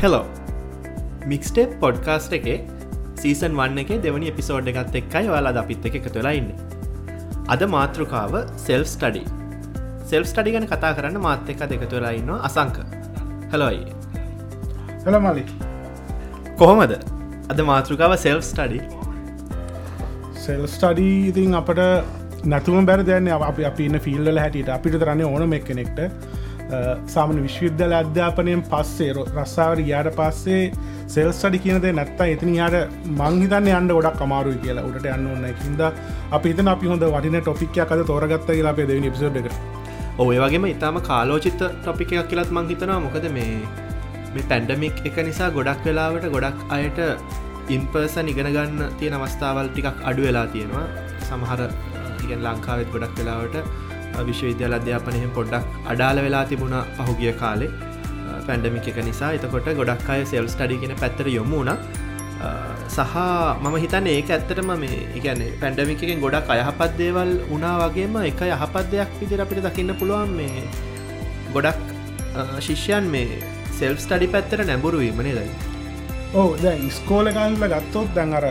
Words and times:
Hello 0.00 0.26
mixtape 1.30 1.70
podcast 1.82 2.34
එක 2.36 2.44
season 3.20 3.56
one 3.60 3.80
එක 3.82 3.88
දෙවනි 4.04 4.28
එපිසෝඩ් 4.32 4.68
එකත් 4.72 4.98
එක්කයි 5.00 5.30
වාලා 5.32 5.52
අපිත් 5.62 5.88
එක 5.88 6.06
තුලා 6.16 6.34
ඉන්න. 6.40 6.52
අද 7.52 7.62
මාතෘකාව 7.72 8.36
සෙල් 8.66 8.84
ස්ටඩි 8.92 9.22
සෙල් 10.10 10.28
ස්ටඩි 10.30 10.52
ගැන 10.56 10.68
කතා 10.72 10.92
කරන්න 10.98 11.18
මාත්‍ය 11.26 11.56
එක 11.56 11.64
දෙක 11.72 11.82
තුලා 11.94 12.12
ඉන්න 12.20 12.30
අසංක. 12.48 12.78
හලෝයි 13.52 13.82
හල 15.06 15.18
මලි. 15.26 15.44
කොහොමද? 16.60 16.94
අද 17.50 17.64
මාතෘකාව 17.72 18.14
සෙල් 18.26 18.40
ස්ටඩි 18.50 18.80
සෙල් 20.46 20.64
ස්ටඩී 20.76 21.20
ඉතින් 21.32 21.58
අපට 21.62 21.82
නැතුම 22.54 22.86
බැර 22.92 23.02
දැන්න 23.10 23.34
අප 23.34 23.62
අප 23.72 23.80
ඉන්න 23.88 23.98
ෆිල්ල 24.06 24.36
හැටියට. 24.44 24.74
අපිට 24.78 25.00
තරන්නේ 25.02 25.32
ඕන 25.34 25.48
මෙක් 25.54 25.66
කෙනෙක්ට 25.72 26.00
සාමන 27.14 27.38
විශ්විද්‍යල 27.46 27.92
අධ්‍යාපනයෙන් 27.98 28.62
පස්සේ 28.72 29.12
රස්සාාවට 29.14 29.82
ගයාට 29.88 30.10
පස්සේ 30.18 30.62
සෙල්ස්ටඩි 31.14 31.60
කියනද 31.64 31.86
නැත්තා 31.98 32.26
එතින 32.34 32.52
යාට 32.58 32.76
මංහිතන්න 33.20 33.68
අන්න 33.78 33.88
ගොඩක් 33.96 34.20
අමාරුයි 34.26 34.60
කියලා. 34.64 34.84
උට 34.88 35.08
යන්න 35.14 35.26
ඕන්න 35.30 35.46
හිද 35.64 35.82
අපි 36.36 36.52
හිතන 36.52 36.70
අපි 36.74 36.92
හොඳ 36.92 37.06
වටින 37.14 37.40
ටොපික්යක් 37.40 37.94
අද 37.96 38.04
තෝරගත්ත 38.12 38.48
කියලා 38.50 38.74
අපේ 38.76 38.88
දෙවනි 38.92 39.14
පිසෝඩ් 39.16 39.40
එක. 39.40 39.50
ඔය 40.18 40.36
වගේම 40.44 40.68
ඉතාම 40.74 41.00
කාලෝචිත 41.10 41.60
ටොපික 41.82 42.12
එකක් 42.12 42.30
කියලත් 42.34 42.54
මංහිතනවා 42.58 43.00
මොකද 43.06 43.28
මේ 43.38 43.50
මේ 44.34 44.48
පැන්ඩමික් 44.52 45.04
එක 45.08 45.20
නිසා 45.28 45.50
ගොඩක් 45.58 45.84
වෙලාවට 45.88 46.30
ගොඩක් 46.36 46.58
අයට 46.78 46.98
ඉන්පර්සන් 47.76 48.32
ඉගෙන 48.32 48.52
ගන්න 48.56 48.96
තියෙන 49.00 49.16
අවස්ථාවල් 49.18 49.68
ටිකක් 49.72 50.06
අඩු 50.10 50.28
වෙලා 50.28 50.46
තියෙනවා. 50.54 50.86
සමහර 51.28 51.60
ඉගෙන් 52.24 52.40
ලංකාවෙත් 52.46 52.88
ගොඩක් 52.94 53.20
වෙලාවට 53.20 53.87
විශ්වවිද්‍යාල 54.26 54.80
අධ්‍යාපනයම 54.80 55.30
පොඩ්ඩක් 55.38 55.92
අඩාල 55.92 56.24
වෙලා 56.26 56.44
තිබුණ 56.44 56.76
පහුගිය 56.98 57.32
කාලේ. 57.42 57.70
පැන්ඩමික 58.48 58.86
එක 58.90 58.98
නිසා 59.08 59.30
එතකොට 59.36 59.68
ගොඩක් 59.80 60.08
අය 60.12 60.20
සෙල් 60.30 60.46
ස්ටඩි 60.52 60.78
කියෙන 60.82 60.94
පැත්තර 61.02 61.26
යොමුණ 61.28 61.70
සහ 62.88 63.16
මම 63.64 63.76
හිතන්න 63.84 64.08
ඒක 64.08 64.30
ඇත්තටම 64.30 64.70
මේ 64.82 65.00
එකන්නේ 65.18 65.50
පැන්ඩමිකෙන් 65.62 66.22
ගොඩක් 66.24 66.52
අයහපත් 66.56 66.96
දේවල් 67.00 67.32
උනා 67.56 67.74
වගේම 67.82 68.16
එක 68.22 68.40
යහපත් 68.48 68.86
දෙයක් 68.94 69.12
විදිර 69.20 69.44
අපිට 69.44 69.62
දකින්න 69.66 69.94
පුළුවන් 70.00 70.32
මේ 70.38 70.64
ගොඩක් 71.54 71.84
ශිෂ්‍යයන් 72.60 73.12
මේ 73.14 73.42
සෙල් 73.78 74.00
ස්ටඩි 74.04 74.32
පැත්තර 74.34 74.64
නැඹුරු 74.64 75.04
වීමනේ 75.04 75.36
දයි 75.38 75.50
ඕ 76.34 76.48
දැ 76.64 76.90
ස්කෝල 76.98 77.32
කාල්ල 77.38 77.70
ගත්තොත් 77.74 78.10
දැන් 78.16 78.36
අර 78.40 78.46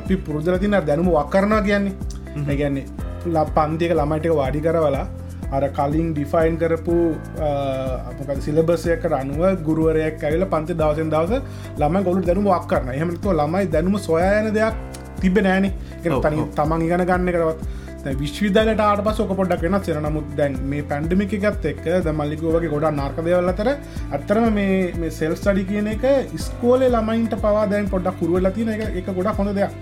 අපි 0.00 0.22
පුරුදල 0.26 0.58
තින 0.58 0.78
දැනුම 0.82 1.12
වක්කරනවා 1.12 1.62
කියන්නේ 1.62 3.01
ඇගැන්නේ 3.24 3.54
පන්තික 3.54 3.92
ළමයිට 3.92 4.34
වාඩි 4.34 4.60
කරවලා 4.60 5.06
අර 5.52 5.68
කලින් 5.68 6.14
ඩිෆයින් 6.14 6.56
කරපු 6.58 6.96
අපක 7.40 8.30
සිලබසයක 8.40 9.04
අනුව 9.12 9.44
ගුරුවරයක් 9.62 10.24
ඇවිල 10.24 10.46
පන්ති 10.46 10.74
දවසෙන් 10.74 11.10
දවස 11.10 11.42
ළම 11.78 12.02
ගොලු 12.02 12.22
දැනුම 12.22 12.48
වක් 12.48 12.66
කරන 12.68 12.90
එහමතු 12.90 13.32
ළමයි 13.32 13.70
දැනුම 13.70 13.98
සොයන 13.98 14.52
දෙයක් 14.52 14.74
තිබ 15.20 15.38
නෑන. 15.38 15.70
තනි 16.02 16.48
තමන් 16.56 16.82
ඉගෙන 16.82 17.06
ගන්න 17.06 17.32
කරවත් 17.32 17.80
විශ්විදලට 18.20 18.80
ආට 18.80 19.04
පස 19.04 19.20
ොක 19.20 19.34
පොඩක් 19.36 19.62
වෙන 19.62 19.78
සෙන 19.80 20.02
නමුත් 20.02 20.34
දැන් 20.36 20.56
මේ 20.64 20.82
පැන්ඩමික 20.82 21.34
එකත් 21.40 21.66
එක් 21.66 21.84
ද 21.84 22.12
මල්ලිකුවගේ 22.12 22.72
ගොඩා 22.72 22.90
නාර්කදවල 22.90 23.52
අතර 23.52 23.70
ඇත්තරම 23.70 24.48
මේ 24.56 25.10
සෙල් 25.10 25.36
ස්ටඩි 25.36 25.64
කියන 25.64 25.92
එක 25.94 26.04
ස්කෝල 26.38 26.82
ළමයින්ට 26.88 27.38
පවා 27.38 27.66
දැන් 27.66 27.88
පොඩක් 27.88 28.18
පුරුවල 28.18 28.50
තින 28.50 28.72
එක 28.72 29.12
ගොඩක් 29.12 29.38
හොඳ 29.38 29.54
දෙයක් 29.54 29.72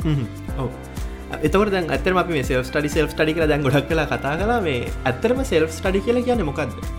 එතකට 1.38 1.70
දැන් 1.70 1.90
ඇතරම 1.90 2.18
අපි 2.18 2.32
මේ 2.32 2.44
සෙල් 2.44 2.64
ටඩි 2.64 2.90
සෙල් 2.90 3.06
ටඩි 3.08 3.34
කර 3.34 3.46
දැන් 3.46 3.62
ගොඩක් 3.62 3.86
කලා 3.90 4.06
කතා 4.06 4.34
කලා 4.38 4.60
මේ 4.62 4.88
ඇත්තරම 5.04 5.44
සෙල් 5.44 5.68
ටඩි 5.68 6.02
කියල 6.06 6.24
කියන 6.24 6.42
මොකක්ද 6.44 6.98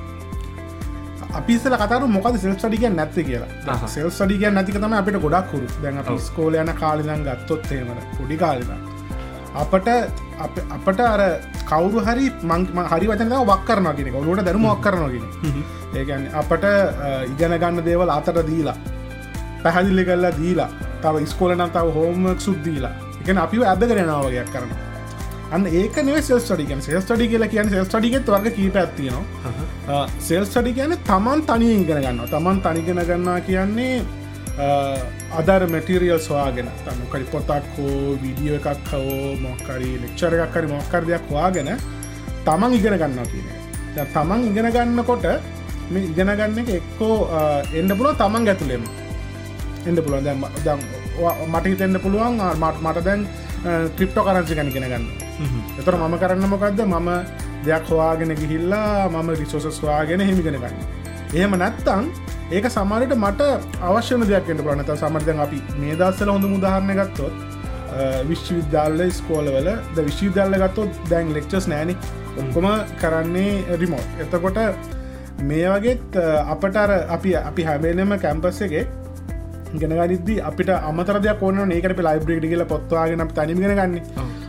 අපිසල 1.34 1.76
කතර 1.76 2.08
මොකද 2.08 2.38
සෙල් 2.38 2.56
ටඩික 2.56 2.88
නැත්ත 2.92 3.18
කියලා. 3.20 3.78
සෙල් 3.88 4.10
ටඩික 4.10 4.48
නැතික 4.52 4.78
තම 4.78 4.96
අපිට 4.96 5.20
ගොඩක් 5.26 5.52
කරු 5.52 5.68
දැන් 5.84 6.20
ස්කෝල 6.20 6.56
යන 6.56 6.74
කාලිදන් 6.82 7.24
ගත්තොත් 7.28 7.72
ඒමන 7.72 8.02
පොඩි 8.18 8.38
කාලිද 8.44 8.72
අපට 9.56 9.88
අපට 10.78 11.00
අර 11.06 11.22
කවුරු 11.66 12.04
හරි 12.08 12.32
මං 12.44 12.66
හරි 12.88 13.12
වචන 13.12 13.36
වක් 13.42 13.62
කරනගෙන 13.68 14.16
ඔලුට 14.16 14.44
දැරුම 14.48 14.68
වක් 14.70 14.82
කරනගෙන 14.86 15.26
ඒකන් 15.94 16.28
අපට 16.42 16.68
ඉගෙන 17.28 17.60
ගන්න 17.60 17.86
දේවල් 17.86 18.16
අතට 18.18 18.42
දීලා 18.50 18.78
පැහැදිලි 19.64 20.06
කල්ලා 20.06 20.36
දීලා 20.40 20.70
තව 21.04 21.26
ස්කෝල 21.28 21.56
නම් 21.56 21.72
තව 21.78 21.96
හෝමක් 21.98 22.46
සුද්දීලා 22.48 23.11
එක 23.22 23.44
අපි 23.46 23.62
ඇද 23.74 23.84
කරනාවගයක් 23.92 24.50
කරන 24.56 24.72
අන්න 25.56 25.68
ඒක 25.82 26.00
සෙල් 26.30 26.40
ටඩිකන් 26.40 26.82
සෙල් 26.88 27.04
ටඩි 27.04 27.28
කියල 27.34 27.46
කියන 27.54 27.70
සෙල් 27.76 27.86
ටඩිගෙත් 27.86 28.34
වර්ග 28.34 28.56
කීප 28.58 28.82
ඇත්තිනවා 28.82 30.02
සෙල් 30.30 30.46
ටඩි 30.48 30.74
කියන 30.80 30.98
තමන් 31.12 31.46
තනී 31.52 31.78
ඉගෙන 31.84 32.04
ගන්න 32.06 32.20
තමන් 32.34 32.62
තනිගෙන 32.66 33.02
ගන්නා 33.10 33.40
කියන්නේ 33.48 33.96
අදර 35.40 35.64
මැටිරියල් 35.74 36.20
ස්වාගෙන 36.28 36.70
තමුකරි 36.86 37.26
පොතක් 37.34 37.72
හෝ 37.78 38.18
විඩියෝ 38.24 38.60
එකක් 38.60 38.94
හෝ 38.94 39.32
මොක්කරි 39.46 39.92
ලෙක්චර 40.04 40.38
එකක් 40.38 40.54
කරි 40.58 40.74
මොක්කර 40.76 41.02
දෙයක් 41.10 41.32
හවාගෙන 41.32 41.74
තමන් 42.46 42.78
ඉගෙන 42.80 43.00
ගන්නවා 43.02 43.32
කියන 43.34 43.48
තමන් 44.16 44.48
ඉගෙන 44.52 44.72
ගන්නකොට 44.76 45.26
මේ 45.92 46.08
ඉගෙන 46.08 46.32
ගන්න 46.40 46.60
එක 46.64 46.70
එක්කෝ 46.80 47.16
එන්න 47.80 47.92
පුලුව 48.00 48.16
තමන් 48.22 48.48
ඇතුළෙම. 48.48 48.84
එන්න 49.88 49.98
පුළුවන්. 50.04 50.24
දැම් 50.24 50.46
දම් 50.66 51.01
මට 51.48 51.66
හිතෙන්න්න 51.66 52.00
පුළුවන් 52.00 52.42
මට 52.56 52.82
මට 52.82 53.06
දැන් 53.06 53.28
ක්‍රිප්ටෝ 53.96 54.24
කරන්සි 54.24 54.56
කැනිගෙන 54.56 54.86
ගන්න. 54.86 55.06
එතර 55.80 55.96
මම 55.98 56.18
කරන්න 56.18 56.50
මොකක්ද 56.50 56.84
මම 56.86 57.10
දෙයක් 57.66 57.86
හවාගෙන 57.90 58.36
ගිහිල්ලා 58.36 59.10
මම 59.10 59.30
රිසෝසස් 59.36 59.82
වාගෙන 59.84 60.22
හිමිගෙන 60.22 60.58
ගන්න. 60.58 60.76
එහෙම 61.34 61.58
නැත්තං 61.58 62.12
ඒක 62.52 62.66
සමරට 62.70 63.16
මට 63.18 63.42
අවශ්‍යන 63.82 64.24
දෙයක්ට 64.28 64.64
ප්‍රනත 64.66 64.90
සමර්ධන් 64.96 65.44
අපි 65.44 65.60
මේ 65.80 65.96
දස්සල 65.96 66.32
හොඳ 66.34 66.48
මුදාහරණ 66.54 66.98
ගත්තොත් 67.00 67.36
විශ්වවිද්‍යාල 68.30 69.04
ස්කෝලවල 69.12 69.70
ද 69.96 70.08
විශ්වවිද්‍යාල 70.08 70.58
ගත්තොත් 70.64 71.04
දැන් 71.12 71.32
ලෙක්චස් 71.34 71.68
නෑන 71.72 71.94
ඔක්කොම 72.38 72.68
කරන්නේ 73.02 73.78
රිමෝට් 73.78 74.26
එතකොට 74.26 74.60
මේ 75.44 75.70
වගේත් 75.70 76.20
අපට 76.54 76.82
අපි 77.10 77.36
අපි 77.42 77.64
හැබේනම 77.64 78.18
කැම්පස් 78.20 78.62
එකේ 78.68 78.84
ගෙනගනිද්දී 79.74 80.40
අපිට 80.42 80.70
අමතරදයක් 80.72 81.42
ඕන 81.42 81.72
ඒකට 81.72 82.02
ලයිබ්‍රේඩි 82.02 82.52
කියල 82.54 82.66
පොත්වාගෙන 82.66 83.28
තනිගෙන 83.30 83.76
ගන්න. 83.80 83.96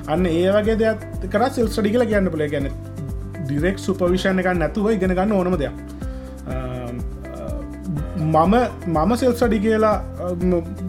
අන්න 0.08 0.26
ඒ 0.26 0.50
වගේ 0.50 0.78
දෙයක් 0.82 1.06
කර 1.32 1.48
සෙල්ස්ටඩි 1.50 1.94
කියල 1.94 2.06
කියන්න 2.06 2.30
පුල 2.30 2.44
ගැන 2.54 2.68
ඩිරෙක් 3.42 3.78
සුපවිෂණ 3.78 4.42
එක 4.42 4.52
නැතුව 4.56 4.92
ඉගෙන 4.92 5.16
ගන්න 5.18 5.32
ඕනම 5.32 5.58
දෙයක්. 5.58 5.74
මම 8.18 8.54
මම 8.88 9.12
සෙල්සඩි 9.16 9.58
කියලා 9.60 9.96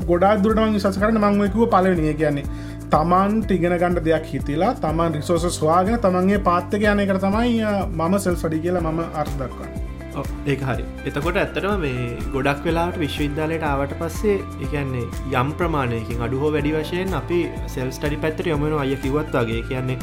ගොඩා 0.07 0.35
දුරටම 0.38 0.77
සස 0.79 1.00
කරන 1.00 1.19
මංවකුව 1.21 1.69
පලවනිය 1.69 2.13
කියන්නේ 2.15 2.45
තමන් 2.91 3.39
ටිගෙන 3.44 3.75
ගණඩ 3.75 4.05
දෙයක් 4.07 4.27
හිතිලා 4.31 4.73
තමන් 4.81 5.15
රිසෝස 5.17 5.47
ස්වාගෙන 5.51 5.97
තමන්ගේ 6.01 6.44
පාත්තක 6.50 6.85
යනය 6.91 7.07
කර 7.09 7.19
තමයි 7.23 7.55
මම 7.91 8.19
සෙල් 8.19 8.38
සඩි 8.38 8.63
කියලා 8.65 8.85
මම 8.85 9.01
අර්ථදක්වන්න 9.21 9.82
ඒ 10.22 10.56
හරි. 10.62 10.85
එතකොට 11.09 11.38
ඇත්තටම 11.41 11.75
මේ 11.84 12.18
ගොඩක් 12.34 12.66
වෙලාට 12.68 12.97
විශ්වවිද්‍යාලයට 13.03 13.66
ආවට 13.69 13.94
පස්සේ 14.01 14.35
එකන්නේ 14.66 15.06
යම් 15.41 15.53
ප්‍රමාණයකින් 15.59 16.25
අඩුහෝ 16.28 16.51
වැඩි 16.56 16.74
වශයෙන් 16.78 17.13
අපි 17.22 17.40
සෙල් 17.75 17.91
ස්ටඩි 17.97 18.22
පැත්තර 18.25 18.50
යොමෙන 18.53 18.75
අය 18.84 18.96
කිවත් 19.06 19.38
වගේ. 19.38 19.62
කියන්නේ 19.69 19.97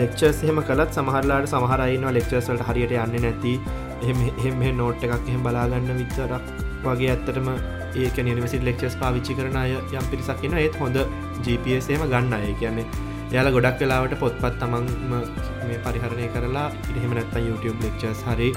ලෙක්චර්ස් 0.00 0.40
එහෙම 0.44 0.62
කලත් 0.70 0.96
සමහරලාට 0.98 1.52
සමහරයින්න 1.52 2.08
ලෙක්චර්සල්ට 2.18 2.66
හරියට 2.70 2.96
යන්න 3.04 3.20
නැති. 3.26 3.54
එහෙම 4.08 4.64
නෝට් 4.80 5.04
එකක් 5.08 5.28
එහෙම 5.28 5.44
බලාගන්න 5.46 5.92
විතරක් 6.00 6.50
වගේ 6.86 7.12
ඇත්තටම 7.14 7.48
ඒක 8.02 8.18
නිවසි 8.26 8.60
ලෙක්චස් 8.68 8.96
පාවිච්චි 9.02 9.38
කරන 9.38 9.56
අය 9.62 9.72
යම් 9.76 10.10
පිරිසක්න්න 10.10 10.58
ඒත් 10.64 10.76
හොඳ 10.82 10.98
GPSේම 11.46 12.04
ගන්න 12.12 12.36
අය. 12.40 12.52
කියන්නේ 12.60 13.08
යාල 13.32 13.48
ගොඩක් 13.54 13.82
වෙලාවට 13.82 14.14
පොත්පත් 14.22 14.54
තමන් 14.60 14.86
මේ 15.66 15.80
පරිහරණය 15.86 16.28
කරලා 16.36 16.68
ඉහෙම 16.98 17.12
නැත්ත 17.18 17.36
YouTube 17.48 17.84
ලෙක්චර්ස් 17.86 18.22
හරි 18.28 18.48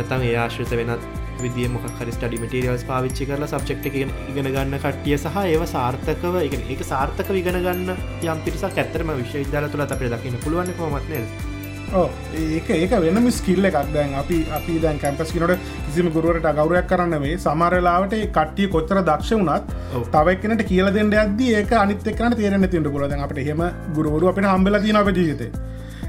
නැතම් 0.00 0.26
ඒ 0.28 0.36
ආශ්‍රත 0.42 0.74
වෙනත් 0.80 1.06
විදිිය 1.42 1.68
මොක් 1.74 1.86
හරි 1.98 2.12
ටඩි 2.12 2.40
මටරියල්ස් 2.42 2.84
පාවිච්චි 2.88 3.28
කරලා 3.28 3.52
සබ්ෙක්් 3.52 3.86
එක 3.90 3.96
ඉගෙන 4.00 4.48
ගන්න 4.48 4.76
කට්ටිය 4.78 5.16
සහ 5.18 5.38
ඒව 5.44 5.64
සාර්ථකව 5.68 6.42
එක 6.74 6.82
සාර්ථක 6.86 7.30
විගෙන 7.38 7.62
ගන්න 7.62 7.94
යම් 8.26 8.44
පිරිසක් 8.44 8.76
ඇත්තරම 8.76 9.14
විශ්වවිද්‍යාල 9.14 9.70
තුළ 9.70 9.86
අපේ 9.88 10.12
දකින්න 10.14 10.42
පුළුවන් 10.44 10.76
කොමත්න 10.78 11.50
ඒක 11.92 12.68
ඒක 12.70 12.92
වෙනම 12.96 13.30
ස්කිල්ල 13.30 13.64
එකක්. 13.64 13.78
දැන් 13.92 14.14
අපි 14.14 14.36
අපි 14.50 14.78
දැන් 14.78 14.98
කැම්පස් 14.98 15.32
කිනට 15.32 15.56
කිසිම 15.86 16.10
ගුරුවරට 16.10 16.46
ගෞරයක් 16.54 16.86
කරන්න 16.86 17.20
මේ 17.20 17.38
සමරලාවට 17.38 18.14
කට්ටිය 18.28 18.68
කොච්චර 18.68 19.02
දක්ෂ 19.02 19.32
වුණත් 19.32 19.74
තවක්නට 20.12 20.62
කියල 20.68 20.92
දෙන්න 20.92 21.12
අද 21.16 21.40
ඒක 21.40 21.72
අනිතකන 21.74 22.36
තේරෙන 22.36 22.68
තිට 22.68 22.92
පුලද 22.94 23.16
අපට 23.18 23.42
හෙම 23.42 23.64
ගුරුවරු 23.92 24.30
අපට 24.32 24.46
හම්බල 24.46 24.80
තින 24.80 24.96
අප 24.96 25.10
ජීවිතේ 25.12 25.50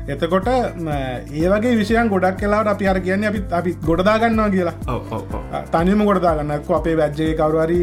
එතකොට 0.07 0.47
ඒ 0.47 1.47
වගේ 1.47 1.75
විෂයන් 1.77 2.09
ගොඩක් 2.09 2.39
කලාට 2.39 2.67
අපි 2.67 2.87
අර 2.87 2.99
කියන්නේ 2.99 3.29
අපි 3.29 3.41
අපි 3.51 3.75
ගොඩදාගන්නවා 3.85 4.49
කියලා. 4.49 5.63
තනිම 5.73 6.03
ගොඩදාගන්නක් 6.09 6.71
අපේ 6.79 6.95
වැජ්ජය 6.95 7.33
කවරුවරි 7.35 7.81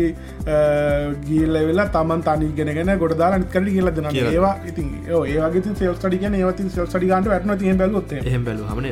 ගීල්ල 1.28 1.60
වෙලා 1.68 1.88
තමන් 1.88 2.22
තනි 2.22 2.48
ගෙනගෙන 2.58 2.94
ගොඩදාලා 2.98 3.38
නිකරලි 3.38 3.76
කියල. 3.76 3.90
දෙන 3.90 4.10
ඒවා 4.14 4.54
ඉතින් 4.66 4.88
ඒවගේ 5.08 5.74
සෙල් 5.74 5.94
ටඩි 5.94 6.18
කියන 6.18 6.34
ඒවති 6.34 6.68
සෙල් 6.70 6.86
ටඩි 6.86 7.12
ගන්ට 7.12 7.32
වැටන 7.34 7.56
තිය 7.58 7.76
බැලොත් 7.82 8.16
බැලු 8.46 8.66
හමන 8.72 8.88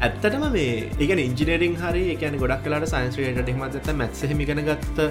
ඇත්තටම 0.00 0.46
මේ 0.52 0.90
එක 0.98 1.10
ඉංජිනරින් 1.18 1.74
හරි 1.82 2.04
එකන 2.14 2.38
ගොඩක් 2.42 2.62
කලාට 2.64 2.88
සයින්ස්්‍රේට 2.92 3.50
මත 3.56 3.96
මැත්සහමිගෙන 4.02 4.62
ගත්ත 4.68 5.10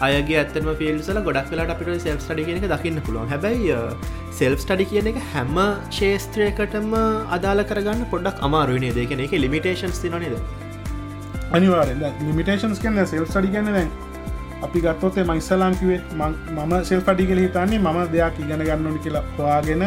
අයගේ 0.00 0.38
ඇත්තම 0.40 0.68
ෆිල්සල 0.78 1.18
ගොඩක් 1.22 1.50
කලාට 1.50 1.74
අපිට 1.74 2.00
සෙල් 2.00 2.18
ටඩි 2.18 2.44
කියනක 2.48 2.66
දකින්න 2.72 3.00
පුළුවන්. 3.00 3.28
හැබැයි 3.28 3.76
සෙල් 4.32 4.54
ටඩි 4.56 4.84
කියන 4.90 5.08
එක 5.10 5.16
හැම 5.30 5.56
ශේස්ත්‍රයකටම 5.90 6.92
අදාල 7.36 7.62
කරගන්න 7.64 8.04
පොඩක් 8.12 8.44
අමාරුවනේ 8.48 8.92
දෙකන 8.94 9.22
එක 9.24 9.32
ලිමිටේෂන්ස් 9.36 9.98
තිනනේද 10.02 10.36
අනිවාරෙන් 11.52 12.04
ලිමිටේෂන්ස් 12.20 12.82
කන්න 12.84 13.10
සෙල් 13.12 13.26
ටඩි 13.26 13.50
කියන්න 13.54 13.72
දැන් 13.72 13.90
අපි 14.62 14.80
ගත්තොත්තේ 14.80 15.24
මයිස්සලාම්කිවේ 15.24 16.00
මම 16.18 16.74
සෙල් 16.84 17.02
පඩි 17.02 17.26
කල 17.26 17.42
හිතන්නේ 17.44 17.80
මම 17.80 18.00
දෙයක් 18.14 18.40
ඉගෙන 18.44 18.64
ගන්නනි 18.64 19.04
කියලා 19.04 19.24
හවාගෙන 19.32 19.84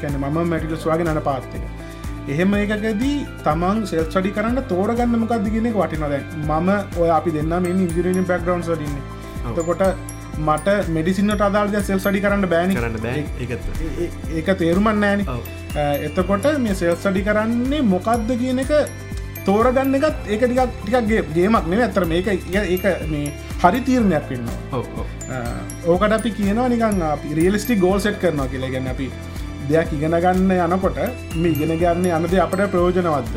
කැන 0.00 0.16
මම 0.16 0.38
මැටික 0.44 0.78
ස්වාගෙන 0.78 1.12
අන 1.12 1.20
පාත්තක 1.22 1.54
එහෙම 2.28 2.54
එකකදී 2.56 3.16
තමන් 3.44 3.84
සෙල් 3.86 4.06
ටඩි 4.06 4.34
කරන්න 4.36 4.64
තෝරගන්න 4.68 5.20
මොකක්ද 5.20 5.50
කියනෙ 5.50 5.74
වටිනොද 5.74 6.16
මම 6.40 6.72
ඔය 7.02 7.10
අපි 7.18 7.36
දෙන්න 7.36 7.54
මේ 7.60 7.76
ඉදිරෙන 7.84 8.26
බැක්ග්‍රවන්් 8.30 8.66
ඩින්නේ 8.70 9.15
එතකොට 9.50 9.82
මට 10.46 10.68
මෙඩිසින්නට 10.96 11.42
අදාල්ද 11.48 11.74
සෙල් 11.88 12.00
සඩි 12.04 12.20
කරන්න 12.24 12.46
බෑනි. 12.52 12.74
කරන්න 12.78 12.96
බෑ. 13.04 13.20
ඒක 14.38 14.48
තේරුමන්න 14.62 15.04
ෑන 15.08 15.20
එතකොට 16.08 16.46
මේ 16.64 16.74
සෙල් 16.82 16.96
සඩි 17.04 17.22
කරන්නේ 17.28 17.82
මොකක්ද 17.94 18.30
කියන 18.42 18.62
එක 18.64 18.72
තෝරගන්න 19.46 19.96
එකත් 19.98 20.30
ඒක 20.34 20.42
ටිකක් 20.44 20.76
ටිකක්ගේ 20.82 21.22
ගේමක් 21.36 21.66
නෙව 21.72 21.80
ඇතර 21.86 22.04
මේක 22.12 22.28
ඒක 22.28 22.86
මේ 23.12 23.32
හරි 23.62 23.80
තීරණයක් 23.88 24.30
වෙන්න 24.30 24.48
ඕකට 25.92 26.12
අපි 26.18 26.30
කියනවා 26.38 26.68
නිකන් 26.74 27.02
අපි 27.10 27.34
රියලිස්ටි 27.40 27.80
ගෝල් 27.84 28.00
සෙට් 28.06 28.18
කරනවා 28.22 28.48
කියලා. 28.52 28.72
ගැන්න 28.74 28.94
අපි 28.94 29.10
දෙයක් 29.68 29.92
ඉගෙන 29.98 30.16
ගන්න 30.24 30.50
යනකොට 30.64 30.98
මේ 31.42 31.52
ඉගෙන 31.52 31.76
ගන්න 31.82 32.06
යනද 32.18 32.34
අපට 32.46 32.66
ප්‍රයෝජනවත්ද? 32.72 33.36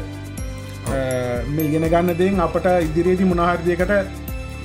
මේ 1.53 1.65
ඉගෙන 1.69 1.85
ගන්න 1.94 2.17
දෙෙන් 2.23 2.41
අපට 2.47 2.67
ඉදිරියේදී 2.88 3.29
මුණහරදියකට 3.31 3.94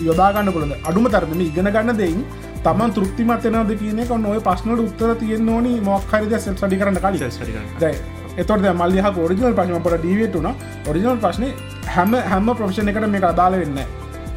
යොදාගන්න 0.00 0.52
කොළද 0.52 0.74
අඩුම 0.84 1.06
තරම 1.08 1.40
ඉගෙන 1.40 1.70
ගන්න 1.76 1.96
දෙයින් 1.96 2.24
තමන් 2.64 2.94
තෘප්තිමත් 2.96 3.46
එනද 3.46 3.72
කියනෙක 3.80 4.10
නොය 4.18 4.38
පස්නට 4.40 4.80
උත්තර 4.80 5.14
තියෙන් 5.16 5.48
ඕනි. 5.48 5.80
මොක්හරිද 5.80 6.38
සෙල් 6.38 6.56
සඩි 6.56 6.76
කරන්න 6.76 7.00
කලින්. 7.00 7.18
එතොට 8.36 8.64
මල්ලිහ 8.74 9.04
ෝරිජනල් 9.16 9.54
පශමපට 9.58 10.00
ඩීවටුන 10.00 10.48
ඔරිජනල් 10.88 11.18
ප්‍රශ්න 11.24 11.44
හැම 11.86 12.16
හැම 12.32 12.48
ප්‍රශ්න 12.54 12.88
එකට 12.88 13.06
මේ 13.12 13.28
අදාල 13.28 13.58
වෙන්න 13.60 13.78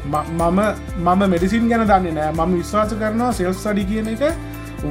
මම 0.08 0.60
මම 1.06 1.24
මෙඩිසින් 1.30 1.66
ගැන 1.68 1.86
දන්නේ 1.88 2.14
නෑ 2.18 2.32
මම 2.32 2.54
විශ්වාස 2.58 2.94
කරනවා 3.00 3.32
සෙල් 3.32 3.54
සඩි 3.54 3.84
කියන 3.90 4.12
එක 4.14 4.22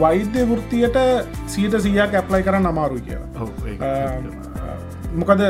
වෛද්‍ය 0.02 0.44
වෘත්තියට 0.52 1.00
සීට 1.48 1.80
සියක් 1.80 2.20
ඇප්ලයි 2.22 2.44
කරන්න 2.44 2.70
අමාරු 2.74 3.00
කියලා 3.08 4.47
මොකද 5.14 5.42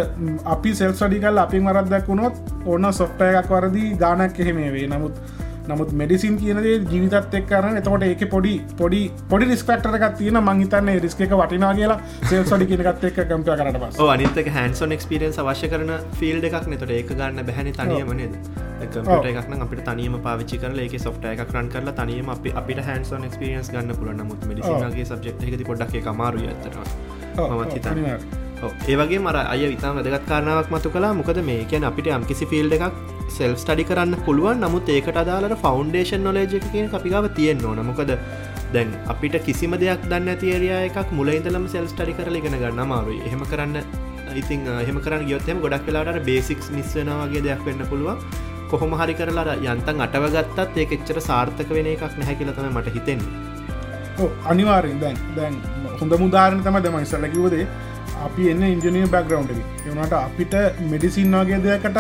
අපි 0.47 0.73
සෙල් 0.73 0.93
සඩිකල් 0.93 1.39
අපි 1.39 1.59
මරත්දක් 1.59 2.07
වුණොත් 2.07 2.35
ඔන්න 2.67 2.93
සොෆ්ටය 2.93 3.33
එකක් 3.33 3.51
වරදි 3.51 3.91
ගානක් 3.97 4.39
එහෙමේ 4.39 4.71
වේ 4.71 4.87
නමුත් 4.87 5.21
නමුත් 5.67 5.91
මෙඩිසින් 5.93 6.37
කියනදේ 6.37 6.75
ජීවිතත් 6.83 7.33
එක් 7.33 7.47
කරන 7.47 7.79
එතකොට 7.79 8.03
ඒක 8.03 8.23
පොඩි 8.29 8.53
පොඩි 8.77 9.01
පොඩි 9.29 9.47
රිස්පෙක්ටරක් 9.47 10.05
තියන 10.17 10.39
මංහිතන්න 10.41 10.91
රිස්ක 10.99 11.21
එක 11.21 11.33
වටිනා 11.33 11.73
කියලා 11.73 11.97
සෙල් 12.23 12.45
සඩි 12.45 12.67
කියනකත් 12.67 13.03
එක් 13.03 13.19
කම්ප 13.23 13.57
කරට 13.57 13.81
පස් 13.81 13.99
අනිතක 14.07 14.51
හැන්සොන් 14.51 14.95
එක්ස්පිරෙන්ස් 14.97 15.39
අවශ්‍ය 15.39 15.71
කරන 15.73 15.93
ෆිල් 16.13 16.39
එකක් 16.41 16.57
නතට 16.63 16.89
ඒක 16.91 17.13
ගන්න 17.13 17.43
බැහැනි 17.43 17.73
තනියමනද 17.73 18.39
කම්පට 18.87 19.29
එකක්න 19.33 19.61
අපිට 19.61 19.85
තනියම 19.85 20.17
පාවිච්චි 20.21 20.63
කරල 20.63 20.79
ඒක 20.79 20.97
සොෆ්ට 21.01 21.29
එකක් 21.33 21.45
රන් 21.49 21.71
කරලා 21.75 21.97
තනියම 21.99 22.29
අපි 22.29 22.55
අපිට 22.55 22.83
හැන්සොන් 22.85 23.29
එක්ස්පිරියන්ස් 23.29 23.71
ගන්න 23.71 23.95
පුලන්න 23.95 24.25
මුත් 24.25 24.45
මඩිසිගේ 24.45 25.07
සබ්ෙක්් 25.07 25.47
එකති 25.47 25.71
පොඩක් 25.71 26.01
එක 26.01 26.11
මාරු 26.15 26.45
ඇතර 26.47 26.83
මත් 27.37 27.71
හිතන්න 27.73 28.45
ඒවගේ 28.65 29.19
මර 29.19 29.37
අය 29.53 29.61
විතා 29.73 29.91
වැදගත් 29.97 30.25
කාරණාවක් 30.29 30.69
මතු 30.73 30.89
කලා 30.95 31.13
මොකද 31.19 31.39
මේ 31.49 31.65
කියැන 31.69 31.87
අපිට 31.89 32.07
යම්කිසි 32.17 32.45
ෆිල්ඩ 32.51 32.73
එකක් 32.77 32.95
සෙල් 33.37 33.53
ස්ටඩි 33.61 33.83
කරන්න 33.89 34.17
පුළුවන්. 34.25 34.59
නමුත් 34.65 34.89
ඒකට 34.95 35.19
අදාලට 35.23 35.57
ෆෞන්ඩේෂන් 35.63 36.23
නොලේජ 36.27 36.57
කියන 36.71 36.89
අපිකාව 36.99 37.29
තියෙන් 37.37 37.65
ඕන. 37.69 37.81
මොකද 37.89 38.11
දැන් 38.73 38.89
අපිට 39.13 39.37
කිසිම 39.47 39.73
දෙයක් 39.83 40.01
දන්න 40.11 40.37
තේරයා 40.43 40.81
එකක් 40.89 41.13
මුලයින්දලම 41.19 41.65
සෙල් 41.73 41.87
ස්ටඩි 41.93 42.17
කරල 42.19 42.37
ගෙන 42.45 42.59
ගන්න 42.63 42.87
මාරුයි 42.93 43.21
එහෙම 43.29 43.43
කරන්න 43.51 43.77
ඉතින් 44.41 44.67
එහෙම 44.83 44.97
කරන්න 45.05 45.27
ගයොත්තම 45.29 45.61
ගොඩක් 45.65 45.87
වෙලාට 45.89 46.21
බේසික්ස් 46.29 46.69
මිස්වනවාගේ 46.77 47.43
දෙයක් 47.47 47.61
වෙන්න 47.67 47.83
පුළුවන්. 47.91 48.17
කොහොම 48.71 48.93
හරි 48.99 49.13
කරලා 49.19 49.53
යන්තන් 49.73 50.01
අටවගත්තත් 50.05 50.81
ඒකෙච්චර 50.83 51.19
සාර්ථක 51.29 51.69
වෙන 51.77 51.91
එකක් 51.93 52.17
නැහැ 52.21 52.35
කියලතම 52.39 52.71
මට 52.73 52.95
හිතෙන්නේ. 52.95 53.45
අනිවාරෙන් 54.51 54.99
දැන් 55.03 55.17
දැන් 55.37 55.55
හොඳ 55.99 56.17
මුදාරණ 56.23 56.63
තම 56.65 56.79
දම 56.85 56.97
ඉස්සලකිවදේ 57.05 57.67
අපි 58.25 58.49
එන්න 58.51 58.63
ඉන්ජනීය 58.65 59.07
බැක්ග්‍රවන්් 59.07 59.47
එවනට 59.85 60.15
අපිට 60.15 60.55
මෙඩිසින් 60.91 61.37
වගේ 61.39 61.61
දෙයකට 61.61 61.99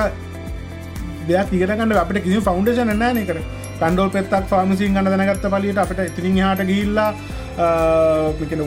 දෙයක් 1.27 1.53
ඉගරගන්න 1.53 1.95
අපට 1.95 2.19
කිසි 2.19 2.41
ෆෞන්ඩේෂන 2.41 2.93
නෑන 2.95 3.17
එකට 3.17 3.41
කන්ඩෝල් 3.79 4.11
පෙත්තක් 4.11 4.49
ෆාමසින් 4.49 4.93
ගන්න 4.93 5.11
දැනගත්ත 5.15 5.47
පලියට 5.49 5.81
අපට 5.83 6.01
ඉතිරින් 6.01 6.39
හට 6.41 6.67
ගිල්ලා 6.71 7.09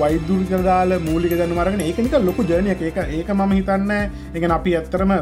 වයිදුර 0.04 0.42
කරදාල 0.48 0.98
මූලික 1.00 1.32
දන්න 1.32 1.54
මරගෙන 1.54 1.82
ඒකනික 1.82 2.18
ලොකු 2.22 2.42
ජනය 2.44 2.74
එක 2.74 2.82
ඒක 2.98 3.30
මම 3.30 3.52
හිතන්න 3.52 3.94
එක 4.34 4.50
අපි 4.50 4.76
ඇත්තරම 4.76 5.14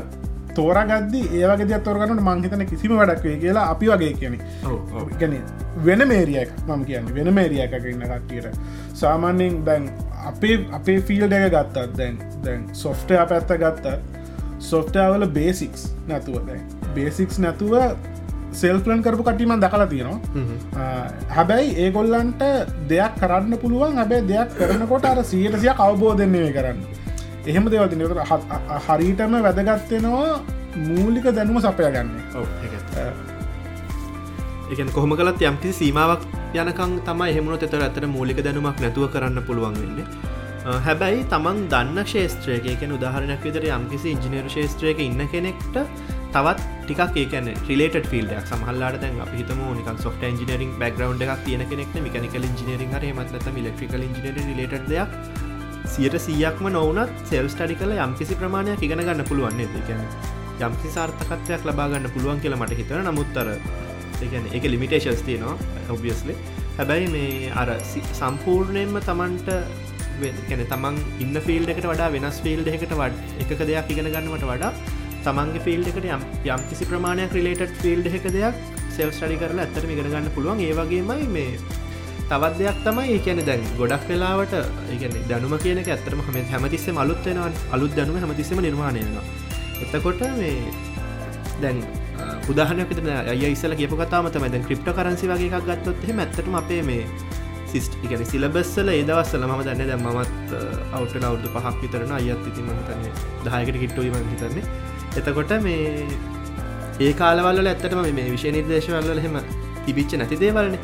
තෝරගද 0.54 1.14
ඒවගේ 1.14 1.80
තොරගන්නට 1.80 2.22
මංහිතන 2.22 2.66
කිසිම 2.66 2.94
වැඩක් 2.96 3.24
වේ 3.24 3.38
කියලා 3.38 3.66
අපි 3.72 3.90
වගේ 3.90 4.12
කියන 4.14 4.38
ගැන 5.20 5.34
වෙන 5.78 6.08
මේරියක් 6.08 6.50
මම 6.66 6.84
කියන්න. 6.84 7.14
වෙන 7.14 7.34
මේරිය 7.34 7.62
එකක 7.64 7.84
ඉන්න 7.86 8.04
කට්ටියට. 8.04 8.58
සාමාන්‍යෙන් 8.94 9.64
දැන් 9.64 9.90
අපේ 10.26 10.56
අපේ 10.72 11.00
ෆිල් 11.00 11.22
එක 11.26 11.46
ගත්තත් 11.54 11.96
දැන් 11.98 12.18
දැන් 12.44 12.68
සොෆ්ටය 12.82 13.16
පැත්ත 13.30 13.50
ගත්තත් 13.62 13.86
සොෆ්ටවල 14.70 15.26
බේසික්ස් 15.38 15.82
නැතුව 16.08 16.46
දැන් 16.48 16.62
බේසික්ස් 16.94 17.38
නැතුව 17.38 17.74
සෙල්පලන් 18.52 19.02
කරපු 19.02 19.22
කටිම 19.22 19.54
දකලා 19.64 19.86
තියෙනවා. 19.86 20.18
හැබැයි 21.36 21.74
ඒගොල්ලන්ට 21.84 22.42
දෙයක් 22.92 23.18
කරන්න 23.22 23.58
පුළුවන්. 23.62 23.96
හැබැයි 24.00 24.28
දෙයක් 24.32 24.54
කරනකොට 24.58 25.04
අර 25.04 25.24
සියටසිය 25.32 25.72
අවබෝධන්නේ 25.86 26.52
කරන්න. 26.58 26.78
එහෙම 27.46 27.64
දෙවති 27.72 27.96
හරිටම 28.88 29.40
වැදගත්වෙනවා 29.46 30.30
මූලික 30.88 31.26
දැනුම 31.36 31.60
සපය 31.60 31.90
ගන්න 31.94 33.27
එක 34.72 34.92
කොහොම 34.96 35.14
කලත් 35.20 35.44
යම්කි 35.50 35.70
සීමාවක් 35.80 36.26
යනකං 36.62 36.98
තමයි 37.08 37.30
එහෙමුණු 37.32 37.58
තෙතර 37.62 37.84
ඇතර 37.86 38.06
මූලික 38.16 38.42
දැනුමක් 38.46 38.82
නැතුව 38.84 39.08
කරන්න 39.14 39.40
පුළුවන් 39.48 39.80
වෙන්නේ. 39.82 40.06
හැබැයි 40.86 41.24
තමන් 41.32 41.58
දන්න 41.72 42.06
ශේත්‍රයක 42.12 42.82
උදාහරණයක් 42.96 43.44
විතර 43.46 43.64
යම්කිසි 43.76 44.14
ඉංජිනේරු 44.14 44.50
ශේත්‍රයක 44.54 44.98
ඉන්න 45.06 45.22
කෙනෙක්ට 45.34 45.76
තවත් 46.34 46.60
ටිකක් 46.84 47.16
ඒකන 47.22 47.48
රිලේට 47.68 48.08
ෆිල්ඩක් 48.12 48.50
සහල්ලාට 48.52 48.98
දැන් 49.04 49.20
අපිතම 49.26 49.60
නික 49.78 49.88
සොට 50.04 50.24
ඉජිනරින් 50.30 50.72
බැග්‍රවන්් 50.82 51.22
එකක් 51.26 51.44
තියෙන 51.46 51.64
කෙනෙක් 51.70 51.94
මිකනිකල් 52.06 52.48
ඉජිනරින් 52.50 52.96
හර 52.96 53.06
මත්ලත 53.18 53.46
මිලෙක්ට්‍රිකල් 53.58 54.04
ඉජිනර 54.08 54.42
රිලට 54.60 54.88
දෙයක්. 54.92 55.20
සියට 55.92 56.16
සීයක්ම 56.26 56.66
නොවනත් 56.76 57.12
සෙල් 57.30 57.46
ස්ටඩි 57.48 57.78
කල 57.80 57.94
යම්කිසි 58.06 58.36
ප්‍රමාණයක් 58.40 58.82
ඉගෙන 58.86 59.04
ගන්න 59.06 59.28
පුළුවන්න්නේ 59.30 59.68
දෙකැන 59.74 60.02
යම්කි 60.66 60.88
සාර්ථකත්වයක් 60.96 61.68
ලබාගන්න 61.68 62.10
පුළුවන් 62.14 62.42
කියලා 62.42 62.60
මට 62.60 62.76
හිතන 62.80 63.08
නමුත්තර 63.08 63.48
එකන 64.22 64.48
එක 64.52 64.68
ලිමිටේශස් 64.68 65.22
තියනවා 65.22 65.56
ඔබියස්ලි 65.90 66.36
හැබැයි 66.76 67.12
මේ 67.14 67.52
අර 67.54 67.68
සම්පූර්ණයෙන්ම 68.14 69.00
තමන්ට 69.02 69.50
කැන 70.44 70.64
තමන් 70.66 71.02
ඉන්න 71.20 71.40
ෆිල්ඩ 71.40 71.74
එකට 71.74 71.86
වඩා 71.86 72.10
වෙනස් 72.10 72.40
ෆිල්ඩ 72.40 72.70
එකට 72.70 72.94
වඩ 72.94 73.44
එක 73.44 73.64
දෙයක් 73.64 73.92
ඉගෙන 73.94 74.10
ගන්නවට 74.10 74.48
වඩා 74.50 74.72
තමන්ගේ 75.24 75.64
ෆිල්ඩ 75.64 75.90
එකට 75.92 76.08
යම් 76.08 76.24
යම් 76.46 76.64
කිසි 76.70 76.86
ප්‍රමාණයක් 76.86 77.34
රිලේටඩ් 77.34 77.82
ෆිල්ඩ් 77.82 78.10
එක 78.12 78.30
දෙයක් 78.30 78.62
සෙල් 78.90 79.10
ස්ටඩි 79.10 79.38
කරලා 79.38 79.66
ඇත්තර 79.66 79.86
ඉගෙන 79.86 80.06
ගන්න 80.06 80.32
පුළුවන්. 80.34 80.60
ඒවගේමයි 80.60 81.28
මේ 81.30 81.76
තවත් 82.28 82.58
දෙයක් 82.58 82.80
තමයි 82.84 83.12
ඒකන 83.12 83.38
දැන් 83.42 83.62
ගොඩක් 83.76 84.02
වෙලාවට 84.06 84.54
ඒගන 84.92 85.14
දැනුම 85.28 85.54
කියන 85.58 85.78
ඇතරම 85.80 86.20
හම 86.20 86.40
හැමතිස්සේ 86.50 86.98
අලුත්වෙනවා 86.98 87.52
අලුත් 87.72 87.94
දැනුම 87.96 88.18
හැමතිස්සම 88.18 88.60
නිර්මාණයනවා 88.60 89.24
එතකොට 89.80 90.20
මේ 90.36 90.56
දැන් 91.62 91.80
උදාහනක 92.52 92.92
අය 93.32 93.42
ඉස්සල 93.48 93.74
කියප 93.80 93.94
කතාමතම 94.00 94.46
දැන් 94.46 94.64
ක්‍රිප්ට 94.68 94.94
කරන්සි 94.98 95.30
වගේ 95.32 95.50
එකක් 95.50 95.68
ගත්තොත් 95.68 96.08
ඇත්තටම 96.14 96.56
අපේ 96.60 96.82
මේ 96.88 97.04
සිස්ට 97.72 97.96
ඉගන 98.04 98.24
සිලබස්සල 98.30 98.88
ඒදවස්සල 98.92 99.44
ම 99.46 99.52
දන්න 99.66 99.90
දැ 99.90 99.98
මත් 99.98 100.60
අවුට 100.92 101.24
අවුදු 101.30 101.52
පහක් 101.54 101.74
විතරන 101.82 102.14
අයත් 102.18 102.48
ඉති 102.50 102.64
මතන්නේ 102.66 103.12
දායකට 103.44 103.78
කිට්ටුවීම 103.82 104.30
හිතන්නේ. 104.32 104.64
එතකොට 105.18 105.52
මේ 105.66 106.06
ඒ 107.00 107.12
කාලවල්ල 107.20 107.70
ඇත්තටම 107.72 108.02
මේ 108.18 108.30
විශෂ 108.32 108.54
නිර්දේශවල්ල 108.56 109.22
හෙම 109.26 109.38
තිබිච්ච 109.86 110.18
නැති 110.20 110.40
දේවල්න්නේ 110.44 110.80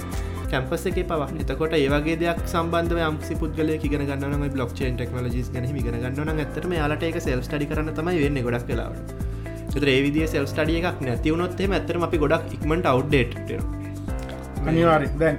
කැම්පස 0.50 0.86
එක 0.90 0.98
පව. 1.10 1.30
එතකොට 1.44 1.76
ඒවගේ 1.80 2.18
දෙයක් 2.22 2.42
සම්බන්ධ 2.46 3.04
යම්සි 3.10 3.38
පුද්ගල 3.42 3.76
කිගෙන 3.84 4.04
ගන්න 4.10 4.48
බ්ලොක් 4.56 4.74
චේන් 4.80 4.98
ටෙක්නලජිස් 4.98 5.48
ගැන 5.54 5.70
ගන 5.70 6.02
ගන්න 6.02 6.44
ඇතරම 6.44 6.76
යාලට 6.80 7.08
එක 7.10 7.22
සෙල් 7.28 7.46
ටි 7.46 7.70
කරන 7.70 7.94
තමයි 8.00 8.20
වෙන්න 8.24 8.44
ගොඩක් 8.48 8.68
කලාවට 8.70 9.33
ඒවිදි 9.76 10.26
සෙල් 10.26 10.46
ටඩිය 10.46 10.78
එකක් 10.80 11.00
නැතිවුණොත්තේ 11.00 11.68
ඇතරම 11.72 12.06
අපි 12.08 12.18
ගොඩක් 12.18 12.54
ඉක්මට 12.58 12.86
අව්ඩේට් 12.86 13.34
අනිවාරි 14.66 15.08
දැන් 15.18 15.38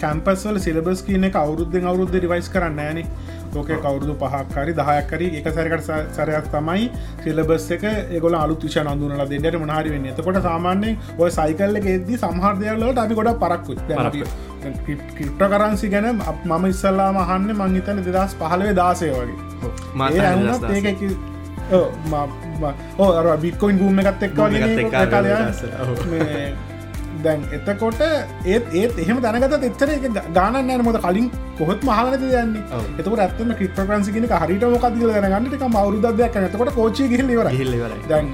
කැම්පස්වල 0.00 0.58
සිලබස් 0.58 1.02
කියන 1.02 1.24
එක 1.24 1.36
අවුරුද්ධෙන් 1.36 1.88
අවුරුද්ධ 1.90 2.18
රිවයිස් 2.24 2.48
කරන්න 2.48 2.78
ෑනේ 2.78 3.06
ලෝක 3.54 3.70
කවරුදු 3.84 4.14
පහක්කාරි 4.14 4.72
දහයක්කරි 4.72 5.26
එක 5.38 5.48
සැරකට 5.48 5.90
සරයක් 6.16 6.46
තමයි 6.52 6.86
සිලබස් 7.24 7.66
එක 7.76 7.84
ඒගොල 7.88 8.34
අලු 8.34 8.54
තුෂ 8.56 8.76
නඳුනල 8.76 9.24
දෙන්නට 9.24 9.58
මනහරි 9.58 9.90
වෙන්න. 9.94 10.06
එතකොට 10.06 10.40
සාමාන්‍යයෙන් 10.42 10.96
ඔය 11.18 11.30
සයිකල්ල 11.30 11.80
එකෙදී 11.82 12.22
සමහර්දයල්ලට 12.22 13.02
අපි 13.04 13.18
ගොඩ 13.20 13.32
පරක්කු 13.42 13.76
කිට්ට 14.86 15.44
කරන්සි 15.48 15.92
ගැන 15.96 16.08
මම 16.14 16.70
ඉස්සල්ලා 16.70 17.10
මහන්න 17.18 17.58
මංහිතන 17.58 18.02
දෙදස් 18.08 18.38
පහලවේ 18.40 18.74
දාසය 18.74 19.10
වගේ. 19.10 19.36
ඒක 20.70 21.31
අර 21.72 23.38
බික්කොයින් 23.38 23.78
ගූම 23.78 23.98
එකත් 24.00 24.22
එක්වා 24.22 24.50
දැන් 27.20 27.42
එතකොට 27.52 28.00
ඒත් 28.44 28.64
ඒත් 28.72 28.98
එහෙම 28.98 29.20
දැනගත 29.20 29.54
එච්චර 29.60 29.90
එක 29.90 30.06
ගානන්න 30.34 30.84
මොද 30.84 30.98
කලින් 30.98 31.28
කොහොත් 31.58 31.84
මහලද 31.84 32.22
දන්න 32.22 32.52
එතක 32.98 33.16
ඇත්තම 33.16 33.54
කිට 33.60 33.80
ප්‍රන්සිගෙන 33.80 34.28
හරිට 34.34 34.66
මොකක්දිල 34.66 35.12
දැනගන්නට 35.12 35.56
එක 35.58 35.64
අවරුදයක් 35.64 36.38
නතකොට 36.42 36.74
කෝචි 36.74 37.08
ගහිල්ලිවර 37.08 37.50
දැන් 38.08 38.30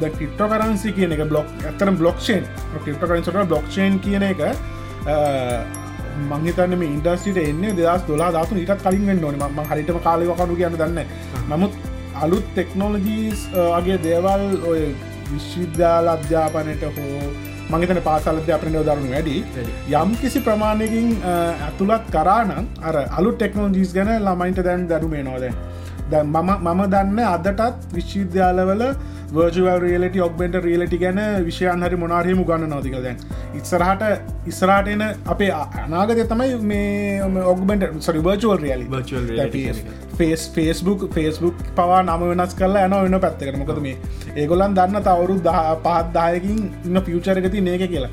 ද 0.00 0.12
කිට්ට 0.12 0.42
කරන්සි 0.46 0.92
කියන 0.92 1.16
එක 1.18 1.24
බ්ලොක් 1.26 1.54
ඇතරම් 1.64 1.96
බ්ලොක්ෂන් 1.96 2.50
කිට්ට 2.80 3.04
කරන්සට 3.04 3.40
බ්ලොක්ෂන් 3.46 4.00
කියන 4.00 4.28
එක 4.30 4.44
මංහිතන්න 6.24 6.76
මේ 6.78 6.90
ඉන්ඩස්ටිට 6.90 7.40
එන්නේ 7.40 7.72
දෙදස් 7.74 8.04
දොලා 8.06 8.30
ධාතු 8.32 8.60
ඉටත් 8.60 8.84
කලින් 8.84 9.08
නොන 9.20 9.40
ම 9.40 9.64
හරිටම 9.70 9.98
කාලවකරු 10.04 10.56
කියන්න 10.56 10.78
දන්න 10.78 11.00
නමුත් 11.48 11.91
අලුත් 12.24 12.44
ටෙක්නෝලජීස් 12.56 13.40
වගේ 13.76 13.96
දේවල් 14.04 14.44
ඔය 14.72 14.82
විශ්විද්‍යාල 15.30 16.10
අධ්‍යාපනයට 16.12 16.84
හෝ 16.98 17.22
මගතන 17.72 18.00
පාසල 18.08 18.38
අපන 18.56 18.76
දරුණු 18.76 19.10
වැඩි. 19.14 19.36
යම් 20.00 20.10
කිසි 20.22 20.44
ප්‍රමාණයකින් 20.48 21.08
ඇතුළත් 21.32 22.04
කරානම් 22.16 22.68
අර 22.88 22.96
අලු 23.18 23.32
ටෙක්නෝජීස් 23.38 23.94
ගැන 23.96 24.12
ළමයින්ට 24.26 24.62
දැන් 24.68 24.84
දරුමේ 24.92 25.24
නොද 25.30 25.48
මම 26.12 26.52
මම 26.66 26.82
දන්න 26.94 27.18
අදටත් 27.34 27.88
විශ්විද්‍යාලවල 27.96 28.82
වර්ජුවල් 29.36 29.78
රියලට 29.84 30.16
ඔක්බෙන්ට 30.26 30.56
රියලටි 30.66 30.98
ගැන 31.02 31.20
විෂයන් 31.46 31.84
හරි 31.86 31.96
මොනාරයම 32.02 32.40
ගන්න 32.48 32.72
නොතික 32.74 32.96
දැන්. 33.04 33.18
ඉස්සරහට 33.58 34.02
ඉස්සරාටන 34.50 35.02
අපේ 35.34 35.50
අනාගත 35.84 36.22
තමයි 36.32 36.50
මේ 36.70 37.44
ඔක්බෙන්ට 37.54 38.02
සරි 38.06 38.20
virtual 38.28 38.58
really 38.64 38.86
face 40.22 40.48
Facebook 40.56 41.06
Facebook 41.16 41.64
පවා 41.76 42.02
නම 42.02 42.26
වෙනස් 42.32 42.58
කරලා 42.60 42.84
යන 42.88 42.98
වෙන 42.98 43.18
පැත්තකට. 43.26 43.58
මොකද 43.62 43.82
මේ 43.86 43.96
ඒගොලන් 44.36 44.78
දන්න 44.78 45.08
තවරු 45.08 45.40
දහ 45.48 45.60
පහත්දායකින් 45.86 46.62
ඉන්න 46.86 47.02
පියචරගති 47.08 47.66
නේක 47.70 47.84
කියලා. 47.86 48.12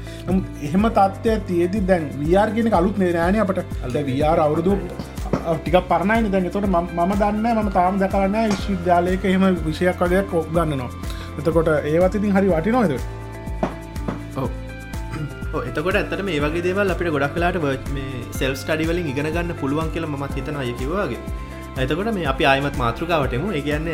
එහෙම 0.63 0.89
තත්ත්වය 0.91 1.39
තියේදි 1.47 1.85
දැන් 1.91 2.09
ව්‍යාර්ගෙන 2.23 2.73
අලුත් 2.81 3.05
නේරෑන 3.05 3.39
අපට. 3.45 3.63
අද 3.85 4.03
ව්‍යාර 4.09 4.39
අවුරුදු 4.39 4.81
ටික 5.29 5.77
පරණයි 5.87 6.31
දැන් 6.31 6.49
තොට 6.51 6.67
මම 6.67 7.13
දන්න 7.15 7.47
ම 7.57 7.69
තාම 7.71 7.99
දකරන්න 7.99 8.37
විශ්විද්‍යාලයක 8.51 9.25
එහෙම 9.25 9.43
විෂයක් 9.65 10.01
වගේයක් 10.01 10.27
කොක් 10.31 10.47
ගන්නවා 10.51 10.89
එතකොට 11.39 11.69
ඒවතිතින් 11.85 12.35
හරි 12.35 12.49
වටි 12.49 12.71
නොයද 12.71 12.93
එතකොට 15.61 15.95
ඇතට 15.95 16.23
මේ 16.23 16.39
වගේ 16.39 16.65
දේවල් 16.65 16.95
අපිට 16.95 17.11
ගොඩක් 17.15 17.35
කලාට 17.35 17.57
සෙල් 18.33 18.55
ස්ටඩිවලින් 18.55 19.11
ඉගෙන 19.13 19.29
ගන්න 19.29 19.55
පුළුවන් 19.61 19.93
කියල 19.93 20.09
මත් 20.09 20.33
හිතන 20.35 20.59
අයකිවගේ 20.63 21.21
එතකොට 21.79 22.11
මේ 22.15 22.27
අපි 22.31 22.45
ආයමත් 22.51 22.77
මාතෘකාවටම 22.81 23.45
ඒගන්න 23.59 23.89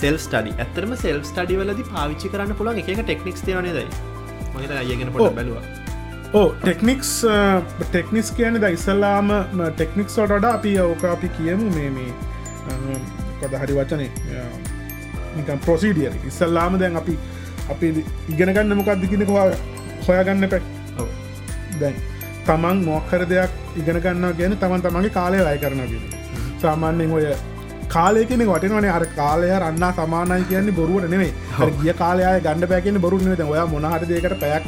සෙල් 0.00 0.16
ස්ටඩි 0.24 0.52
ඇතරම 0.64 0.92
සෙල් 0.96 1.18
ස්ටඩිවලද 1.30 1.80
පාවිච්චි 1.90 2.30
කරන්න 2.32 2.58
පුළුවන් 2.58 2.82
එක 2.82 3.02
ටෙක්නික්ස් 3.02 3.42
තිවනදයි 3.48 3.86
මහිත 4.54 4.72
අයගෙන 4.76 5.12
පොට 5.14 5.34
බැලවා. 5.38 5.62
ඕ 6.34 6.46
ටෙක්නික්ස් 6.60 7.10
ටෙක්නිස් 7.82 8.30
කියන 8.38 8.60
ද 8.60 8.70
ඉස්සල්ලාම 8.76 9.32
ටෙක්නික්ස් 9.72 10.16
ොටඩ 10.24 10.48
අපි 10.50 10.72
ඕක 10.84 11.04
අපි 11.10 11.28
කියමු 11.38 11.68
මේ 11.74 11.90
මේ 11.90 12.12
කොද 13.40 13.58
හරි 13.62 13.76
වචනේ 13.78 14.10
නිකම් 15.36 15.60
ප්‍රොසිඩියර් 15.66 16.16
ඉස්සල්ලාම 16.30 16.78
දැන් 16.78 16.96
අපි 17.02 17.18
අපි 17.70 17.92
ඉගෙනගන්න 18.28 18.78
මොකක්ද 18.80 19.06
කියනකවා 19.12 19.44
හොයාගන්න 20.08 20.48
පැ 20.48 20.62
දැන් 21.80 22.00
තමන් 22.48 22.82
මොක්කර 22.88 23.28
දෙයක් 23.28 23.60
ඉගෙන 23.76 24.02
ගන්න 24.04 24.34
ගැන 24.40 24.58
තමන් 24.58 24.88
තමන්ගේ 24.88 25.16
කාලය 25.18 25.44
අය 25.44 25.58
කරන 25.58 25.86
ගෙන 25.92 26.21
සාමාන්‍යෙන් 26.66 27.16
ඔය 27.18 27.26
කාලයකෙන 27.94 28.44
වටනවනේ. 28.50 28.92
අර 28.98 29.04
කාලය 29.18 29.48
රන්න 29.58 29.84
සමානයි 29.98 30.44
කියන්නේ 30.52 30.76
බොරුවට 30.78 31.10
නෙවේ 31.14 31.32
ගිය 31.82 31.94
කාලය 32.02 32.22
ගණඩ 32.46 32.70
පැකෙන 32.72 33.02
බොරුන්න 33.06 33.44
ඔයා 33.48 33.66
මොනහට 33.74 34.08
දෙකට 34.12 34.38
පැයක් 34.44 34.64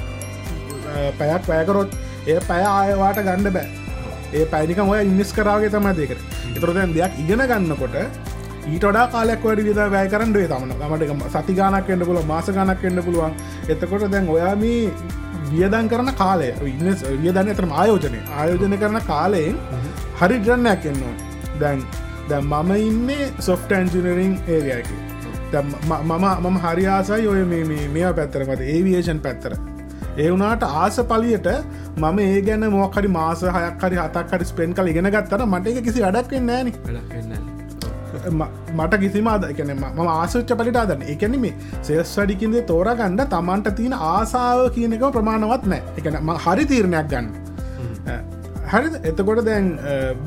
පැයක් 1.21 1.43
පැයකරොත් 1.49 1.97
ඒ 2.33 2.39
පැය 2.51 2.63
ආයවාට 2.75 3.19
ගණඩ 3.29 3.57
බෑ. 3.57 3.67
ඒ 4.37 4.45
පැනික 4.53 4.79
ඔය 4.85 5.01
ඉනිස් 5.11 5.33
කරාගේ 5.39 5.73
තම 5.75 5.91
දෙකට 5.99 6.21
එතරදැන් 6.57 6.95
දෙයක් 6.97 7.19
ඉගෙන 7.25 7.43
ගන්නකොට 7.51 7.97
ඊට 8.73 8.85
ඩා 8.85 9.07
කාලයක් 9.15 9.43
වැඩි 9.47 9.67
විද 9.69 9.81
වැය 9.95 10.07
කරන්ඩේ 10.13 10.47
තමන. 10.53 10.73
මට 10.93 11.33
සති 11.35 11.59
ගානක් 11.59 11.91
එන්න 11.97 12.07
පුල 12.09 12.23
මාස 12.33 12.49
ගනක් 12.57 12.91
එන්න 12.91 13.03
පුළුවන්. 13.07 13.35
එතකොට 13.73 14.09
දැන් 14.15 14.33
ඔයා 14.37 14.55
මේ 14.63 14.93
වියදන් 15.51 15.89
කරන 15.93 16.11
කාලය 16.23 16.49
ඉන්න 16.71 16.89
වියදන්න 17.23 17.53
එතරම 17.55 17.73
ආයෝජනය. 17.83 18.21
ආයෝජන 18.41 18.77
කරන 18.83 18.99
කාලයෙන් 19.13 19.57
හරි 20.21 20.37
ජරණයක් 20.47 20.91
එන්නවා 20.93 21.15
දැන් 21.61 21.85
දැන් 22.29 22.45
මම 22.47 22.73
ඉන්නේ 22.83 23.33
සොෆ්ට 23.41 23.73
ඇන්ජිනරිං 23.73 24.35
ඒරයක 24.49 24.91
මම 25.55 26.27
මම 26.43 26.59
හරියාසයි 26.61 27.27
ඔය 27.27 27.45
මේ 27.45 27.87
මේ 27.91 28.13
පැත්තරමට 28.13 28.67
ඒවියේෂන් 28.69 29.21
පැත්තර 29.21 29.57
ඒ 30.17 30.29
වුනාට 30.29 30.65
ආස 30.65 31.01
පලියට 31.07 31.49
මම 31.97 32.19
ඒ 32.21 32.41
ගැන 32.43 32.67
මොකරි 32.73 33.09
මාස 33.11 33.43
හයක් 33.49 33.83
හරි 33.83 33.97
හතක් 33.97 34.31
හරි 34.33 34.45
ස්පෙන් 34.45 34.75
කල 34.75 34.89
ඉගෙන 34.89 35.11
ගත්තර 35.11 35.47
මට 35.47 35.73
එක 35.73 35.85
කිසි 35.85 36.05
වැඩක් 36.07 36.35
නෑන 36.43 36.73
මට 38.75 39.01
කිසිම 39.01 39.29
අද 39.29 39.47
එකන 39.47 39.75
ම 39.77 40.07
ආසච්ච 40.09 40.55
පලිට 40.57 40.77
අදන්න 40.77 41.03
එකන 41.09 41.37
මේ 41.39 41.55
සෙස් 41.83 42.15
වඩිකින්දේ 42.17 42.63
තෝරගන්න 42.65 43.19
තමන්ට 43.27 43.75
තියෙන 43.77 43.99
ආසාාව 44.05 44.71
කියනක 44.71 45.11
ප්‍රමාණවත් 45.11 45.67
නෑ 45.67 45.83
එකන 45.99 46.33
හරි 46.47 46.67
තීරණයක් 46.67 47.11
ගන්න 47.11 47.29
හරි 48.75 48.89
එතකොට 49.09 49.41
දැන් 49.49 49.67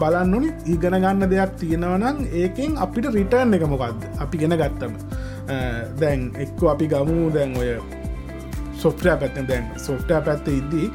බලන්නුනි 0.01 0.49
ඉගෙන 0.73 0.95
ගන්න 1.03 1.29
දෙයක් 1.31 1.55
තියෙනවනම් 1.61 2.19
ඒකෙන් 2.41 2.77
අපිට 2.85 3.07
රිටර්න් 3.15 3.55
එක 3.57 3.63
මොකක්ද 3.73 4.05
අපි 4.25 4.41
ගෙන 4.43 4.55
ගත්තම. 4.61 4.93
දැන් 6.01 6.21
එක්ක 6.43 6.61
අපි 6.73 6.85
ගමු 6.93 7.15
දැන් 7.35 7.55
ඔය 7.61 7.69
සොෆ්ටය 8.83 9.15
පැත්තෙන් 9.23 9.49
දැන් 9.51 9.65
සොෆ්ටය 9.87 10.21
පැත්ත 10.27 10.47
ඉද්දී 10.59 10.87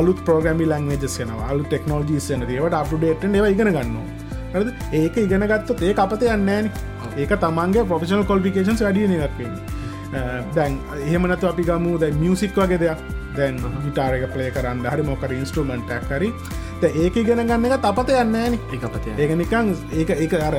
අලුත් 0.00 0.20
ප්‍රෝගමි 0.26 0.66
ලංවේජස් 0.72 1.16
යන 1.24 1.32
අලු 1.48 1.64
ටෙක්නෝජී 1.70 2.20
යන 2.36 2.46
ඒවට 2.50 2.78
අපටේට 2.82 3.26
ඒව 3.30 3.48
ඉගෙන 3.54 3.72
ගන්නවා 3.76 4.06
හරද? 4.54 4.68
ඒක 5.00 5.16
ඉගෙන 5.24 5.46
ගත්තොත් 5.52 5.82
ඒ 5.88 5.94
අපත 6.04 6.22
යන්නෑන 6.28 6.70
ඒක 7.16 7.32
තමන්ගේ 7.44 7.88
පොෆෙෂනල් 7.92 8.24
කොල්පිකේෂන්ස් 8.32 8.84
වැඩිය 8.86 9.20
එකක්වෙන්න 9.28 9.56
දැන් 10.54 10.78
එහෙමනතු 11.00 11.48
අපි 11.48 11.64
ගමු. 11.64 11.98
දැ 11.98 12.12
මියසික් 12.14 12.56
වගේ 12.56 12.78
දෙයක්. 12.78 13.02
දැන් 13.36 13.58
විටාරක 13.84 14.30
පලේ 14.32 14.50
කරන්න. 14.50 14.86
හරි 14.86 15.02
මොකර 15.04 15.32
ඉන්ස්ට්‍රමන්ටක් 15.32 16.12
හරි. 16.12 16.32
ඒක 16.82 17.16
ඉගෙන 17.16 17.40
ගන්න 17.40 17.64
එක 17.66 17.80
තපත 17.80 18.20
යන්නෑන 18.20 18.54
එකපත 18.70 19.06
ඒක 19.16 19.30
නිකං 19.34 19.72
ඒක 19.92 20.10
ඒක 20.12 20.34
අර 20.38 20.56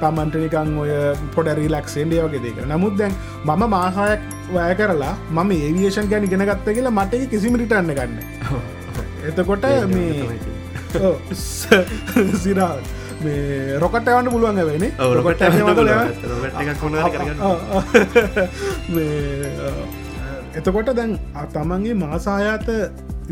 තමන්ට 0.00 0.34
නිකං 0.36 0.72
ඔය 0.76 0.90
පොඩ 1.34 1.50
රිලක්ෂේන්ඩේ 1.54 2.24
වගේ 2.24 2.42
දෙක 2.42 2.58
නමුත් 2.66 2.96
දැන් 2.98 3.14
මම 3.44 3.62
මාසායක් 3.68 4.20
වැය 4.50 4.74
කරලා 4.74 5.14
මම 5.30 5.50
ඒවියේෂන් 5.52 6.10
ගැන 6.10 6.26
ඉගෙන 6.26 6.42
ගත්ත 6.42 6.74
කියලා 6.74 6.90
මට 6.92 7.30
කිසිම 7.30 7.54
රිටන්න 7.54 7.94
ගන්න 7.94 8.18
එතකොට 9.28 9.68
මේ 9.86 10.26
සිරාවට 12.42 13.03
රොකට 13.82 14.08
යවන්න 14.08 14.30
පුළුවන් 14.34 14.58
වෙන 14.70 14.84
රොකට 14.98 15.42
එතකොට 20.54 20.90
දැන් 20.96 21.12
තමන්ගේ 21.54 21.94
මාසායාත 22.04 22.68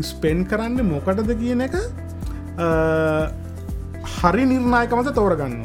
ස්පෙන් 0.01 0.45
කරන්න 0.45 0.79
මොකටද 0.89 1.29
කියන 1.39 1.61
එක 1.67 1.75
හරි 4.17 4.43
නිර්ණයකමත 4.51 5.09
තෝරගන්න 5.15 5.55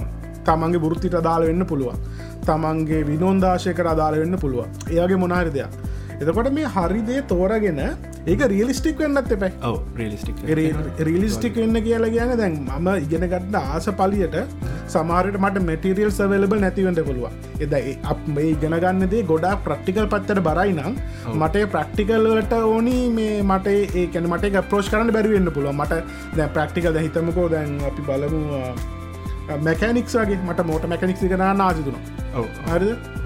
තමන්ගේ 0.47 0.83
බුෘත්තිට 0.85 1.15
අදාල 1.21 1.43
වෙන්න 1.49 1.67
පුළුවන්. 1.67 1.99
තමන්ගේ 2.47 3.07
විනෝන්දාශයකට 3.11 3.89
අදාල 3.95 4.15
වෙන්න 4.23 4.39
පුළුවන්. 4.43 4.69
ඒගේ 4.91 5.19
මොනාරි 5.25 5.51
දෙයක් 5.57 5.73
එතකොට 6.21 6.51
මේ 6.53 6.69
හරිදේ 6.69 7.21
තෝරගෙන 7.25 7.79
ඒක 8.27 8.41
රියලිස්ටික් 8.53 8.99
වෙන්නත් 8.99 9.33
එපයි. 9.33 9.51
රියලිස්ටික් 9.97 10.43
රිලිස්ටික් 11.01 11.55
වෙන්න. 11.57 11.79
කියලා 11.81 12.11
කියන 12.11 12.33
දැන් 12.37 12.57
මම 12.69 12.89
ඉගෙනගත්ට 12.97 13.59
ආස 13.61 13.89
පලියට 13.93 14.37
සමාරයට 14.87 15.39
මට 15.39 15.63
මැටිරියල් 15.63 16.11
සවලබල් 16.11 16.61
නැතිවෙන්ට 16.61 17.03
පුළුව 17.05 17.27
එද 17.61 17.75
මේ 18.29 18.49
ඉගෙනගන්නදේ 18.51 19.23
ගොඩා 19.23 19.55
ප්‍රක්ටිකල් 19.65 20.07
පත්තට 20.07 20.43
බරයි 20.43 20.75
නම් 20.75 20.99
මට 21.35 21.65
ප්‍රක්ටිකල් 21.69 22.27
වලට 22.27 22.61
ඕනි 22.67 22.99
මේ 23.11 23.43
මට 23.43 23.79
ඒකන 24.03 24.31
මට 24.31 24.65
ප්‍රෝෂ් 24.69 24.91
කරන්න 24.91 25.13
බැරිවෙන්න 25.13 25.53
පුළුව 25.53 25.75
මට 25.75 26.03
දැ 26.37 26.49
ප්‍රක්ටිකල් 26.49 26.99
හිතමකෝ 26.99 27.49
දැන් 27.49 27.79
අපි 27.91 28.07
බලමු 28.09 28.43
මැකනික්ගේ 29.59 30.41
මට 30.41 30.67
මෝට 30.67 30.89
මැකනික්සි 30.89 31.29
කන 31.29 31.47
නාජතුන 31.57 31.97
හරිද 32.67 33.18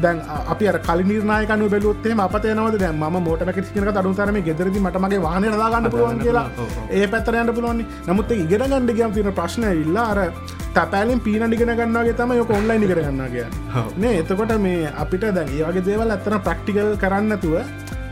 දැන් 0.00 0.20
අපි 0.48 0.70
කලි 0.80 1.04
නිර්නායකනු 1.04 1.68
බැලුත්තේ 1.68 2.14
අපත 2.18 2.46
නවද 2.46 2.78
දැ 2.78 2.92
ම 2.92 3.18
මෝට 3.18 3.44
කිසික 3.50 3.76
අඩුතරම 3.94 4.38
ගෙදරදි 4.48 4.80
මටමගේ 4.80 5.20
වාහන 5.20 5.46
දාගන්න 5.54 5.90
පුළුවන් 5.90 6.20
කියලා 6.20 6.46
ඒ 6.90 7.06
පැත්තරයන්න 7.06 7.52
පුළුවන් 7.52 7.84
නමුත් 8.08 8.32
ඉගෙන 8.36 8.64
ගණඩ 8.64 8.92
ගම් 8.92 9.14
තින 9.16 9.30
ප්‍රශ්නය 9.32 9.72
ඉල්ලා 9.82 10.06
අර 10.12 10.20
තැපෑලින් 10.74 11.20
පීනඩිගෙන 11.20 11.74
ගන්නගේ 11.74 12.14
තම 12.14 12.32
යොක 12.32 12.50
ඔන්ලයින් 12.50 12.86
කර 12.90 13.02
ගන්නගේ 13.02 13.46
නේ 13.96 14.14
එතකොට 14.18 14.54
මේ 14.58 14.92
අපිට 14.96 15.26
දැන් 15.30 15.54
ඒවගේ 15.56 15.86
දේවල් 15.88 16.14
ඇත්තන 16.16 16.38
ප්‍රක්ටිකල් 16.40 16.92
කරන්නතුව 16.96 17.56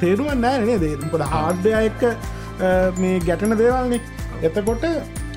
තේරුවන් 0.01 0.41
නෑ 0.41 0.65
නේ 0.65 0.79
දේපොද 0.79 1.27
හාඩ්‍ය 1.29 1.75
එක්ක 1.81 2.05
මේ 2.99 3.19
ගැටන 3.23 3.57
දේවල්න්නේ 3.57 4.01
එතකොට 4.43 4.89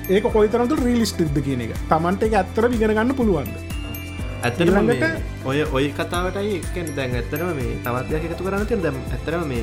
ඒක 0.08 0.24
කොයිතරතු 0.28 0.76
රීලිස්ටික්ද 0.78 1.36
කියන 1.44 1.60
එක. 1.62 1.76
තමන්ට 1.88 2.26
එක 2.26 2.34
ඇත්තර 2.34 2.68
විගෙන 2.68 2.92
ගන්න 2.92 3.14
පුළුවන්ද 3.14 3.71
ඇත්තට 4.42 5.44
ඔය 5.46 5.58
ඔය 5.72 5.84
කතාවටයි 5.94 6.54
එක 6.58 6.88
දැන් 6.96 7.12
ඇත්තරම 7.18 7.50
මේ 7.58 7.74
තවත්යක් 7.84 8.24
එකතු 8.28 8.46
කරන්න 8.46 8.66
තිය 8.70 8.78
දැම් 8.82 8.96
ඇතරම 9.08 9.44
මේ 9.50 9.62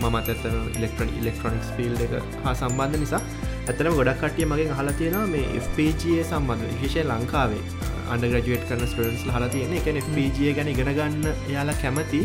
මමත් 0.00 0.28
ඇත්තන 0.28 0.58
ඉලෙක්ට්‍රොනි 0.78 1.16
ඉලෙක්ට්‍රොනික්ස් 1.20 1.72
පිල් 1.78 1.96
එක 2.06 2.14
හා 2.44 2.54
සම්බන්ධ 2.54 3.00
නිසා 3.02 3.22
ඇතරම 3.64 3.98
ගොඩක් 3.98 4.22
කටිය 4.22 4.46
මගේ 4.52 4.76
හලා 4.78 4.94
තියෙනවා 5.00 5.26
මේ 5.32 5.62
FPGA 5.62 6.22
සම්බන්ධ 6.22 6.76
විශෂය 6.76 7.04
ලංකාවේ 7.04 7.64
අන්ඩග්‍රජුවට් 8.12 8.68
කරන 8.70 8.86
ස්ටඩන්ස් 8.86 9.26
හලා 9.30 9.50
තියෙන 9.56 9.74
එක 9.80 9.90
FPGA 9.96 10.54
ගැන 10.58 10.72
ඉගෙන 10.74 10.92
ගන්න 10.92 11.44
යාලා 11.48 11.76
කැමති. 11.82 12.22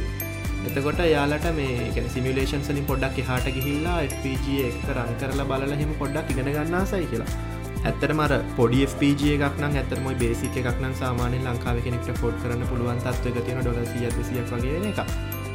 එතකොට 0.68 1.02
යාලට 1.08 1.50
මේ 1.58 2.06
සිමිලේෂන් 2.14 2.64
සලින් 2.64 2.86
පොඩ්ඩක් 2.86 3.20
හට 3.26 3.58
ගිහිල්ලා 3.58 3.98
FPG 4.06 4.62
එක 4.70 4.88
රන් 4.94 5.20
කරලා 5.22 5.50
බලල 5.52 5.78
හෙම 5.82 5.94
පොඩ්ඩක් 6.00 6.34
ඉගෙන 6.34 6.56
ගන්නාසයි 6.56 7.12
කියලා 7.12 7.55
ඇත්තට 7.86 8.12
මර 8.12 8.32
පොඩි 8.56 8.80
FPG 8.86 9.34
එකක්න 9.38 9.66
ඇතරම 9.72 10.06
බේසික 10.18 10.56
එකක්න 10.62 10.94
සාමානය 10.98 11.40
ලංකාව 11.40 11.82
කෙනෙක්ට 11.86 12.14
ෆෝඩ් 12.18 12.38
කරන්න 12.42 12.64
පුළුවන් 12.68 13.02
තත්වක 13.04 13.44
තියෙන 13.44 13.60
ඩොල 13.62 13.82
සියක් 13.90 14.48
වගේ 14.52 14.80
එක 14.92 15.02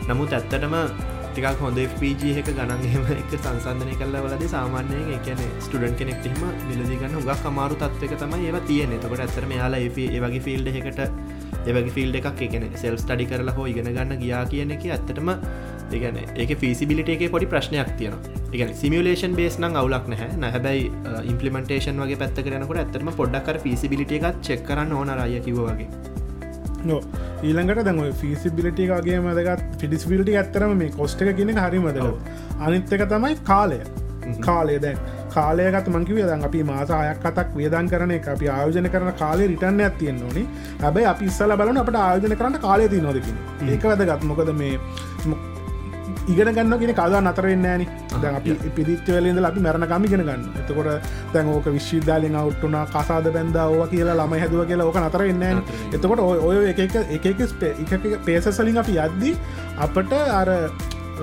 නමුත් 0.07 0.33
ඇත්තටම 0.33 0.77
ටිකක් 1.31 1.61
හොඳ 1.61 1.81
FPG 1.83 2.23
එක 2.35 2.49
ගණන්හෙම 2.51 3.11
එක 3.15 3.35
සංසන්ධනය 3.35 3.97
කල්ල 3.97 4.17
වලද 4.21 4.47
සාමාන්‍යයෙන් 4.49 5.11
එකන 5.17 5.43
ස්ටඩන් 5.59 5.99
කෙනෙක්ටම 5.99 6.41
මිලදිගන්න 6.65 7.19
හුගක් 7.19 7.47
අමාරු 7.47 7.79
තත්වක 7.79 8.19
තමයි 8.19 8.49
ඒව 8.49 8.59
තියෙන 8.67 8.97
තකට 8.97 9.21
ඇතරම 9.21 9.55
යාලා 9.55 9.83
ඒ 9.83 10.21
වගේ 10.21 10.43
ෆිල්ඩ 10.43 10.73
එකට 10.75 11.05
එවගේ 11.67 11.93
ෆිල්ඩ 11.93 12.21
එකක් 12.21 12.43
එකන 12.47 12.67
සෙල් 12.77 12.99
ස්ටඩි 12.99 13.27
කරලා 13.27 13.55
හෝ 13.55 13.67
ඉගෙන 13.67 13.91
ගන්න 13.91 14.19
ගියා 14.19 14.45
කියන 14.49 14.75
එක 14.75 14.87
ඇත්තටම 14.89 15.35
ඒගැන 15.99 16.21
ඒක 16.43 16.53
ෆිසිබිලිට 16.63 17.11
එක 17.15 17.25
පොඩි 17.35 17.51
ප්‍රශ්නයක් 17.55 17.91
තියෙන 17.99 18.15
එක 18.53 18.75
සිමියලේෂන් 18.83 19.35
බේස් 19.41 19.59
නම් 19.63 19.77
අවුලක් 19.83 20.07
නැහැ. 20.13 20.31
නැහැබැයි 20.45 20.87
ඉම්පලිමෙන්ටේෂන් 21.33 22.01
වගේ 22.05 22.21
පැත්ත 22.23 22.41
කරනකට 22.47 22.81
ඇත්තම 22.85 23.13
පොඩ්ඩක්කර 23.21 23.61
ෆිසිබිලිට 23.67 24.17
එකක් 24.19 24.41
චෙක් 24.49 24.65
කරන්න 24.71 24.97
ඕන 25.01 25.15
රය 25.21 25.41
කිව 25.47 25.61
වගේ. 25.69 25.89
නෝ 26.89 27.01
ඊළඟට 27.47 27.85
දැම 27.89 28.03
ෆිසිබිලිටිගේ 28.21 29.21
මදගත් 29.25 29.81
ෆිඩිස්බිලිටි 29.81 30.37
ඇත්තරම 30.43 30.77
මේ 30.83 30.93
කොස්ට 31.01 31.25
එක 31.25 31.35
කියන 31.41 31.57
හරි 31.65 31.81
මදල 31.87 32.13
අනිත් 32.67 32.93
එක 32.99 33.09
තමයි 33.15 33.35
කාලය. 33.51 33.81
කාලය 34.47 34.79
දැන්. 34.85 34.99
කාලයගත් 35.35 35.89
මංකිව 35.95 36.19
දන් 36.29 36.45
අපි 36.49 36.63
මාසායක් 36.71 37.21
කතක් 37.25 37.55
වියදන් 37.59 37.91
කරන 37.93 38.15
එක. 38.17 38.27
අපි 38.35 38.49
ආයෝජන 38.55 38.89
කරන 38.95 39.13
කාලේ 39.23 39.51
රිටන්න 39.53 39.85
ඇතියෙන් 39.87 40.19
ඕනි. 40.29 40.43
හැබයි 40.83 41.07
අපි 41.13 41.31
ඉස්සල 41.31 41.55
බලන 41.61 41.81
අපට 41.83 42.01
ආයෝජන 42.07 42.37
කරන්න 42.41 42.59
කාලය 42.67 42.89
ති 42.95 43.01
නොදකින 43.07 43.37
ඒක 43.69 43.89
වැදගත්. 43.91 44.27
මොකද 44.33 44.53
මේ 44.63 44.75
ඉගෙන 46.31 46.51
ගන්න 46.51 46.79
ගෙන 46.79 46.93
කදා 46.95 47.23
නතරෙන් 47.23 47.67
ෑන 47.67 47.85
දැන් 48.15 48.35
අපි 48.35 48.57
පිරිත්වලින්ද 48.73 49.43
අපි 49.43 49.61
මැරණකම 49.61 50.05
ඉගෙන 50.05 50.23
ගන්න 50.23 50.45
එතකොට 50.57 51.11
දැන් 51.33 51.51
ඕක 51.51 51.67
විශ්විද්‍යාලෙන් 51.71 52.37
අවුට්ටුන 52.37 52.79
කසාද 52.91 53.27
බැන්දාව 53.31 53.75
කියලා 53.89 54.17
ළම 54.17 54.37
හැදුව 54.37 54.63
කියලා 54.67 54.87
ඕක 54.87 55.01
නතර 55.01 55.27
එන්න 55.27 55.65
එතකොට 55.93 56.25
ඔය 56.45 56.57
එක 56.71 57.27
එක 57.27 58.09
පේසසලින් 58.25 58.79
අපි 58.79 58.97
යද්දී 59.01 59.35
අපට 59.81 60.17
අර 60.35 60.55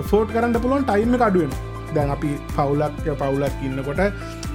ෆෝට් 0.04 0.30
කරන්න 0.30 0.56
පුළුවන් 0.58 0.86
ටයිම 0.86 1.18
අඩුවෙන 1.22 1.58
දැන් 1.94 2.12
අපි 2.12 2.32
පවුලක් 2.50 2.98
පවුලක් 3.16 3.64
ඉන්නකොට 3.64 4.02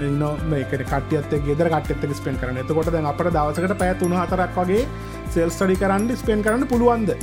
ඉන්න 0.00 0.24
මේකට 0.46 0.84
කටියත් 0.86 1.36
ගෙදර 1.44 1.70
කට්ත 1.70 2.14
ස්පෙන් 2.14 2.36
කරන 2.36 2.58
එතකොට 2.58 2.90
දැන් 2.90 3.06
අපට 3.06 3.30
දවසකට 3.30 3.78
පැත් 3.78 3.98
තුන 3.98 4.14
හතරක් 4.14 4.58
වගේ 4.58 4.84
සෙල් 5.28 5.50
ස්ටඩි 5.50 5.78
කරන්න 5.78 6.10
ස්පෙන් 6.16 6.44
කරන්න 6.44 6.68
පුළුවන්ද 6.68 7.14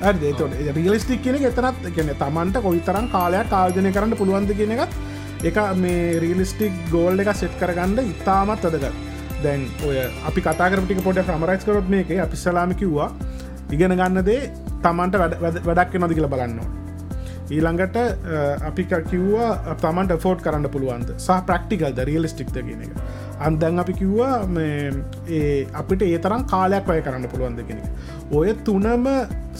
රියලිස්ටික් 0.00 1.22
කියන 1.22 1.36
එතරත් 1.50 1.78
කියන 1.94 2.10
තමන්ට 2.22 2.62
කොයිතරම් 2.62 3.06
කාලයක් 3.14 3.52
ආයෝජනය 3.52 3.92
කරන්න 3.92 4.16
පුළුවන්ද 4.20 4.54
කියන 4.60 4.74
එකත් 4.76 4.94
එක 5.50 5.58
මේ 5.82 6.18
රීලිස්ටික් 6.24 6.72
ගෝල්ඩ 6.92 7.22
එක 7.24 7.30
සෙට් 7.34 7.54
කරගන්න 7.60 7.98
ඉතාමත් 8.14 8.64
අදගත්. 8.70 8.92
දැන් 9.42 9.68
ඔය 9.86 9.98
අපි 10.28 10.40
කතාකරටික 10.42 11.02
පොට 11.02 11.18
්‍රමරයිස් 11.22 11.64
කරොත් 11.64 11.88
මේක. 11.88 12.10
අපි 12.10 12.36
සලාමි 12.36 12.74
කිව්වා 12.74 13.10
ඉගෙන 13.70 13.94
ගන්නදේ 14.00 14.50
තමන්ට 14.82 15.14
වැඩක් 15.66 15.98
නොදි 16.02 16.14
කියල 16.18 16.28
බලන්නවා 16.34 16.87
ඊළඟට 17.56 17.96
අපි 18.68 18.82
කිව්වා 19.10 19.76
තමන්ට 19.82 20.20
ෆෝට් 20.24 20.44
කරන්න 20.46 20.68
පුළුවන්ද? 20.74 21.08
සහ 21.16 21.40
ප්‍රක්ටිකල්ද 21.48 21.98
රියලිස්ටික්ද 22.10 22.56
කියන 22.68 22.82
එක. 22.86 22.92
අන්දැන් 23.46 23.78
අපි 23.82 23.92
කිව්වා 24.00 24.32
අපිට 25.80 26.02
ඒ 26.06 26.18
තරම් 26.24 26.42
කාලයක් 26.52 26.88
අය 26.94 27.02
කරන්න 27.06 27.28
පුළුවන්ද 27.34 27.60
කෙනෙක 27.68 27.86
ඔය 28.38 28.54
තුනම 28.66 29.06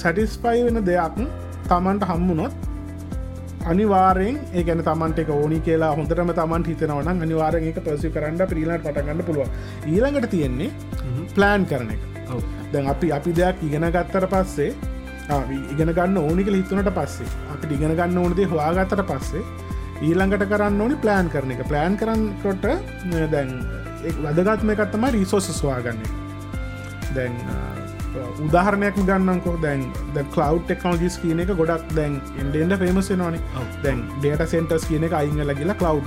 සැටිස්පයි 0.03 0.65
වෙන 0.67 0.83
දෙයක් 0.89 1.23
තමන්ට 1.71 2.09
හම්මුණොත් 2.11 2.55
අනිවාරෙන් 3.71 4.37
ඒගැන 4.59 4.83
තමන්ට 4.89 5.23
එක 5.25 5.31
ඕනි 5.37 5.59
කියලා 5.67 5.93
හොඳටම 5.99 6.31
තමන් 6.41 6.69
හිතනවන 6.69 7.09
අනිවාරෙන් 7.15 7.67
එක 7.71 7.81
පසි 7.87 8.13
කරන්න 8.15 8.45
පිරිලට 8.53 8.85
පටගන්න 8.87 9.25
පුළුව 9.29 9.49
ඊළඟට 9.95 10.31
තියෙන්නේ 10.35 10.71
ප්ලෑන් 11.37 11.67
කරන 11.73 11.91
එක. 11.97 12.03
දැන් 12.73 12.87
අපි 12.95 13.13
අපි 13.19 13.33
දෙයක් 13.41 13.67
ඉගෙන 13.69 13.89
ගත්තර 13.97 14.27
පස්සේ 14.35 14.71
ඉගෙන 15.71 15.93
ගන්න 15.93 16.17
ඕනික 16.19 16.49
හිතුනට 16.51 16.93
පස්සේ 16.93 17.33
අපි 17.49 17.75
ඉගෙන 17.75 17.95
ගන්න 17.95 18.19
ඕනදේ 18.19 18.47
හවාගත්තට 18.47 19.05
පස්සේ 19.07 19.43
ඊළඟට 20.01 20.47
කරන්න 20.47 20.81
ඕනි 20.81 20.97
ප්ලෑන් 20.97 21.29
කරන 21.29 21.53
එක. 21.53 21.67
ප්ලෑන් 21.67 21.97
කරන්නකොට 21.97 22.67
දැන් 23.33 23.53
වදගත්ම 24.03 24.71
එකත්තම 24.71 25.07
රිසෝසස් 25.13 25.63
වාගන්න 25.63 26.03
දැන් 27.15 27.35
උදාහරණයක් 28.41 29.01
ගන්නකෝ 29.01 29.57
දැන් 29.63 29.83
ද 30.15 30.25
කලව් 30.35 30.63
ටෙක්නෝජිස් 30.63 31.19
කියන 31.23 31.43
එක 31.45 31.53
ගොඩක් 31.53 31.91
දැන් 31.95 32.21
ඉන්ඩෙන්ඩ 32.39 32.79
පේමස 32.79 33.11
නොන 33.17 33.41
දැන් 33.83 34.05
ඩේට 34.15 34.47
සෙන්ටස් 34.49 34.87
කියන 34.89 35.09
එක 35.09 35.19
අයිංගල 35.21 35.55
කියලා 35.55 35.79
කලව් 35.83 36.07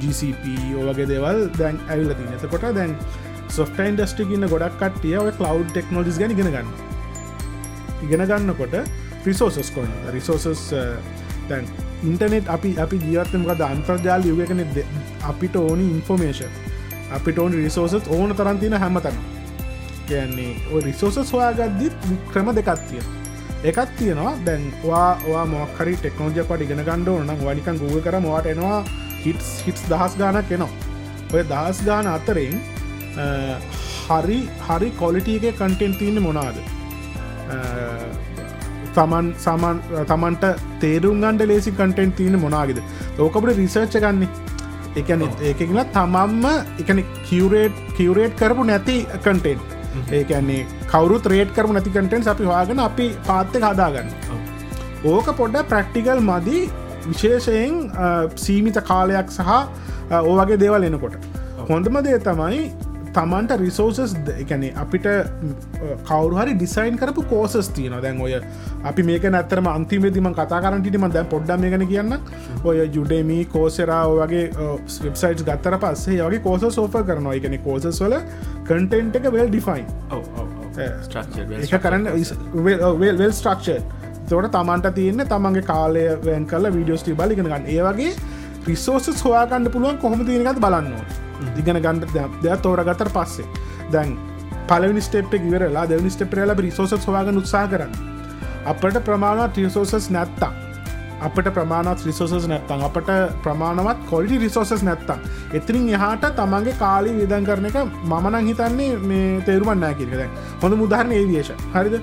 GCP 0.00 0.54
ඕවගේ 0.76 1.10
දේවල් 1.10 1.44
දැන් 1.58 1.82
ඇවිල 1.88 2.14
තින 2.14 2.32
එතකොට 2.38 2.70
දැන් 2.78 2.96
සොෆ්ට 3.50 3.84
ඉන්ඩස්ටිගන්න 3.84 4.48
ගොඩක් 4.48 4.80
කටිය 4.80 5.18
ඔය 5.18 5.34
කලව් 5.34 5.68
ටෙක්නෝජිස් 5.68 6.22
ගැන 6.22 6.38
ගෙන 6.38 6.54
ගන්න 6.56 6.91
ඉගෙන 8.02 8.26
ගන්නකොට 8.26 8.76
රිසෝසස් 9.26 9.70
කොන් 9.70 9.88
රිසෝසස් 10.10 10.66
තැන් 11.48 11.66
ඉන්ටනෙට් 12.04 12.48
අපි 12.48 12.74
අපි 12.78 13.00
ජීවත්තමකද 13.04 13.62
අන්තර්ජාල 13.62 14.24
යුගකන 14.24 14.62
අපිට 15.24 15.56
ඕනි 15.56 15.88
ඉන්ෆෝමේෂන් 15.90 16.60
අපිට 17.12 17.38
ඕන 17.38 17.52
රිසෝසස් 17.54 18.10
ඕන 18.10 18.36
තරන්තින 18.36 18.76
හැමතන 18.76 19.18
කියන්නේ 20.06 20.52
ඔය 20.72 20.80
රිසෝසස් 20.82 21.32
හොයාගද්දිත් 21.32 22.08
ක්‍රම 22.30 22.54
දෙකත්තිය 22.54 23.02
එකත් 23.64 23.90
තියෙනවා 23.98 24.32
දැන් 24.44 24.64
වා 24.84 25.44
මොක්හරි 25.46 25.92
ටෙක්නෝජය 25.96 26.44
පට 26.44 26.64
ඉගෙන 26.64 26.80
ගණ්ඩ 26.80 27.10
ඕන 27.10 27.28
වනිකන් 27.40 27.76
ගුව 27.78 27.98
කර 28.02 28.16
මවාට 28.18 28.46
එනවා? 28.46 28.78
හිටස් 29.18 29.50
හිටස් 29.66 29.84
දහස් 29.88 30.16
ගානක් 30.18 30.50
එනවා. 30.50 30.70
ඔය 31.32 31.42
දහස් 31.44 31.82
ගාන 31.84 32.08
අතරෙන් 32.08 32.56
හරි 34.00 34.38
හරි 34.60 34.88
කොලිටියගේ 34.98 35.52
කන්ටෙන්ට 35.54 35.98
තියන්න 35.98 36.22
මොනාද 36.22 36.58
තමන් 38.96 39.26
සමන් 39.44 39.76
තමන්ට 40.12 40.44
තේරුම් 40.80 41.20
ගන්ඩ 41.24 41.48
ලේසි 41.52 41.70
කටෙන්ට 41.80 42.16
තියෙන 42.20 42.40
මොනාගෙද? 42.46 42.80
ඕකපට 43.18 43.58
රිසර්ච්ච 43.60 44.00
ගන්නේ 44.04 44.28
එකන 45.02 45.22
ඒකල 45.50 45.78
තමම්ම 45.98 46.44
එකන 46.82 47.04
කිවරේට් 47.28 47.78
කිවරේට් 47.98 48.34
කරපු 48.40 48.66
නැති 48.72 48.98
කටෙන්් 49.26 49.60
ඒකන්නේ 50.18 50.66
කවරු 50.92 51.16
ත්‍රේට් 51.24 51.50
කරම 51.56 51.72
නැති 51.76 51.90
කටෙන්ස් 51.96 52.28
අපි 52.32 52.44
වාගෙන 52.52 52.78
අපි 52.88 53.06
පාත්ත 53.26 53.56
හදාගන්න. 53.64 54.08
ඕක 55.12 55.28
පොඩ්ඩ 55.40 55.66
ප්‍රක්ටිකල් 55.72 56.20
මදි 56.28 56.60
විශේෂයෙන් 57.06 57.74
සීමිත 58.44 58.78
කාලයක් 58.90 59.28
සහ 59.36 59.50
ඕවගේ 60.20 60.60
දේවල් 60.64 60.88
එනකොට. 60.88 61.16
හොඳම 61.70 61.98
දේ 62.06 62.18
තමයි 62.28 62.62
තමන්ට 63.12 63.56
රිසෝසස් 63.58 64.14
එකන 64.34 64.62
අපිට 64.74 65.06
කවරුහරි 66.04 66.54
ඩිසයින් 66.54 66.96
කරපු 66.96 67.24
කෝසස් 67.24 67.68
තියන 67.70 67.96
දැන් 67.98 68.20
ඔය 68.20 68.34
අපි 68.84 69.02
මේක 69.02 69.26
නැතරම 69.26 69.68
අන්තිමේදම 69.68 70.28
කතා 70.32 70.60
කරටිටම 70.60 71.06
දැන් 71.10 71.28
පොඩ්ඩ 71.28 71.60
මේ 71.60 71.72
ගැන 71.72 71.86
කියන්න 71.86 72.16
ඔය 72.64 72.76
ජුඩේමී 72.88 73.44
කෝසරා 73.46 74.02
වගේ 74.12 74.44
වෙබ්සයිට් 74.98 75.44
ගත්තර 75.44 75.78
පස්සේ 75.78 76.20
වගේ 76.22 76.40
කෝස 76.40 76.68
සෝෆ 76.70 76.96
කරනවා. 77.02 77.34
එකන 77.34 77.58
කෝසස් 77.60 78.00
වල 78.00 78.18
කටෙන්ට් 78.64 79.16
එක 79.16 79.30
වෙල් 79.30 79.48
ඩිෆයින් 79.48 79.86
එක 81.60 81.74
කරන්න 81.78 82.06
වෙල් 83.18 83.32
ස්ට්‍රක්ෂර් 83.32 83.82
තොට 84.28 84.52
තමන්ට 84.52 84.94
තියන්න 84.94 85.26
තමන්ගේ 85.28 85.64
කාලය 85.64 86.04
වැන් 86.22 86.46
කල 86.46 86.70
වීඩියෝස්ටි 86.70 87.14
බලිගෙනගන්න 87.14 87.68
ඒවගේ 87.68 88.12
රිසෝසස් 88.66 89.22
හොයාගන්න 89.24 89.70
පුළුවන් 89.70 89.98
කොහොම 89.98 90.24
තියනකත් 90.26 90.60
බලන්නවා 90.60 91.04
ඉගෙන 91.58 91.80
ගන්න 91.80 92.00
දෙයක් 92.42 92.62
තෝරගතර 92.62 93.10
පස්සේ. 93.10 93.46
දැන් 93.92 94.18
පලවනි 94.68 95.02
ස්ටප් 95.02 95.40
ඉවරලා 95.40 95.86
දෙවනි 95.88 96.10
ස්ටප්රල 96.10 96.54
රිසෝස 96.58 96.94
සවාග 96.98 97.32
උත්සා 97.36 97.64
කරන්න 97.68 97.92
අපට 98.66 99.00
ප්‍රමාණවත් 99.08 99.58
රිසෝසස් 99.58 100.08
නැත්තා 100.10 100.52
අපට 101.20 101.48
ප්‍රමාණත් 101.56 102.06
රිසෝසස් 102.06 102.46
නැත්තං 102.46 102.84
අපට 102.88 103.10
ප්‍රමාණවත් 103.44 104.00
කොල්ටි 104.10 104.38
රිසෝසස් 104.38 104.82
නැත්තං 104.82 105.28
එතිරින් 105.52 105.86
එහාට 105.96 106.26
තමන්ගේ 106.38 106.78
කාලි 106.78 107.12
විදන් 107.18 107.46
කරන 107.48 107.68
එක 107.70 107.78
මමනං 108.04 108.50
හිතන්නේ 108.50 108.90
මේ 109.04 109.28
තේරුමන්නෑ 109.42 109.98
කිරද 110.00 110.18
හොඳ 110.62 110.78
මුදාහරන 110.82 111.14
ඒවිේශ 111.20 111.52
හරිද? 111.74 111.96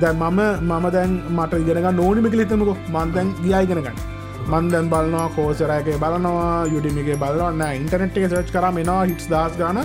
දැ 0.00 0.14
මම 0.14 0.40
මම 0.62 0.88
දැන් 0.96 1.20
මට 1.36 1.62
ඉගෙනක 1.62 1.92
නෝනිමික 1.94 2.40
හිතමක. 2.40 2.72
මන්දැන් 2.90 3.36
ගියයිගෙනගන්න 3.44 4.11
මන්දැන් 4.50 4.88
බලනවා 4.92 5.28
කෝසරයක 5.36 5.88
බලනවා 6.02 6.66
යුඩිමිගේ 6.72 7.18
බලන්න 7.22 7.62
ඉන්ටනෙට් 7.78 8.16
එක 8.18 8.26
සච් 8.30 8.48
කර 8.54 8.66
මෙනවා 8.78 9.04
හිටස් 9.10 9.28
දස් 9.32 9.54
ගන. 9.60 9.78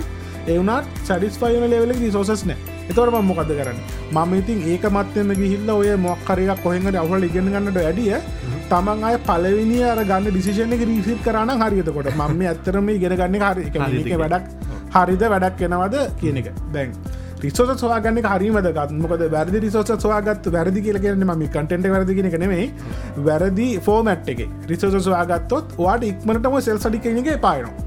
එවනත් 0.54 0.86
සඩිස්පයින 1.08 1.64
ලෙවල 1.72 1.92
රිසෝසස් 2.00 2.44
නෑ. 2.50 2.58
එතවට 2.90 3.12
ම 3.12 3.28
මොකද 3.30 3.52
කරන්න? 3.58 3.78
මම 4.12 4.34
ඉතින් 4.40 4.64
ඒක 4.72 4.84
මත්තම 4.90 5.30
ගිහිල්ල 5.40 5.70
ඔය 5.76 5.90
මොක්කරයක් 6.06 6.62
කොහෙඟට 6.64 7.00
අවහල 7.02 7.28
ඉගෙන 7.28 7.52
ගන්නට 7.54 7.78
ඇඩිය 7.82 8.16
තමන් 8.72 9.06
අය 9.10 9.16
පලවිනි 9.28 9.78
අර 9.92 10.02
ගන්න 10.10 10.32
ඩිසිෂන 10.32 10.74
එක 10.78 10.84
රීසිත් 10.90 11.22
කරන්න 11.26 11.62
හරිතකොට 11.62 12.10
මම 12.14 12.42
ඇත්තරම 12.50 12.90
ඉගෙන 12.96 13.16
ගන්න 13.22 13.46
හරි. 13.46 13.64
එක 13.68 14.18
වැඩක් 14.24 14.44
හරිද 14.96 15.22
වැඩක් 15.34 15.56
කෙනවද 15.62 15.96
කියන 16.20 16.42
එක. 16.42 16.52
බැං 16.74 16.92
රිසෝස 17.40 17.72
සවාගන්න 17.76 18.22
හරිමද 18.26 18.70
ගත්මකද 18.70 19.26
වැරදි 19.30 19.58
රිසෝස 19.60 19.92
සවාගත් 19.96 20.48
වැරදි 20.50 20.84
කියල 20.86 21.00
කරන 21.00 21.26
ම 21.26 21.44
කටෙන්ට 21.48 21.86
වැරදිගෙන 21.88 22.30
නෙමේ 22.36 22.70
වැරදි 23.24 23.68
ෆෝමැට් 23.80 24.32
එක 24.34 24.40
රිසෝස 24.68 24.96
සවාගත්තොත් 25.04 25.76
වාට 25.78 26.08
ඉක්මටම 26.08 26.58
සෙල් 26.60 26.80
සඩි 26.80 27.04
කෙනගේ 27.04 27.36
පායනවා 27.38 27.86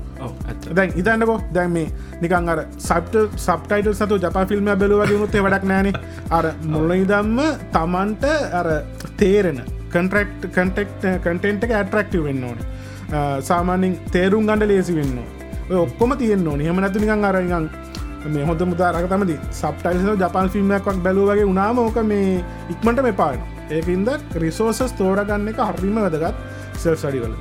දැන් 0.71 0.93
ඉතන්නකෝ 0.95 1.37
දැන් 1.53 1.71
මේ 1.71 1.87
නිකන් 2.21 2.49
අර 2.49 2.63
සබ්ට 2.79 3.37
සබ්ටයිට 3.37 3.91
සතු 3.95 4.19
ජපා 4.19 4.45
ෆිල්ම් 4.45 4.71
බැලුවගේ 4.75 5.19
මුත්තේ 5.23 5.43
වැඩක් 5.43 5.65
නෑන 5.65 5.91
අර 6.31 6.45
මුල්ල 6.65 6.95
ඉදම්ම 6.95 7.39
තමන්ට 7.73 8.25
අර 8.53 8.69
තේරෙන 9.17 9.61
කන්ට්‍රක්් 9.91 10.49
කටෙක්් 10.49 10.91
කටෙන්ට 11.21 11.63
එක 11.63 11.73
ඇටරක්ටව 11.73 12.23
වෙන්න 12.23 12.43
ඕන. 12.43 12.59
සාමානින් 13.41 13.95
තේරුම් 14.11 14.47
ගණඩ 14.47 14.67
ලේසි 14.67 14.95
වෙන්න 14.95 15.17
ඔක්කොම 15.77 16.15
තියෙන් 16.17 16.47
ඕන. 16.47 16.61
හෙම 16.61 16.75
නැතු 16.77 16.99
නිකන් 16.99 17.25
අරගන් 17.25 17.67
මේ 18.27 18.43
හොඳ 18.43 18.61
මුදාරක 18.65 19.07
තමදි 19.07 19.37
සබ්ටයිල් 19.51 20.11
ජපන් 20.15 20.49
ෆිල්ම්මක් 20.49 20.91
බැලුවගේ 21.03 21.45
උනාම 21.45 21.79
ඕක 21.79 21.97
මේ 22.05 22.43
ඉක්මට 22.69 23.01
මෙපාන 23.01 23.39
ඒකන්ද 23.71 24.11
රිසෝසස් 24.37 24.93
තෝරගන්න 24.93 25.49
එක 25.49 25.63
හරිම 25.69 25.97
වැදගත් 25.97 26.45
සෙල් 26.77 26.95
සඩිවල 26.95 27.33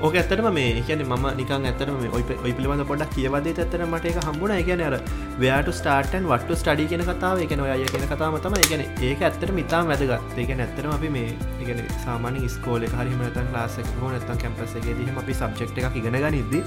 ඕක 0.00 0.14
ඇත්තටම 0.14 0.46
මේ 0.50 0.82
කියන 0.82 1.02
ම 1.06 1.24
නිකන් 1.36 1.66
ඇතරම 1.66 1.96
ඔයි 2.10 2.52
පිළිබඳ 2.52 2.84
පොඩක් 2.88 3.12
කියවදේ 3.12 3.52
ඇතර 3.54 3.84
මට 3.84 4.12
එක 4.12 4.20
හම්බුණ. 4.22 4.54
එකන 4.54 4.82
අර 4.82 4.96
වයාට 5.38 5.68
ස්ටාර්ටන් 5.72 6.28
වට 6.30 6.56
ස්ටඩි 6.56 6.88
කියෙන 6.88 7.04
කතාව 7.04 7.44
එකන 7.44 7.64
අය 7.66 7.84
කියෙන 7.86 8.08
කතාම 8.08 8.40
තම 8.40 8.58
එකන 8.58 8.86
ඒක 9.02 9.22
ඇත්තර 9.22 9.52
මිතා 9.52 9.84
වැදගත්. 9.84 10.34
ඒක 10.38 10.56
ඇත්තරම 10.56 10.96
අපි 10.96 11.10
මේ 11.10 11.36
ඉගෙන 11.60 11.86
සාමාන 12.00 12.42
ස්කෝල 12.48 12.90
හරිම 12.90 13.24
තන් 13.30 13.52
ලාසක 13.52 13.94
හෝ 14.00 14.10
නැතන් 14.10 14.42
කැම්පසගේ 14.42 14.98
දීම 14.98 15.24
අපි 15.24 15.36
සබ්ෙක්් 15.36 15.80
එක 15.84 15.96
ඉගෙන 15.96 16.20
ගනිද්දි 16.20 16.66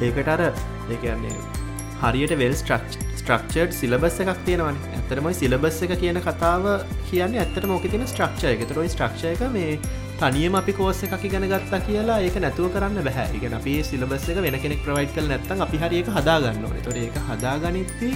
ඒකට 0.00 0.28
අර 0.28 0.48
ඒකන්නේ 0.48 1.61
හරියට 2.02 2.34
වෙල් 2.42 2.54
ස්ට්‍රක්් 2.60 2.86
ස්ට්‍රක්චර්ඩ් 3.20 3.72
සිලබස් 3.80 4.16
එකක් 4.22 4.38
තියෙනවන. 4.46 4.78
ඇතරමයි 4.98 5.34
සිලබස් 5.40 5.82
එක 5.86 5.92
කියන 6.02 6.18
කතාව 6.28 6.64
කියන්න 7.10 7.36
ඇත්තට 7.42 7.66
මොක 7.72 7.84
තින 7.92 8.06
ස්ට්‍රක්ෂය 8.12 8.54
එක. 8.54 8.64
තුරයි 8.70 8.90
ස්ට්‍රක්ෂය 8.94 9.34
එක 9.34 9.42
මේ 9.56 9.78
තනියම 10.22 10.54
අපි 10.60 10.72
කෝස්ස 10.78 11.02
එකක් 11.06 11.24
ඉගෙන 11.28 11.46
ගත්තා 11.52 11.80
කියලා 11.86 12.18
ඒක 12.26 12.36
නැතුව 12.44 12.72
කරන්න 12.74 13.06
බැහැ 13.08 13.38
ඉගෙන 13.38 13.54
අපි 13.58 13.74
සිලබස් 13.90 14.28
එක 14.34 14.42
වෙන 14.46 14.58
කෙනෙක් 14.64 14.82
ප්‍රවයිට් 14.86 15.14
කල 15.16 15.30
නැත්තන් 15.32 15.64
අපි 15.66 15.82
හරික 15.82 16.10
හදාගන්න 16.16 16.64
ඕන. 16.68 16.78
තොර 16.86 16.98
ඒක 17.04 17.16
හදාගනිත්ති 17.28 18.10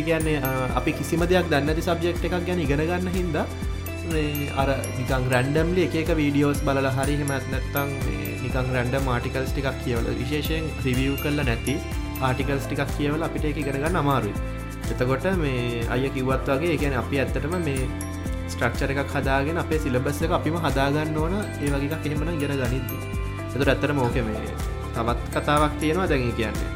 ඒගන්නේ 0.00 0.38
අපි 0.80 0.92
කිසිම 0.98 1.24
දෙයක් 1.30 1.52
දන්නති 1.52 1.84
සබ්ජෙක්් 1.88 2.24
එකක් 2.28 2.36
ගැන 2.48 2.64
ඉගෙන 2.64 2.84
ගන්න 2.90 3.12
හින්ද 3.16 3.36
අර 4.60 4.68
නිකං 4.98 5.26
රැන්ඩම්ලි 5.32 5.84
එක 6.02 6.14
වීඩියෝස් 6.20 6.62
බලල 6.66 6.88
හරි 6.96 7.18
හෙමත් 7.20 7.52
නැත්තං 7.52 7.92
නිකං 8.44 8.72
රැන්ඩ 8.76 8.96
මාටිකල්ස් 9.08 9.52
ටිකක් 9.52 9.76
කියවල 9.84 10.08
විශේෂයෙන් 10.22 10.64
රිවියව් 10.86 11.20
කරල 11.22 11.44
නැති 11.50 11.76
ආටිකල්ස් 12.28 12.66
ටිකක් 12.66 12.92
කියවල 12.96 13.22
අපිට 13.28 13.44
එක 13.50 13.60
ඉගෙනගන්න 13.62 14.00
අමාරුයි. 14.02 14.34
එතකොට 14.92 15.26
මේ 15.42 15.86
අය 15.94 16.04
කිව්වත් 16.16 16.48
වගේ 16.54 16.74
එකන 16.76 16.98
අපි 17.02 17.22
ඇත්තටම 17.22 17.56
මේ 17.68 17.88
ස්ට්‍රක්ෂර 18.52 18.90
එකක් 18.94 19.16
හදාගෙන 19.16 19.58
අපේ 19.64 19.80
සිලබස් 19.84 20.22
එක 20.26 20.36
අපිම 20.38 20.56
හදාගන්න 20.66 21.16
ඕන. 21.24 21.34
ඒ 21.62 21.70
වගේ 21.74 21.98
එහෙමන 22.04 22.38
ගෙන 22.42 22.54
ගනිද්ද. 22.60 22.90
එතුර 23.54 23.68
ඇත්තර 23.74 23.92
මෝක 23.98 24.16
මේ 24.28 24.54
තවත් 24.94 25.20
කතාවක් 25.34 25.74
තියෙනවා 25.80 26.08
දැඟ 26.12 26.32
කියන්නේ. 26.38 26.70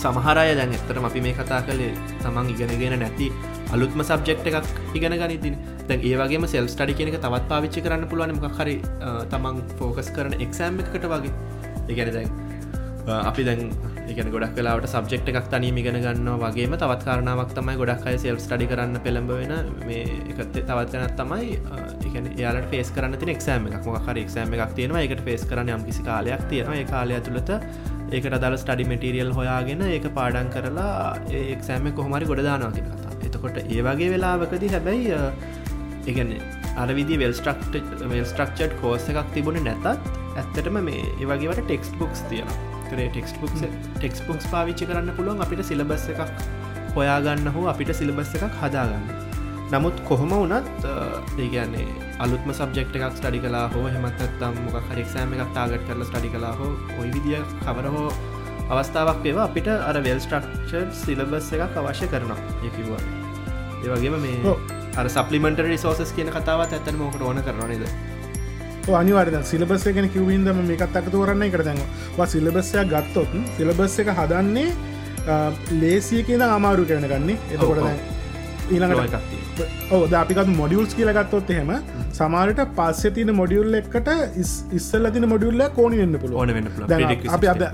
සමහරය 0.00 0.54
දැන් 0.58 0.72
එතරම 0.78 1.04
අපි 1.08 1.20
මේ 1.26 1.34
කතා 1.38 1.60
කළේ 1.66 1.92
තමන් 2.22 2.50
ඉගෙනගෙන 2.54 2.98
නැති 3.02 3.28
අලුත්ම 3.74 4.02
සබ්ජෙක්් 4.08 4.46
එකක් 4.50 4.66
ඉගෙන 4.98 5.14
ගනිතින් 5.22 5.54
දැන් 5.88 6.00
ඒවගේ 6.10 6.48
සෙල් 6.52 6.68
ස්ටඩි 6.72 6.94
කියනක 6.98 7.16
තවත් 7.24 7.44
පාවිච්චි 7.52 7.84
කරන්න 7.84 8.08
පුළුවන් 8.10 8.34
මක් 8.36 8.52
හරි 8.58 8.76
තමන් 9.32 9.62
ෆෝකස් 9.78 10.10
කරන 10.16 10.34
එක්සෑම් 10.46 10.80
එකට 10.84 11.06
වගේ. 11.12 11.32
ඉගැන 11.92 12.12
දැන් 12.16 12.28
අපි 13.30 13.42
දැන් 13.48 13.62
එකන 14.12 14.30
ගොඩක් 14.34 14.54
කලාවට 14.58 14.86
සබ්ෙක්් 14.90 15.30
එකක් 15.32 15.48
තනීම 15.52 15.80
ඉගෙන 15.82 15.98
ගන්න 16.04 16.28
වගේම 16.42 16.76
තවත් 16.82 17.06
කාරණාවක් 17.08 17.54
තමයි 17.56 17.74
ගොඩක් 17.80 18.06
අය 18.10 18.18
සෙල් 18.24 18.38
ස්ටඩි 18.44 18.68
කරන්න 18.70 19.00
පෙළඹ 19.06 19.32
වෙන 19.40 19.54
මේ 19.88 20.04
එකත් 20.32 20.54
තවත්නත් 20.54 21.16
තමයි 21.20 21.58
එකන 22.10 22.30
යාලට 22.42 22.70
ෆේස් 22.74 22.92
කරන්න 22.96 23.18
තින 23.22 23.34
එක්ෂෑම 23.34 23.66
එකක්. 23.70 23.86
මොක 23.86 24.08
හරි 24.10 24.24
එක්ෂෑම 24.26 24.54
එකක් 24.58 24.76
තියෙනවා 24.78 25.04
එකට 25.08 25.24
ෆේස් 25.28 25.46
කරන 25.50 25.72
යම් 25.76 25.84
කිසි 25.88 26.06
කාලයක් 26.08 26.46
තියෙනවා. 26.52 26.78
ඒ 26.82 26.86
කාලය 26.92 27.20
තුළත 27.28 27.50
ඒකට 28.12 28.38
දල 28.44 28.58
ස්ටඩි 28.62 28.88
මටරියල් 28.90 29.34
හොයාගෙන 29.38 29.82
ඒක 29.88 30.08
පාඩන් 30.20 30.52
කරලා 30.54 31.16
ඒක්ෂෑම 31.42 31.90
කොහමරි 32.00 32.30
ගොඩදානවා 32.32 32.74
කියෙන 32.76 32.92
කතා 32.92 33.16
එතකොට 33.28 33.58
ඒ 33.62 33.82
වගේ 33.88 34.12
වෙලාවකදී 34.14 34.70
හැබැයි 34.74 35.16
ඒගන්නේ 36.06 36.40
අරවිදි 36.84 37.18
වෙල් 37.18 37.34
ස්ට්‍රක්ට 37.40 37.82
වෙල් 38.12 38.24
ස්ට්‍රක්චඩ් 38.24 38.78
කෝස 38.80 39.10
එකක් 39.12 39.34
තිබුණ 39.34 39.60
නැතත් 39.66 39.92
ඇත්තටම 39.92 40.80
මේ 40.88 41.04
ඒවගේවට 41.20 41.66
ටෙක්ස්ට 41.66 42.00
බුක්ස් 42.00 42.24
තියෙනවා. 42.30 42.75
කරේ 42.90 43.08
ටෙක්ස් 43.10 43.36
පුක් 43.40 43.54
ටෙක්ස් 43.60 44.20
පුක්ස් 44.26 44.48
පාවිච්චි 44.52 44.88
කරන්න 44.88 45.14
පුළුවන් 45.16 45.44
අපිට 45.44 45.62
සිලබස් 45.64 46.08
එකක් 46.12 46.22
හොයාගන්න 46.94 47.48
හෝ 47.54 47.64
අපිට 47.72 47.92
සිලබස් 47.94 48.34
එකක් 48.36 48.60
හදාගන්න. 48.60 49.06
නමුත් 49.68 49.96
කොහොම 50.08 50.32
වනත් 50.32 50.84
ඒගන්නේ 51.38 51.86
අලුත්ම 52.18 52.50
සබ්ෙක්් 52.52 52.94
එකක් 52.94 53.04
ස්ටඩි 53.12 53.40
කලා 53.40 53.66
හෝ 53.72 53.84
හෙමත්තත්තම් 53.88 54.62
මොක 54.64 54.76
හරික්ෂෑම 54.88 55.36
එකක් 55.36 55.52
තාගට 55.54 55.86
කරල 55.88 56.04
ස්ටඩි 56.04 56.32
කලා 56.34 56.54
හෝ 56.60 56.72
ඔයි 57.00 57.10
විදිිය 57.14 57.42
කවර 57.60 57.88
හෝ 57.94 58.08
අවස්ථාවක් 58.70 59.26
ඒවා 59.26 59.46
අපිට 59.48 59.68
අර 59.68 59.96
වෙල් 60.04 60.20
ස්ට්‍රක්ෂර් 60.20 60.86
සිලබස් 61.00 61.52
එකක් 61.56 61.78
අවශ්‍ය 61.82 62.08
කරනවා 62.12 62.38
යකිවා 62.62 63.02
ඒවගේම 63.84 64.18
මේ 64.22 64.54
අර 64.96 65.06
සපලිමට 65.10 65.62
රිසෝසස් 65.64 66.12
කියන 66.16 66.30
කතාවත් 66.32 66.72
ඇතන 66.72 67.00
මොකට 67.00 67.22
ඕන 67.22 67.42
කරනනේද 67.46 67.84
අනිවාරද 68.94 69.38
සිලබස් 69.44 69.86
එකෙන 69.86 70.08
කිවවින්දම 70.08 70.60
මේකත් 70.64 70.96
අකතු 70.96 71.22
කරන්න 71.22 71.50
කරදන්න 71.50 72.26
සිලබස්සයක් 72.26 72.92
ගත්තොත් 72.92 73.32
සිලබස් 73.56 73.98
එක 73.98 74.12
හදන්නේ 74.12 74.68
ලේසිය 75.76 76.22
කියන 76.22 76.42
අමාරු 76.42 76.84
කරන 76.84 77.08
ගන්නේ 77.08 77.38
එතකොට 77.50 78.14
ඊළඟට 78.70 79.92
ඕ 79.92 80.04
අපිකත් 80.14 80.54
මොඩියල්ස් 80.54 80.94
කියලගත්තොත් 80.94 81.50
එහෙම 81.50 81.74
සමාරට 82.12 82.62
පස්ස 82.72 83.12
තින 83.14 83.34
මොඩියුල් 83.34 83.74
එකට 83.74 84.08
ඉස්සල්ල 84.72 85.10
තින 85.10 85.28
මොඩියුල්ල 85.28 85.68
කෝනි 85.74 86.02
වෙන්න 86.02 86.18
පුළුව 86.18 86.40
ඕන 86.40 86.54
වෙන්න 86.54 86.72
අපි 87.30 87.52
අද 87.54 87.68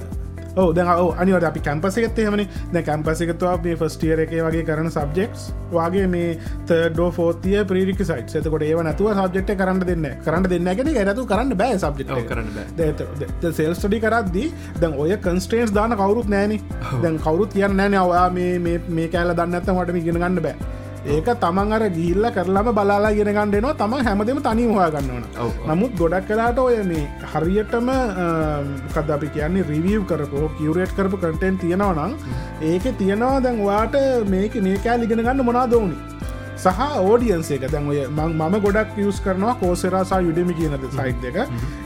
ඕ 0.56 0.72
දැ 0.72 0.84
අනිවට 1.16 1.44
අපි 1.44 1.60
කැම්පසෙත් 1.60 2.18
එහමනි. 2.18 2.46
දැ 2.72 2.82
කැම්පසකත්වා 2.82 3.56
මේ 3.64 3.76
ෆස්ටියර 3.76 4.24
එක 4.24 4.34
වගේ 4.38 4.64
කරන 4.64 4.90
සබ්ෙක්ස් 4.90 5.46
වගේ 5.72 6.06
මේ 6.06 6.36
තඩෝ 6.66 7.10
ෆෝතිය 7.10 7.64
ප්‍රික 7.64 8.02
සයිට 8.02 8.36
එතකොට 8.36 8.62
ඒව 8.62 8.82
නැතුව 8.82 9.12
සබ්ෙක්ට 9.14 9.54
කරන්න 9.54 9.80
දෙන්න 9.82 10.08
කරන්න 10.24 10.48
දෙන්නගෙන 10.48 10.92
ඇරතු 10.94 11.26
කරන්න 11.26 11.56
බෑ 11.56 11.78
සබ්ෙක් 11.78 12.12
කරන්න 12.28 13.52
සෙල් 13.52 13.74
ස්ටඩි 13.74 14.00
කරද්දී 14.00 14.52
දැන් 14.80 14.98
ඔය 14.98 15.16
කන්ස්ටේන්ස් 15.18 15.72
දාන 15.72 15.96
කවරුත් 15.96 16.28
නෑන 16.28 16.58
දැන් 16.98 17.18
කවරුත් 17.18 17.52
කියන්න 17.52 17.76
නෑන 17.76 17.98
ඔයා 18.02 18.28
මේ 18.30 19.08
කෑල 19.08 19.34
දන්නඇත 19.34 19.68
මටම 19.68 19.96
ඉගෙන 19.96 20.20
ගන්න 20.20 20.40
බෑ 20.40 20.81
ඒක 21.04 21.26
තමන් 21.36 21.72
අර 21.72 21.82
ගිල්ල 21.90 22.24
කරලම 22.30 22.68
බලාලා 22.72 23.12
ගෙනගන්නඩනවා 23.12 23.74
තම 23.74 23.94
හැමදම 24.00 24.38
තනි 24.40 24.66
හවා 24.68 24.90
ගන්නවන 24.90 25.24
නමුත් 25.68 25.96
ගොඩක් 25.98 26.28
කලාට 26.28 26.58
ඔය 26.58 26.76
මේ 26.84 27.08
හරියටම 27.32 27.90
කද 28.94 29.08
අපි 29.10 29.32
කියන්නේ 29.34 29.66
රිවියව් 29.66 30.06
කරපු 30.06 30.46
කිවරේට් 30.58 30.94
කරපු 30.94 31.18
කටෙන් 31.18 31.58
තියෙනවනම් 31.58 32.14
ඒක 32.62 32.86
තියෙනවා 32.98 33.40
දැන් 33.40 33.58
වාට 33.64 33.98
මේක 34.28 34.54
මේකෑ 34.62 34.98
ලිගෙන 35.02 35.24
ගන්න 35.24 35.44
මොනා 35.44 35.66
දෝනි 35.66 35.98
සහ 36.56 36.80
ඕඩියන්සේ 37.00 37.56
එක. 37.56 37.66
දැන් 37.68 37.88
ඔය 37.88 38.06
මම 38.08 38.54
ගොඩක් 38.60 38.98
යස් 38.98 39.18
කරනවා 39.20 39.56
කෝසරසා 39.56 40.20
යුඩමි 40.20 40.54
කියනද 40.54 40.86
සයිට් 40.92 41.24
එක. 41.24 41.36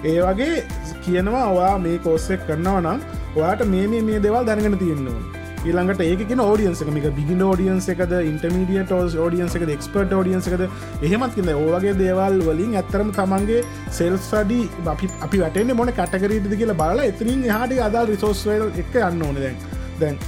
ඒ 0.04 0.20
වගේ 0.20 0.64
කියනවා 1.00 1.46
ඔයා 1.54 1.78
මේ 1.78 1.96
කෝස්සෙක් 2.00 2.46
කරනවා 2.46 2.80
නම් 2.80 3.00
ඔයාට 3.36 3.66
මේ 3.66 3.86
මේ 4.02 4.20
දේවල් 4.20 4.44
දැනගෙන 4.44 4.78
තියෙන්නවා 4.78 5.35
ඊළඟට 5.66 6.02
ඒකෙන 6.06 6.40
ෝඩියන්ස 6.46 6.82
එක. 6.82 6.90
බිගින් 7.18 7.42
ෝඩියන්ස 7.48 7.88
එකද 7.94 8.12
ඉන්ටමීඩියට 8.30 8.92
ෝඩියන්ස 9.24 9.56
එක 9.58 9.66
එක්ස්පර්ට 9.76 10.14
ෝඩියන්ස 10.18 10.46
එකද? 10.50 10.62
එහෙමත් 11.06 11.34
කියන්න 11.36 11.52
ඕවගේ 11.54 11.94
දේවල් 12.02 12.38
වලින් 12.48 12.78
ඇත්තරම 12.80 13.10
තමන්ගේ 13.18 13.64
සෙල්ස්ටඩි 13.98 14.60
අපි 14.94 15.10
අපි 15.26 15.42
වටේ 15.44 15.76
මොන 15.80 15.92
කටකරීටද 15.98 16.56
කියලා 16.62 16.80
බල 16.82 17.04
එතරින් 17.10 17.44
හට 17.58 17.82
අදල් 17.88 18.10
රිසෝස්වල් 18.12 18.66
එක 18.84 18.98
යන්න 19.10 19.28
ඕන 19.28 19.40
දැන්. 19.44 19.56
දැන් 20.00 20.18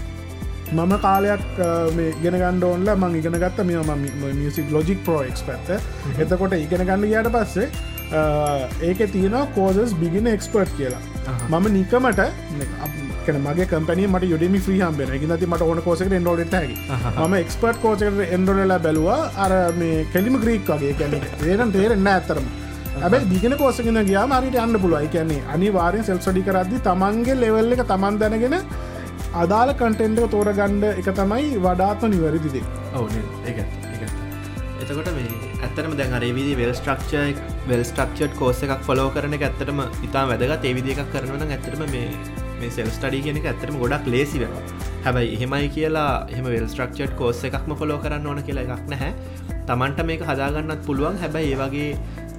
මම 0.73 0.93
කාලයක් 1.03 1.45
ගෙන 2.23 2.35
ගණ්ඩෝන්ල 2.41 2.91
මං 2.95 3.15
ඉගෙන 3.21 3.39
ගත්ත 3.45 3.65
මෙ 3.69 3.79
ම 3.83 4.09
මියසික් 4.41 4.75
ලොජික් 4.75 5.01
පෝක්ස් 5.07 5.47
පැත්ත 5.47 5.71
එතකොට 6.25 6.57
ඉගෙන 6.59 6.85
ගන්න 6.91 7.07
යට 7.13 7.31
පස්සේ 7.37 7.69
ඒක 8.91 9.01
තියෙන 9.15 9.39
කෝසස් 9.55 9.95
බිගෙන 10.03 10.27
එක්ස්පර්ට් 10.35 10.77
කියලා. 10.81 11.03
මම 11.49 11.73
නිකමට 11.79 12.21
මගේ 13.37 13.67
කම්පන 13.67 14.01
මට 14.07 14.31
යුඩමි 14.33 14.61
්‍රී 14.67 14.81
හම්බෙන 14.81 15.13
එක 15.17 15.27
ති 15.41 15.47
මට 15.47 15.63
ඕන 15.63 15.83
කෝසක 15.83 16.15
එන්ඩෝලට 16.19 16.57
හැකි. 16.59 16.77
ම 17.27 17.35
එක්ස්පර්ට් 17.35 17.81
කෝචක 17.83 18.23
එන්ඩෝලලා 18.37 18.79
බැලවා. 18.79 19.21
අර 19.37 19.53
මේ 19.75 20.07
කෙලිම 20.13 20.41
ග්‍රීක් 20.45 20.73
වගේ. 20.73 20.95
කැන 21.01 21.19
ඒරන් 21.47 21.73
තේරෙන්න 21.73 22.13
ඇතරම 22.15 22.47
ඇබයි 23.01 23.29
දිගෙන 23.33 23.57
කෝසගෙන 23.57 24.01
ගයා 24.07 24.27
මරිට 24.27 24.61
අන්න 24.65 24.81
පුළුවයි 24.85 25.11
කියන්නේ 25.17 25.43
අනිවාරෙන් 25.55 26.07
සෙල්සඩි 26.09 26.43
කරද්දි 26.43 26.85
තමන්ගේ 26.87 27.41
ලෙවල් 27.43 27.77
එක 27.77 27.85
තමන් 27.91 28.23
දැනගෙන 28.23 28.57
අදාළ 29.35 29.75
කටෙන්ටක 29.75 30.31
තෝරගණ්ඩ 30.31 30.89
එක 30.93 31.13
තමයි 31.21 31.51
වඩාත්ම 31.67 32.11
නිවැරදිදේ 32.15 32.65
ඔවු 32.95 33.23
ඒ 33.47 33.89
එතකොට 34.83 35.09
මේ 35.15 35.31
ඇත්තරම 35.61 35.95
දැන් 35.99 36.13
අරවිදි 36.19 36.53
වෙල් 36.61 36.73
ස්ට්‍රක්ෂ 36.73 37.41
වෙල් 37.71 37.83
ස්ට්‍රක්ෂට් 37.85 38.37
කෝස 38.39 38.63
එකක් 38.65 38.85
ෆොලෝ 38.87 39.09
කරන 39.11 39.35
එක 39.37 39.45
ඇත්තටම 39.49 39.81
ඉතා 40.07 40.25
වැදගත්. 40.31 40.65
ඒවිදි 40.65 40.95
එකක් 40.95 41.11
කරනවන 41.15 41.55
ඇතරම 41.57 41.83
මේ 41.95 42.07
මේ 42.61 42.71
සෙල් 42.77 42.91
ස්ටඩි 42.97 43.25
කියන 43.25 43.41
එක 43.41 43.51
ඇතරම 43.53 43.77
ගොඩක් 43.83 44.07
ලේසි 44.15 44.43
වෙන 44.43 44.55
හැබයි 45.05 45.35
එහෙමයි 45.37 45.69
කියලා 45.77 46.13
එහම 46.35 46.47
වෙල් 46.55 46.67
ස්ට්‍රක්ෂට් 46.71 47.15
කෝස 47.21 47.43
එකක්ම 47.49 47.75
ෆොලෝ 47.81 47.99
කරන්න 48.05 48.27
ඕන 48.27 48.41
කියලා 48.47 48.65
එකක් 48.67 48.89
නැහැ. 48.93 49.13
තමන්ට 49.69 50.07
මේක 50.11 50.23
හදාගන්නත් 50.31 50.83
පුළුවන්. 50.87 51.19
හැබැයි 51.23 51.53
ඒ 51.55 51.61
වගේ 51.63 51.91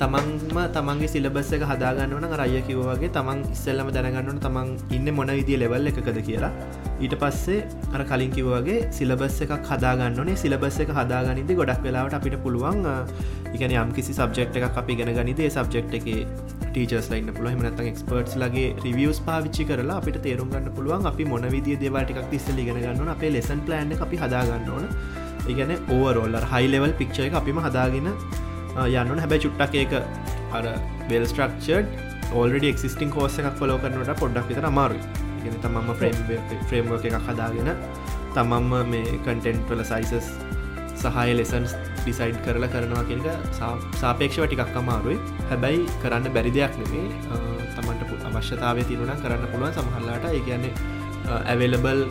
තමන්ම 0.02 0.60
තමන්ගේ 0.76 1.10
සිලබස්ස 1.14 1.50
එක 1.56 1.64
හදාගන්නවන 1.72 2.26
රය 2.42 2.62
කිව්වගේ 2.68 3.10
තමන් 3.18 3.40
ඉස්සල්ලම 3.56 3.90
දැනගන්නවන 3.96 4.40
තමන් 4.46 4.70
ඉන්න 4.98 5.12
මොන 5.18 5.32
විදිිය 5.40 5.60
ලෙවල් 5.64 5.90
එකකද 5.92 6.20
කියලා. 6.30 6.52
ඊට 7.04 7.16
පස්සේ 7.24 7.60
අර 7.96 8.04
කලින් 8.12 8.32
කිව්වගේ 8.38 8.80
සිලබස් 9.00 9.38
එකක් 9.46 9.54
හදාගන්නනේ 9.72 10.40
සිලබස් 10.44 10.80
එක 10.86 10.94
හදාගනිදි 11.00 11.60
ගොඩක් 11.60 11.84
වෙලාවට 11.88 12.18
අපිට 12.20 12.38
පුළුවන් 12.46 12.88
ඉගන 13.56 13.76
යම් 13.84 13.94
කිසි 14.00 14.18
සබ්ෙක්් 14.20 14.58
එකක් 14.62 14.80
අපි 14.82 15.00
ගෙන 15.02 15.14
ගනිදේ 15.20 15.52
සබ්ෙක්් 15.58 15.96
එක 16.00 16.10
ටීචස් 16.74 17.08
ලයින්න 17.12 17.32
පුළුව 17.38 17.62
මනත 17.62 17.88
එක්ස්පර්ට්ස් 17.92 18.36
ලගේ 18.44 18.68
රිවියස් 18.84 19.22
පාවිච්චි 19.30 19.70
කරලා 19.70 20.02
අපිට 20.02 20.20
තේරුම් 20.26 20.52
ගන්න 20.54 20.76
පුළුවන් 20.78 21.08
අපි 21.12 21.26
මොන 21.32 21.48
විදිිය 21.56 21.80
දෙවාටික් 21.86 22.22
තිස්සල 22.34 22.60
ගෙන 22.68 22.84
ගන්න 22.84 23.16
අපේ 23.16 23.32
ලෙසන් 23.38 23.66
ප්ලෑන් 23.70 23.96
අපි 24.06 24.22
හදාගන්න 24.26 24.70
ඕන. 24.76 24.86
ඉගැන 25.52 25.72
ඕවරෝල්ලර් 25.96 26.46
හයි 26.52 26.68
ලෙවල් 26.74 26.94
පික්ෂය 27.00 27.26
එක 27.28 27.42
අපිම 27.42 27.60
හදාගෙන 27.66 28.08
යන්න 28.78 29.24
හැබැ 29.24 29.40
චුට්ටක් 29.46 29.76
ඒක 29.82 29.94
අර 30.58 30.66
වෙල් 31.10 31.26
ස්ට්‍රක්ෂඩ් 31.32 31.88
ඕල්ඩ 32.34 32.70
එක්සිස්ටිං 32.72 33.12
කෝස 33.16 33.40
එකක් 33.42 33.58
ෆොලෝ 33.60 33.78
කරනට 33.84 34.14
පොඩ්ඩක් 34.20 34.50
විතර 34.52 34.70
අමාරුයි. 34.70 35.02
ගෙන 35.44 35.60
තමම්ම 35.64 35.96
ෆ්‍රේම් 36.00 36.16
ෆ්‍රේම්ව 36.70 36.96
එකක් 37.00 37.28
හදාගෙන 37.28 37.70
තමම්ම 38.36 38.90
මේ 38.94 39.20
කටෙන්ට්වල 39.26 39.84
සයිසස් 39.92 40.32
සහය 41.04 41.34
ලෙසන්ස් 41.40 41.76
ඩිසයිඩ් 42.00 42.40
කරලා 42.46 42.72
කරනවා 42.74 43.04
කියක 43.10 43.28
සාපේක්ෂව 44.02 44.48
ටිකක් 44.48 44.80
අමාරුයි. 44.84 45.20
හැබැයි 45.50 45.86
කරන්න 46.04 46.34
බැරි 46.36 46.56
දෙයක් 46.58 46.80
නෙමේ 46.82 47.08
තමන්ට 47.76 48.26
අවශ්‍යතාවය 48.30 48.88
තිරුණ 48.90 49.22
කරන්න 49.24 49.48
පුළුවන්. 49.54 49.74
සමහල්ලාට 49.74 50.28
ඒ 50.32 50.42
කියන්නේ 50.48 50.74
ඇවෙලබල් 51.46 52.04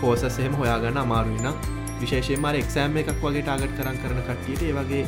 කෝසසෙම 0.00 0.54
හොයාගන්න 0.60 1.02
අමාරුවන්න 1.04 1.54
විශේෂය 2.00 2.36
මාර 2.38 2.56
එක්සෑම් 2.62 2.96
එකක් 3.02 3.14
වගේ 3.22 3.42
ටාගට් 3.42 3.76
කරන්න 3.78 4.02
කරන 4.02 4.20
කට්ටියට 4.28 4.66
ඒ 4.68 4.74
වගේ 4.78 5.04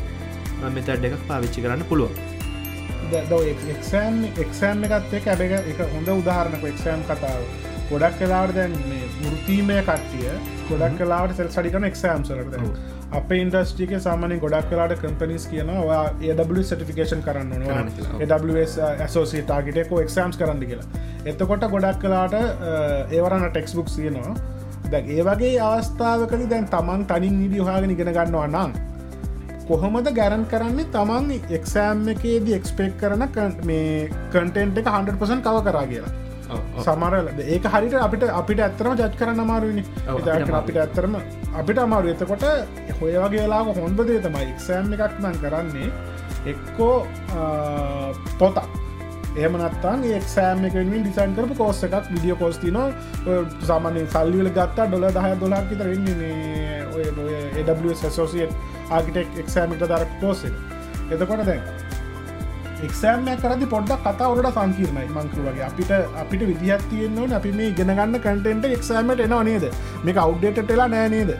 මෙතැඩ් 0.77 1.09
එකක් 1.11 1.25
පාවිච්චි 1.31 1.65
කරන්න 1.65 1.87
පුළුවන්. 1.93 2.15
එක්ෂෑම් 3.75 4.21
එක්ෂෑම් 4.45 4.85
එකත් 4.89 5.17
එක 5.21 5.33
ඇබ 5.33 5.43
එක 5.49 5.81
හොඳ 5.95 6.15
උදාහරණක 6.19 6.65
එක්ෂෑම් 6.73 7.03
කතාව. 7.11 7.43
ගොඩක් 7.91 8.19
කලාට 8.21 8.55
දැන් 8.55 8.73
මේ 8.89 9.07
මුෘතීමය 9.23 9.77
කට්ටිය 9.87 10.33
ගොඩක් 10.71 10.99
කලාට 11.01 11.31
සෙල් 11.39 11.49
සඩිකන 11.55 11.87
එක්ෂෑම් 11.89 12.25
සරද 12.29 12.57
අප 13.19 13.31
ඉන්ඩස්ටික 13.37 13.95
සාමන 14.07 14.35
ගොඩක් 14.43 14.69
කලාට 14.73 14.93
කම්පනිස් 15.05 15.47
කියනවා 15.53 16.03
ඒW 16.23 16.63
සටිෆිකේෂන් 16.63 17.23
කරන්න 17.29 17.65
ඇසෝසි 19.07 19.43
ටාගිටක 19.43 19.95
එක්ෂෑම්ස් 20.03 20.37
කරන්න 20.43 20.61
කියලා. 20.67 20.89
එතකොට 21.25 21.65
ගොඩක් 21.75 22.05
කලාට 22.05 22.37
ඒවරන්න 22.39 23.49
ටෙක්ස්බුක් 23.49 23.89
කියනවා 23.95 24.35
දැ 24.93 25.03
ඒ 25.17 25.25
වගේ 25.31 25.55
අවස්ථාවකද 25.71 26.45
දැන් 26.53 26.69
තමන් 26.75 27.09
තනින් 27.11 27.41
ඉදි 27.47 27.65
හාගෙන 27.71 27.97
ඉගෙන 27.97 28.13
ගන්නවා 28.19 28.47
නම් 28.49 28.77
කොහොමද 29.69 30.09
ගැරන් 30.21 30.47
කරන්නේ? 30.53 30.89
තමන් 30.95 31.29
එක්සෑම් 31.59 32.07
එකේදී 32.15 32.57
එක්ස්පෙක් 32.61 32.97
කරන 33.03 33.29
මේ 33.65 34.09
කටෙන්ට් 34.33 34.81
එක 34.81 34.89
100% 34.95 35.47
කව 35.47 35.63
කරා 35.69 35.87
කියලා. 35.93 36.15
සමරල 36.85 37.29
ඒක 37.47 37.69
හරිට 37.75 37.95
අපිට 38.01 38.25
අපිට 38.33 38.61
ඇත්තරම 38.67 38.97
ජත් 39.01 39.15
කරන්න 39.21 39.45
අමාරුවනි 39.45 39.85
අපිට 40.57 40.79
ඇත්තරම 40.79 41.17
අපිට 41.55 41.79
අමාරු 41.85 42.15
එතකොට 42.15 42.45
හොය 43.01 43.15
වගේලාම 43.25 43.73
හොන්බදේ 43.79 44.21
තමයි 44.27 44.51
එක්සෑම් 44.55 44.93
එකක් 44.97 45.23
නම් 45.23 45.41
කරන්නේ. 45.45 45.91
එක්කෝ 46.47 46.97
පොතක්. 48.39 48.69
එහමනත්තන් 49.37 50.09
එක්ෂෑම් 50.19 50.65
එකෙන් 50.65 50.95
ඩිසයින් 50.95 51.37
කරපු 51.37 51.55
කෝස්ස 51.61 51.85
එකක් 51.87 52.09
විදිිය 52.15 52.37
කෝස්තින 52.41 52.79
සාමානය 53.69 54.07
සල්ලිවල 54.15 54.51
ගත්තා 54.57 54.89
ડොල 54.89 55.07
දහ 55.11 55.29
දොලාක් 55.43 55.69
තර 55.71 55.89
වෙන්නේ 55.93 56.87
ඔය 56.95 57.05
සෝසියට 58.11 58.78
ආගිටෙක් 58.97 59.39
එක්ෂෑමිට 59.43 59.85
දරක් 59.85 60.17
කෝසෙ 60.23 60.51
එතකොට 61.13 61.45
දැන් 61.49 61.63
එක්ෂෑම්ය 62.87 63.35
කරදි 63.43 63.67
පොඩ්ඩක් 63.73 64.03
කතා 64.07 64.29
ඔරට 64.33 64.49
සංකීර්ණයි 64.57 65.09
මංකරු 65.15 65.47
වගේ 65.47 65.65
අපිට 65.69 65.93
අපිට 66.23 66.43
විදිහත් 66.51 66.85
තියෙන්න්නවන 66.91 67.33
අපි 67.39 67.53
මේ 67.61 67.71
ගෙනගන්න 67.79 68.19
කටෙන්ට 68.27 68.69
එක්ෂෑමට 68.77 69.23
එනවා 69.27 69.43
නේද? 69.49 69.65
මේක 70.05 70.21
අව්ඩේට 70.25 70.71
එලා 70.77 70.89
නෑනේද 70.95 71.33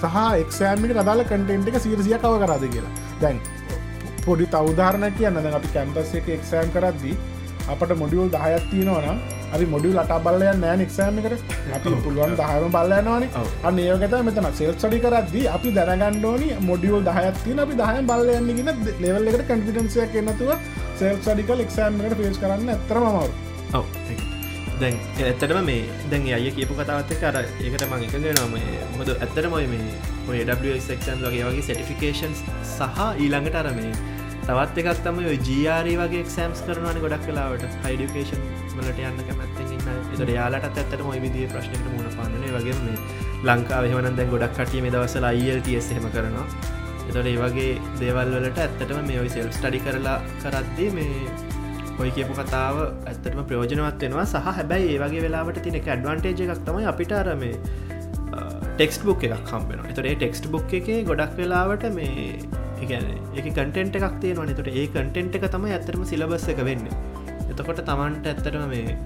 සහ 0.00 0.16
එක්ෂෑමිට 0.42 1.02
අදාල 1.02 1.22
කටෙන්ට් 1.30 1.68
එක 1.72 1.78
සිරසිය 1.84 2.16
කව 2.24 2.34
කරද 2.44 2.64
කියලා. 2.74 2.94
දැන් 3.22 3.38
පොඩි 4.24 4.46
තවදාරණ 4.54 5.06
කියන්න. 5.18 5.38
අපි 5.58 5.68
කැම්පස් 5.76 6.14
එක 6.20 6.32
එක්ෂෑම් 6.38 6.72
කරද්දී 6.76 7.14
අපට 7.66 7.92
මොඩියල් 7.96 8.28
දහයත් 8.28 8.64
තියෙනවනම් 8.70 9.18
අපි 9.50 9.66
මොඩියල් 9.66 9.98
අට 9.98 10.12
බලයන් 10.20 10.60
නෑ 10.60 10.76
නික්ෂෑමිකට 10.76 11.54
අපි 11.72 11.94
පුළුවන් 11.98 12.34
දහම 12.36 12.70
බලයනවාන 12.70 13.28
අන්න 13.64 13.80
ඒකත 13.80 14.16
මෙතන 14.22 14.50
සෙල් 14.54 14.74
සඩි 14.76 15.00
කරද්දී 15.00 15.46
අපි 15.48 15.72
දැනගණ්ඩෝනි 15.72 16.50
මොඩියල් 16.62 17.04
දහයත්තින 17.04 17.58
අපි 17.58 17.74
දහය 17.74 18.02
බලයන්නගෙන 18.04 18.72
ලෙවල් 19.00 19.30
එකට 19.30 19.46
කන්ෆිටන්සියක් 19.50 20.18
එන්නතුව 20.22 20.50
සෙල් 20.96 21.16
සඩිකල් 21.20 21.64
එක්ෂෑම්කට 21.66 22.18
පේස් 22.18 22.38
කරන්න 22.38 22.68
ඇතරම 22.70 23.08
මවරු 23.10 23.48
දැන් 24.80 24.96
ඇත්තටම 25.20 25.58
මේ 25.62 25.82
දැන් 26.10 26.30
අය 26.34 26.46
කියපු 26.52 26.74
කතාවත් 26.74 27.12
කර 27.16 27.36
ඒකට 27.40 27.84
මං 27.86 28.06
එකගෙන 28.06 28.28
නම 28.34 28.54
මොද 28.96 29.10
ඇත්තරමයි 29.14 29.66
මේ 29.68 29.90
ඔය 30.26 30.40
ඩක්ෂන් 30.42 31.20
වගේ 31.20 31.44
වගේ 31.46 31.64
සටිෆිකේෂන් 31.64 32.34
සහ 32.68 33.02
ඊළඟට 33.16 33.60
අර 33.60 33.68
මේ 33.74 33.92
තවත් 34.50 34.82
එකක් 34.82 35.02
තම 35.04 35.18
ජරී 35.48 35.96
වගේ 35.98 36.22
සෑම්ස් 36.34 36.60
කරනවන 36.66 36.96
ගොඩක් 37.02 37.26
කලාවට 37.26 37.74
හයිඩිකේෂන් 37.84 38.40
වලට 38.76 39.02
යන්න 39.08 39.20
කැමැත්තෙන් 39.28 39.68
එතට 40.14 40.32
යාලට 40.34 40.64
ඇත්තට 40.68 41.04
මොයි 41.08 41.20
විදිිය 41.24 41.46
ප්‍රශ්නයට 41.52 41.84
මුණ 41.90 42.08
පාන්නන 42.16 42.46
වගේ 42.56 42.74
මේ 42.80 42.96
ලංකාව 43.48 43.86
හමන 43.90 44.16
දැන් 44.18 44.32
ගොඩක් 44.32 44.56
කටිය 44.58 44.82
මේ 44.84 44.92
දවසල 44.94 45.26
අයිල්ටස් 45.28 45.90
හෙම 45.96 46.08
කරනවා. 46.16 46.46
එතට 47.04 47.28
ඒ 47.32 47.36
වගේ 47.42 47.68
දේවල් 48.00 48.34
වලට 48.36 48.64
ඇත්තටම 48.64 49.06
මේ 49.10 49.20
ඔයි 49.22 49.30
සෙල් 49.34 49.52
ස්ටඩි 49.58 49.82
කරලා 49.84 50.16
කරද්දී 50.42 50.88
මේ 50.96 51.22
ඔයි 52.00 52.10
කියපු 52.16 52.38
කතාව 52.40 52.80
ඇත්තටම 52.82 53.44
ප්‍රයෝජනවත් 53.52 54.02
වෙනවා. 54.06 54.26
සහ 54.32 54.48
හැබැයි 54.48 54.88
ඒ 54.96 55.02
වගේ 55.04 55.22
වෙලාවට 55.26 55.62
තිනෙ 55.68 55.84
ඇඩ්වන්ටේජ 55.84 56.42
එකක් 56.46 56.64
තමයි 56.70 56.88
අපිට 56.94 57.14
අරමේ 57.20 57.54
ටෙක්ස්ට 58.74 59.06
බුක් 59.10 59.28
එකක් 59.28 59.46
කම්බෙන 59.52 59.86
එතොට 59.92 60.10
ටෙක්ස්ට 60.16 60.50
බුක් 60.56 60.74
එක 60.80 60.90
ගොඩක් 61.10 61.38
වෙලාවට 61.42 61.86
මේ 62.00 62.26
එකන 62.90 63.38
එක 63.38 63.48
කටෙන්ට් 63.48 63.96
එකක් 63.98 64.18
තියෙනවා 64.22 64.46
නතුට 64.46 64.70
ඒ 64.72 64.86
කටෙන්ට් 64.88 65.38
එක 65.38 65.46
තම 65.54 65.66
ඇතරම 65.68 66.04
සිලබස් 66.04 66.46
එක 66.52 66.62
වෙන්න. 66.68 66.84
එතකොට 67.50 67.82
තමන්ට 67.88 68.26
ඇත්තටම 68.26 68.66
මේ 68.72 68.96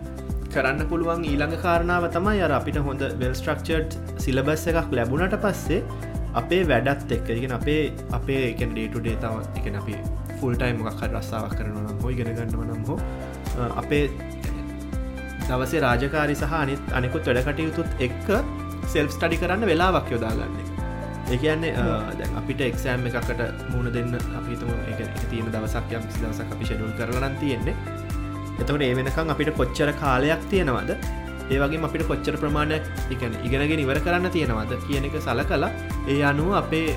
කරන්න 0.52 0.88
පුළුවන් 0.90 1.24
ඊළඟ 1.26 1.56
කාරණාව 1.62 2.08
තමයි 2.16 2.42
අර 2.46 2.56
අපිට 2.58 2.80
හොඳ 2.88 3.06
වෙල් 3.22 3.34
ස්ට්‍රක්චර්ඩ් 3.34 3.96
සිලබස් 4.24 4.66
එකක් 4.72 4.92
ලැබුණට 4.98 5.38
පස්සේ 5.44 5.80
අපේ 6.34 6.62
වැඩත් 6.70 7.16
එක්ක. 7.16 7.28
ඉගෙන 7.38 7.56
අපේ 7.58 7.82
අපේ 8.12 8.42
එක 8.50 8.62
ඩේටුඩේ 8.66 9.16
තව 9.22 9.34
එක 9.60 9.80
අපි 9.82 9.96
ෆුල්ටයිම් 10.40 10.80
මොකක් 10.82 11.02
රස්සාාවක් 11.08 11.56
කරනවා 11.58 11.98
හොයි 12.02 12.20
ගෙන 12.20 12.32
ගන්නව 12.36 12.62
නම් 12.64 12.82
හෝ 12.88 12.98
අපේ 13.82 14.04
දවසේ 15.48 15.80
රාජකාරි 15.80 16.36
සහ 16.36 16.60
අනිත් 16.60 16.94
අනෙකුත් 16.98 17.26
වැඩකටයුතුත් 17.28 18.06
එක්ක 18.08 18.30
සෙල්් 18.86 19.08
ස්ටඩි 19.08 19.42
කරන්න 19.42 19.68
වෙලාවක් 19.70 20.16
යොදාගන්නේ 20.16 20.73
ඒකන්නේ 21.30 21.72
දැන් 22.18 22.36
අපිට 22.36 22.60
එක්ෂෑම් 22.60 23.06
එකකට 23.08 23.42
මුණ 23.72 23.92
දෙන්න 23.92 24.14
අපිතම 24.38 24.70
එක 24.92 25.02
තියෙන 25.30 25.50
දවසක් 25.50 25.98
යම් 25.98 26.06
දවසක් 26.12 26.48
අපි 26.52 26.64
ෂෙඩුල් 26.64 26.92
කරලන 26.98 27.36
තියෙන්නේ. 27.40 27.74
එතකට 28.54 28.80
ඒ 28.80 28.94
වෙනකම් 28.94 29.30
අපිට 29.30 29.54
කොච්චර 29.56 29.92
කාලයක් 30.00 30.48
තියෙනවද? 30.50 30.96
ඒවගේ 31.50 31.82
අපිට 31.84 32.06
කොච්චර 32.08 32.36
ප්‍රමාණයක් 32.36 32.84
එකන 33.10 33.34
ඉගෙනගෙන 33.44 33.80
ඉවර 33.80 34.00
කරන්න 34.00 34.30
තියෙනවද 34.30 34.76
කියන 34.86 35.08
එක 35.10 35.18
සල 35.20 35.44
කලා 35.44 35.70
ඒ 36.08 36.22
අනුව 36.24 36.54
අපේ 36.60 36.96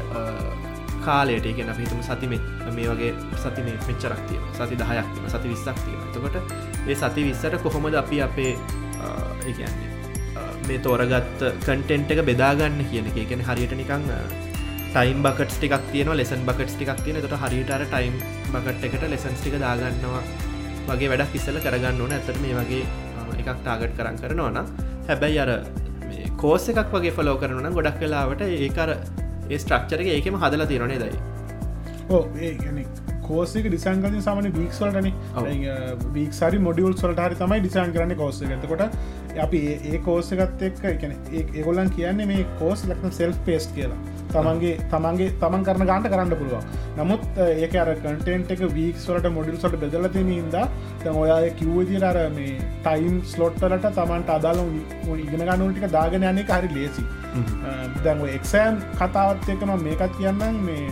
කාලයට 1.03 1.45
එකන 1.45 1.69
අපිතුම 1.69 1.99
සතිමේ 2.01 2.39
මේ 2.71 2.87
වගේ 2.87 3.11
සති 3.37 3.61
මේ 3.63 3.77
පෙච්චරක් 3.87 4.23
තියෙන 4.27 4.47
සති 4.53 4.75
දහයක් 4.77 5.13
තින 5.13 5.29
සති 5.29 5.53
විස්සක් 5.53 5.83
තියෙන 5.83 6.01
එතකොට 6.07 6.35
ඒ 6.87 6.95
සති 6.97 7.27
විස්සට 7.27 7.61
කොහොමද 7.63 7.95
අපි 7.95 8.21
අපේ 8.21 8.51
ඒන්නේ 9.45 9.96
මේ 10.67 10.79
තෝරගත් 10.79 11.41
කටෙන්ට් 11.61 12.13
එක 12.13 12.21
බෙදාගන්න 12.29 12.83
කියන 12.91 13.09
එක. 13.11 13.17
ගැන 13.29 13.43
හරියට 13.47 13.73
නිකං 13.81 14.05
ටයිම් 14.91 15.19
බකට් 15.25 15.55
ටික් 15.55 15.75
තියෙන 15.91 16.13
ලෙසන් 16.17 16.45
බකට් 16.47 16.75
ටික් 16.75 16.93
තියෙන 17.03 17.21
තොට 17.23 17.41
හරිටර 17.43 17.83
ටයිම් 17.87 18.15
බකට් 18.53 18.87
එකට 18.87 19.09
ලෙසන්ස් 19.13 19.41
ටික 19.41 19.59
දාගන්නවා 19.65 20.23
වගේ 20.87 21.11
වැඩක් 21.11 21.35
ඉස්සල 21.35 21.59
කරගන්න 21.59 22.01
ඕන. 22.01 22.13
ඇතට 22.13 22.41
මේ 22.43 22.55
වගේ 22.59 22.85
එකක් 23.41 23.59
ටාගට් 23.59 23.97
කරන්න 23.97 24.21
කරනවන 24.21 24.57
හැබැයි 25.09 25.39
අර 25.43 25.51
කෝස 26.37 26.69
එකක් 26.71 26.93
වගේ 26.93 27.15
ෆලෝ 27.17 27.35
කරන 27.41 27.73
ගොඩක් 27.77 27.99
වෙලාවට 28.03 28.45
ඒකර 28.47 28.93
ඒ 28.93 29.59
ස්ට්‍රක්චරක 29.63 30.13
ඒකම 30.15 30.39
හදලා 30.43 30.71
තිරනේ 30.71 30.99
දයි 31.03 31.19
ඕ 32.09 32.23
ඒ 32.39 33.06
කෝසික 33.29 33.69
ඩිසන් 33.69 34.03
කලින් 34.03 34.21
සමන 34.21 34.51
බීක්ස්වලටන 34.51 35.07
බීක් 36.13 36.33
සරි 36.33 36.59
මොඩියල් 36.59 36.97
සොල්ට 36.97 37.23
හරි 37.25 37.39
තමයි 37.41 37.61
ඩිසන් 37.61 37.95
කරන්න 37.95 38.17
කෝස 38.17 38.43
ගතකොට 38.43 38.85
අපි 39.37 39.61
ඒ 39.85 39.97
කෝසගත් 40.05 40.61
එක් 40.61 40.85
එකන 40.91 41.15
ඒගොලන් 41.33 41.91
කියන්නේ 41.91 42.29
මේ 42.29 42.45
කෝස් 42.59 42.85
ලක්න 42.85 43.11
සෙල් 43.11 43.33
පේස් 43.45 43.67
කියලා. 43.75 43.99
තමන්ගේ 44.29 44.73
තමන්ගේ 44.91 45.33
තමන් 45.41 45.65
කරන 45.67 45.85
ගාන්ට 45.89 46.09
කරන්න 46.13 46.33
පුළුවන්. 46.33 46.65
නමුත් 46.97 47.41
ඒක 47.45 47.75
අර 47.83 47.91
කටෙන්ට 47.97 48.53
එක 48.55 48.63
වීක්ස්වලට 48.71 49.29
මොඩිල් 49.31 49.57
සොට 49.57 49.77
බෙදල 49.83 50.09
තින 50.15 50.31
ඉද 50.33 50.57
ඔයා 51.13 51.39
කිව්වදිර 51.59 52.03
අර 52.03 52.19
මේ 52.31 52.55
ටයිම් 52.81 53.21
ස්ලොට්ටලට 53.25 53.87
තමන්ට 53.91 54.33
අදාල 54.37 54.63
ඉගෙන 55.17 55.45
ගනුටික 55.45 55.87
දාගෙන 55.91 56.27
යන්නේ 56.31 56.47
හරි 56.51 56.73
ලේසි 56.73 57.05
දැන් 58.03 58.25
එක්සෑම් 58.31 58.81
කතාවත් 58.95 59.53
එකම 59.55 59.77
මේකත් 59.79 60.17
කියන්නම් 60.17 60.59
මේ 60.65 60.83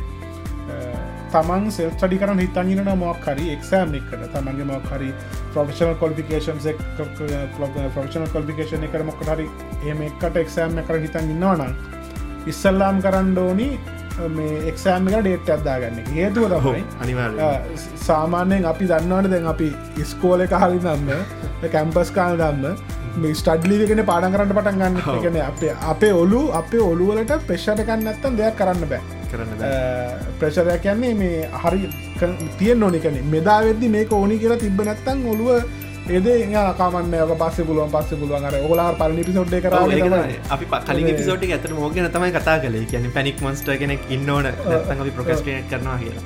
තමන් 1.31 1.65
සෙල් 1.71 1.91
ටඩි 1.93 2.19
කරන 2.21 2.39
හිතන්ගෙන 2.39 2.91
මොක් 2.97 3.25
හරි 3.25 3.49
එක්ෂෑම් 3.51 3.97
එකට 3.99 4.23
තමන්ගේ 4.33 4.67
මොක් 4.67 4.87
හරි 4.91 5.09
ප්‍රොෆෙෂනල් 5.49 5.97
කොල්පිකේෂන් 5.97 6.63
ප්‍රොෆෙෂනල් 6.95 8.29
කොල්පිකේෂන 8.29 8.87
එක 8.87 8.97
මොක් 9.03 9.25
හරි 9.25 9.49
එම 9.87 10.01
එකට 10.03 10.41
එක්ෂෑම් 10.43 10.79
කර 10.81 11.01
හිතන් 11.01 11.35
ඉන්නවනම් 11.35 11.75
ඉස්සල්ලාම් 12.47 13.01
කරන්න 13.01 13.37
ඕනි 13.39 13.69
මේ 14.31 14.59
එක්ෂෑම් 14.71 15.07
එක 15.09 15.17
ඩේට් 15.19 15.49
අදදාගන්න 15.51 16.11
හේතුව 16.11 16.51
තමයි 16.51 16.83
අනිවාර 17.01 17.39
සාමාන්‍යයෙන් 18.01 18.67
අපි 18.67 18.87
දන්නවන 18.87 19.31
දැන් 19.31 19.47
අපි 19.47 19.71
ඉස්කෝල 19.99 20.45
එක 20.45 20.55
හරි 20.57 20.79
දන්න 20.79 21.25
කැම්පස් 21.73 22.13
කාල් 22.13 22.39
දන්න 22.39 22.77
මේ 23.17 23.35
ස්ටඩ්ලිගෙන 23.35 24.01
පාඩන් 24.05 24.33
කරන්න 24.33 24.53
පටන් 24.53 24.79
ගන්න. 24.79 24.97
එකන 25.17 25.37
අපේ 25.41 25.75
අපේ 25.87 26.13
ඔලු 26.13 26.41
අපේ 26.53 26.81
ඔලුවලට 26.83 27.35
පෙෂ්ටකන්න 27.47 28.07
ඇත්තන් 28.07 28.39
දෙයක් 28.39 28.57
කරන්න 28.59 28.89
බෑ 28.89 29.14
ප්‍රශරයක් 30.39 30.81
කියන්නේ 30.81 31.13
මේ 31.15 31.49
හරි 31.55 31.89
තියෙන් 32.57 32.83
ඕනිකන 32.83 33.17
මෙදා 33.29 33.57
වෙද්දි 33.63 33.89
මේක 33.89 34.13
ඕනි 34.13 34.37
කියලා 34.37 34.59
තිබ 34.59 34.81
නැත්තන් 34.81 35.25
ඔළුව 35.27 35.49
ඒද 36.07 36.27
කාමන්න 36.77 37.13
පස්ස 37.33 37.61
පුළුවන් 37.61 37.91
පස්ස 37.91 38.15
පුළුවන්. 38.15 38.45
අර 38.45 38.55
ඔලා 38.69 38.89
පරණි 38.93 39.23
පිසෝඩ්ඩ 39.23 39.61
කර 39.61 39.73
අපි 40.49 40.65
කලින් 40.87 41.11
පිසෝටි 41.15 41.51
ඇතන 41.51 41.73
මෝගෙන 41.73 42.09
තමයි 42.11 42.31
කතා 42.31 42.57
කලේ 42.59 42.85
කියන 42.85 43.11
පැනික් 43.11 43.41
මොන්ස්ට 43.41 43.69
කෙනෙක් 43.79 44.09
ඉන්නවන 44.09 44.51
අපි 44.95 45.11
ප්‍රකස්ටේට් 45.11 45.69
කරනවා 45.69 45.97
කියලා. 45.99 46.25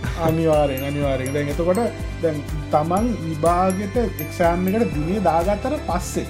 අනිවාරෙන් 0.26 0.84
අනිවාරෙන් 0.84 1.32
දැන් 1.34 1.48
එතකොට 1.48 1.80
දැන් 2.22 2.38
තමන් 2.70 3.10
විභාගට 3.22 3.96
එක්ෂෑම් 4.20 4.68
එකට 4.70 4.94
දිනේ 4.94 5.20
දාගත්තර 5.22 5.76
පස්සේ 5.86 6.26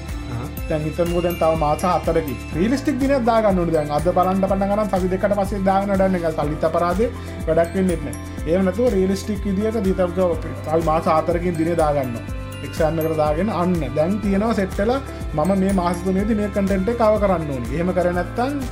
තැන් 0.70 0.88
හිතමුද 0.88 1.30
තව 1.34 1.52
මාස 1.62 1.86
අතරකි 1.92 2.36
්‍රීලිස්ටික් 2.56 2.98
දින 3.04 3.14
දාගන්නු 3.30 3.68
දැන් 3.76 3.94
අද 3.98 4.10
බලන්ට 4.18 4.50
පන්නගන 4.50 4.84
සවි 4.90 5.14
දෙකට 5.14 5.38
පසේ 5.40 5.62
දාගන 5.70 5.94
ඩන්න 5.94 6.20
එක 6.20 6.28
සල්ලිත 6.34 6.68
පරාද 6.76 7.06
වැඩක් 7.46 7.78
වෙන්නෙත්න 7.78 8.12
ඒ 8.48 8.60
නතුව 8.60 8.92
රීලිස්ටික් 8.96 9.48
විදිට 9.48 9.80
දීතක 9.86 10.20
තල් 10.66 10.86
මාස 10.90 11.10
ආතරකින් 11.16 11.58
දින 11.58 11.74
දාගන්න 11.76 12.38
එක්ෂන්න 12.66 13.00
කරදාගෙන 13.00 13.50
අන්න. 13.52 13.74
දැන් 13.96 14.20
තියෙනවා 14.20 14.54
සෙට්ටල 14.54 14.92
මම 15.34 15.50
මේ 15.62 15.72
මාසතුනේති 15.72 16.34
මේ 16.34 16.48
කටෙන්ට 16.50 16.92
කව 16.92 17.12
කරන්න 17.22 17.50
ඕනි. 17.50 17.74
එහෙම 17.74 17.92
කරනැත්තන් 17.96 18.62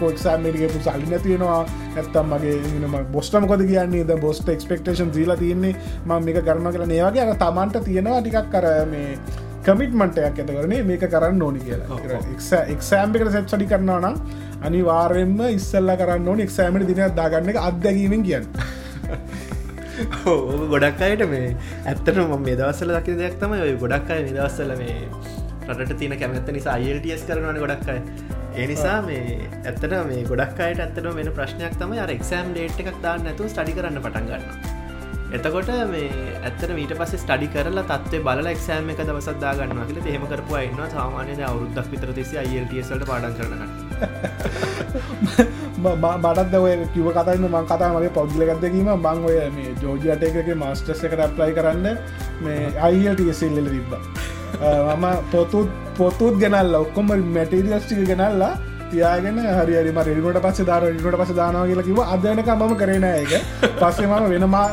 කෝක්ෂාමේටගේපු 0.00 0.80
සල්ලි 0.80 1.06
නැතියෙනවා 1.10 1.60
ඇත්තම් 1.96 2.32
මගේ 2.32 3.04
බොස්ටමකොද 3.12 3.64
කියන්නේ? 3.70 4.04
ද 4.04 4.18
බොස්ට 4.20 4.48
එක්ස්පෙක්ටේෂන් 4.48 5.14
දීලා 5.14 5.36
තියන්නේ 5.36 5.74
ම 6.06 6.12
මේක 6.26 6.42
කරම 6.44 6.68
කර 6.74 6.86
ඒවගේ 6.90 7.24
අර 7.26 7.40
තමන්ට 7.44 7.84
තියෙනවා 7.88 8.20
ටිකක් 8.20 8.52
කර 8.54 8.68
මේ 8.92 9.08
කමිට්මටයක් 9.62 10.24
ඇත 10.24 10.50
කරනේ 10.50 10.82
මේක 10.82 11.04
කරන්න 11.06 11.42
ඕනි 11.42 11.60
කියලා. 11.60 11.98
එක්සෑම්පිකට 12.68 13.32
සැප් 13.34 13.48
සඩි 13.48 13.68
කරනවා 13.72 14.00
නම් 14.00 14.16
අනිවාර්යෙන්ම 14.62 15.40
ඉස්සල්ල 15.48 15.94
කරන්න 15.94 16.28
ඕන 16.28 16.42
එක්සෑමට 16.46 16.88
දිනයක් 16.90 17.14
දාගන්න 17.16 17.52
එක 17.52 17.60
අත්දැකීමෙන් 17.62 18.26
කියන්න. 18.28 18.46
ඕ 20.26 20.36
ගොඩක් 20.72 21.06
අයට 21.08 21.24
මේ 21.30 21.54
ඇත්තට 21.86 22.12
ම 22.16 22.34
මේ 22.40 22.58
දවස්සල 22.58 22.94
දකි 22.96 23.16
දෙයක් 23.22 23.38
තම 23.40 23.56
ඔය 23.60 23.72
ගොඩක් 23.78 24.12
අය 24.16 24.26
නිදවස්සල 24.28 24.76
මේ 24.76 24.98
රට 25.70 25.98
තින 25.98 26.18
කැමැත්ත 26.18 26.52
නිසා 26.52 26.76
අයිල්ටස් 26.76 27.26
කරනවන 27.30 27.64
ගොඩක් 27.64 27.88
අය. 27.88 28.00
ඒ 28.52 28.66
නිසා 28.66 29.00
මේ 29.02 29.48
ඇත්තට 29.62 29.98
මේ 30.06 30.22
ගොඩක් 30.26 30.60
අයට 30.60 30.80
ඇත්තට 30.80 31.10
වෙන 31.14 31.34
ප්‍රශ්නයක් 31.34 31.78
තම 31.78 31.98
අර 32.00 32.10
එක්සෑම් 32.10 32.54
ඩේට් 32.54 32.84
එකක් 32.84 33.02
දාන්න 33.02 33.28
ඇතු 33.30 33.48
ස්ටඩි 33.48 33.78
කරන්න 33.78 34.02
පටන් 34.02 34.30
ගන්න 34.30 34.81
එතකොට 35.32 35.68
මේ 35.88 36.08
ඇත්තට 36.38 36.72
මීට 36.76 36.90
පස්සේ 36.94 37.20
ස්ටඩි 37.20 37.46
කරලා 37.48 37.84
තත්වේ 37.90 38.24
බල 38.26 38.48
එක්ෂෑම 38.48 38.90
එක 38.92 38.98
දවසත් 39.00 39.36
දාගන්න 39.40 39.78
කියල 39.88 40.00
හෙම 40.06 40.24
කරපු 40.28 40.56
අන්න 40.56 40.82
සාමානය 40.90 41.36
අවුද්දක් 41.42 41.86
විතර 41.92 42.10
තිසි 42.12 42.38
අයිල්ටසල්ට 42.38 43.04
පාඩන් 43.10 43.36
කරන 43.38 43.62
මටත් 45.84 46.58
ඔය 46.58 46.74
කිව 46.92 47.08
කතන්න 47.10 47.48
මං 47.48 47.70
කතා 47.70 47.88
මගේ 47.94 48.12
පෞද්ලගත්දකීම 48.18 48.90
මං 48.96 49.24
ඔය 49.30 49.38
මේ 49.56 49.72
ජෝජියට 49.80 50.26
එකක 50.28 50.52
මස්ටස් 50.56 51.06
එකට 51.08 51.24
ඇප්ලයි 51.26 51.56
කරන්න 51.58 51.88
මේ 52.40 52.68
අයිල්ටසල්ල 52.82 53.70
තිබ්බ. 53.70 53.96
මම 54.96 55.06
පොතුත් 55.30 55.72
පොතුත් 55.96 56.36
ගෙනල්ල 56.38 56.76
ඔක්කොම 56.76 57.16
මැටරිියස්ටික 57.30 58.04
ගෙනල්ලා 58.06 58.52
තියාගෙන 58.92 59.38
හරිරි 59.50 59.92
රට 59.92 60.42
පස 60.46 60.64
දාර 60.64 60.88
ට 60.88 61.14
පස 61.16 61.34
දානාව 61.34 61.68
කියලා 61.68 61.86
කිව 61.88 62.00
අදනක 62.06 62.50
මම 62.54 62.74
කරන 62.76 63.06
එක 63.10 63.32
පස්සේ 63.78 64.08
මම 64.08 64.26
වෙනමා 64.30 64.66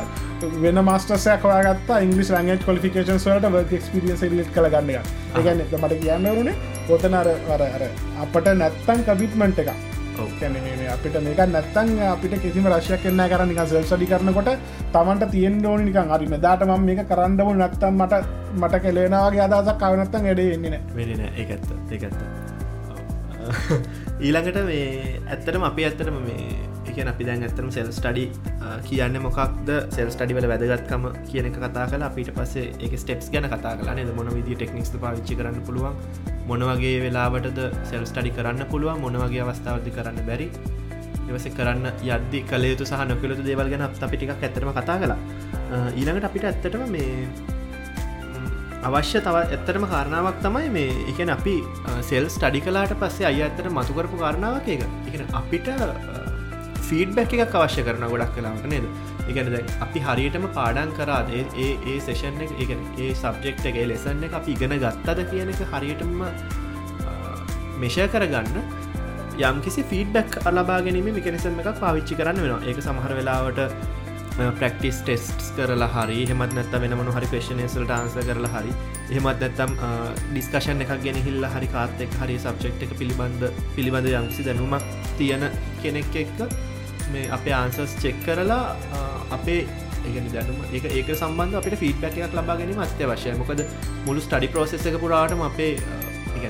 වෙන 0.58 0.78
මස්ටසයක් 0.80 1.42
වාගත් 1.44 1.90
ඉංගලි 1.98 2.24
රංග 2.32 2.50
කොලිකේන් 2.64 3.22
වර්ක 3.48 3.72
ක්ස්පිරියන්ස 3.76 4.22
ලිට් 4.32 4.50
කළ 4.54 4.68
ගන්න 4.70 4.90
එක. 4.92 5.06
ඒගන්න 5.36 5.62
මට 5.78 6.02
කියන්නවරුණේ 6.02 6.56
ඔතන 6.88 7.14
අර 7.14 7.28
අර 7.50 7.62
අපට 8.18 8.46
නැත්තන් 8.56 9.00
කවිට්මන්ට් 9.06 9.58
එක 9.58 9.70
අපිට 10.90 11.16
මේක 11.20 11.40
නැත්තන් 11.46 11.88
අපිට 12.06 12.34
කිසිම 12.42 12.66
රශයක් 12.66 13.02
කන්න 13.04 13.22
කරන්න 13.28 13.54
සල් 13.64 13.84
සඩි 13.84 14.06
කරනකොට 14.06 14.50
තමන්ට 14.92 15.30
තියෙන් 15.30 15.56
ඕන 15.66 15.84
නිකන් 15.84 16.12
හරි 16.12 16.26
මෙදාට 16.26 16.62
ම 16.66 16.72
මේක 16.82 17.02
කරන්නබු 17.06 17.52
නැත්තම් 17.54 17.94
මට 17.96 18.22
මට 18.56 18.82
කෙලේනාවගේ 18.82 19.48
අදසක් 19.48 19.78
කවනත්තන් 19.78 20.24
එඩ 20.26 20.40
එන්නන 20.46 20.78
වෙන 20.94 21.26
ඒඇත්ත 21.32 21.68
ඒඇත්ත 21.92 22.20
ඊළඟට 24.20 24.58
මේ 24.68 25.20
ඇත්තටම 25.32 25.62
අපි 25.68 25.84
ඇත්තටම 25.88 26.16
මේ 26.24 26.48
එක 26.90 26.98
අපි 27.12 27.24
දැන් 27.24 27.44
ඇතරම 27.46 27.70
සෙල් 27.76 27.88
ස්ටඩි 27.98 28.24
කියන්න 28.88 29.16
මොකක්ද? 29.26 29.70
සෙල් 29.94 30.10
ස්ටඩි 30.14 30.36
වල 30.36 30.46
වැදගත්කම 30.50 31.06
කියන 31.30 31.46
එක 31.50 31.56
කතා 31.62 31.86
කලා 31.92 32.08
අපිට 32.10 32.28
පස්සේ 32.36 32.74
එක 32.86 32.96
ස්ටෙප්ස් 33.02 33.30
ගැන 33.32 33.48
කතා 33.52 33.72
කලා 33.80 33.94
ද 33.96 34.12
මොන 34.18 34.28
විදි 34.34 34.58
ටෙක්නික්ස් 34.60 34.92
පාවිච්චි 35.04 35.38
කරන්න 35.38 35.64
පුළුවන්? 35.68 35.96
මොනවගේ 36.50 36.98
වෙලාවටද 37.04 37.60
සෙල් 37.90 38.04
ස්ටඩි 38.10 38.34
කරන්න 38.36 38.66
පුළුවන්? 38.72 39.00
මොනවගේ 39.04 39.40
අවස්ථාවදි 39.44 39.94
කරන්න 39.96 40.20
බැරි? 40.28 40.50
එවස 41.30 41.46
කරන්න 41.56 41.86
යද්දි 42.10 42.42
කලේතු 42.50 42.84
සහ 42.90 43.06
නොකලතු 43.12 43.46
දේවල් 43.48 43.72
ගැන 43.72 43.86
අප 43.86 43.96
ටිකක් 43.96 44.34
ඇතරම 44.36 44.74
කතා 44.80 44.98
කලා 45.04 45.18
ඊළඟට 45.96 46.28
අපිට 46.28 46.44
ඇත්තටම 46.50 46.84
මේ 46.96 47.56
අවශ්‍ය 48.88 49.20
තව 49.26 49.36
ඇත්තටම 49.40 49.84
කාරණාවක් 49.92 50.38
තමයි 50.44 50.68
මේ. 50.76 50.92
එකන 51.10 51.30
අපි 51.36 51.56
සෙල් 52.10 52.26
ස්ටඩි 52.34 52.60
කලාට 52.66 52.94
පස්සේ 53.02 53.28
අය 53.30 53.40
ඇත්තට 53.46 53.68
මතුකරපු 53.78 54.20
කාරණාවක් 54.22 54.68
එක 54.74 54.82
එක 55.10 55.34
අපිට 55.40 55.68
ෆීඩ්බැක් 56.88 57.34
එකක් 57.36 57.56
අවශ්‍ය 57.60 57.84
කරන 57.88 58.06
ගොඩක් 58.12 58.32
කලාට 58.36 58.66
නේද? 58.72 58.86
එකන 59.30 59.52
දැ 59.54 59.62
අපි 59.86 60.04
හරියටම 60.08 60.46
පාඩන් 60.58 60.94
කරාද? 60.98 61.28
ඒ 61.36 61.70
ඒ 61.86 61.98
සේෂන් 62.06 62.40
එක 62.46 62.52
එක 62.64 62.72
ඒ 63.04 63.12
සබ්ජෙක්් 63.14 63.64
එක 63.70 63.80
ලෙසන්න 63.92 64.26
එක 64.28 64.38
අපි 64.40 64.56
ඉගෙන 64.56 64.76
ගත්තද 64.84 65.28
කියන 65.32 65.52
එක 65.54 65.62
හරියටම 65.74 66.16
මෙෂය 67.82 68.08
කරගන්න 68.14 68.58
යම් 69.40 69.60
කිසි 69.64 69.82
ෆීඩ්බැක් 69.90 70.40
අලබාගෙනීම 70.48 71.14
මිකනිසම් 71.18 71.60
එකක් 71.62 71.78
පාවිච්චි 71.84 72.18
කරන්න 72.18 72.44
වෙනවා. 72.44 72.62
ඒක 72.68 72.80
සමහර 72.86 73.12
වෙලාවට 73.20 73.60
ප්‍රක්ටිස් 74.60 75.00
ටෙස්ටස් 75.02 75.50
කරලා 75.56 75.90
හරි 75.94 76.20
හෙමත් 76.30 76.54
නැත්ත 76.56 76.74
වෙනමනු 76.84 77.14
හරි 77.16 77.28
පේෂනේසල්ට 77.32 77.92
ආන්ස 77.96 78.16
කරලා 78.20 78.52
හරි 78.54 78.72
එහෙමත් 79.10 79.44
නැත්තම් 79.44 79.76
ඩිස්කශන් 80.30 80.82
එකක් 80.86 80.96
ගෙන 81.04 81.20
හිල්ල 81.26 81.46
හරි 81.54 81.68
කාත්තෙක් 81.74 82.16
හරි 82.22 82.38
සබ්ෙක්් 82.38 82.84
එක 82.86 82.96
පිළිබඳ 83.00 83.46
පිළිබඳ 83.76 84.10
යම්කිසි 84.12 84.48
දැනුමක් 84.48 84.90
තියෙන 85.18 85.46
කෙනෙක් 85.82 86.18
එක්ක 86.24 86.44
මේ 87.12 87.30
අපේ 87.38 87.54
ආන්සස් 87.54 87.96
චෙක් 88.02 88.20
කරලා 88.26 88.60
අපේ 89.30 89.62
ඒගනි 90.02 90.34
දැනුම 90.34 90.60
ඒක 90.70 90.86
ඒක 90.90 91.10
සම්බන්ධ 91.14 91.58
අපට 91.60 91.80
ෆීඩ්බැක් 91.82 92.20
එකක් 92.20 92.36
ලබා 92.38 92.58
ගැනීම 92.60 92.84
අත්‍යවශ්‍යය. 92.86 93.34
මොකද 93.40 93.64
මුළු 94.06 94.20
ස්ටඩි 94.20 94.52
ප්‍රෝසෙස් 94.54 94.86
එක 94.90 95.00
පුරාටම 95.04 95.42
අපේ 95.48 95.72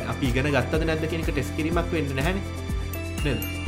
අපි 0.09 0.27
ඉගෙන 0.27 0.53
ගත්තද 0.53 0.87
නැද 0.87 1.09
කෙනෙක 1.15 1.33
ටෙස් 1.33 1.51
කිරීමක් 1.57 1.97
වෙන්න 1.97 2.15
නැහැන. 2.17 3.59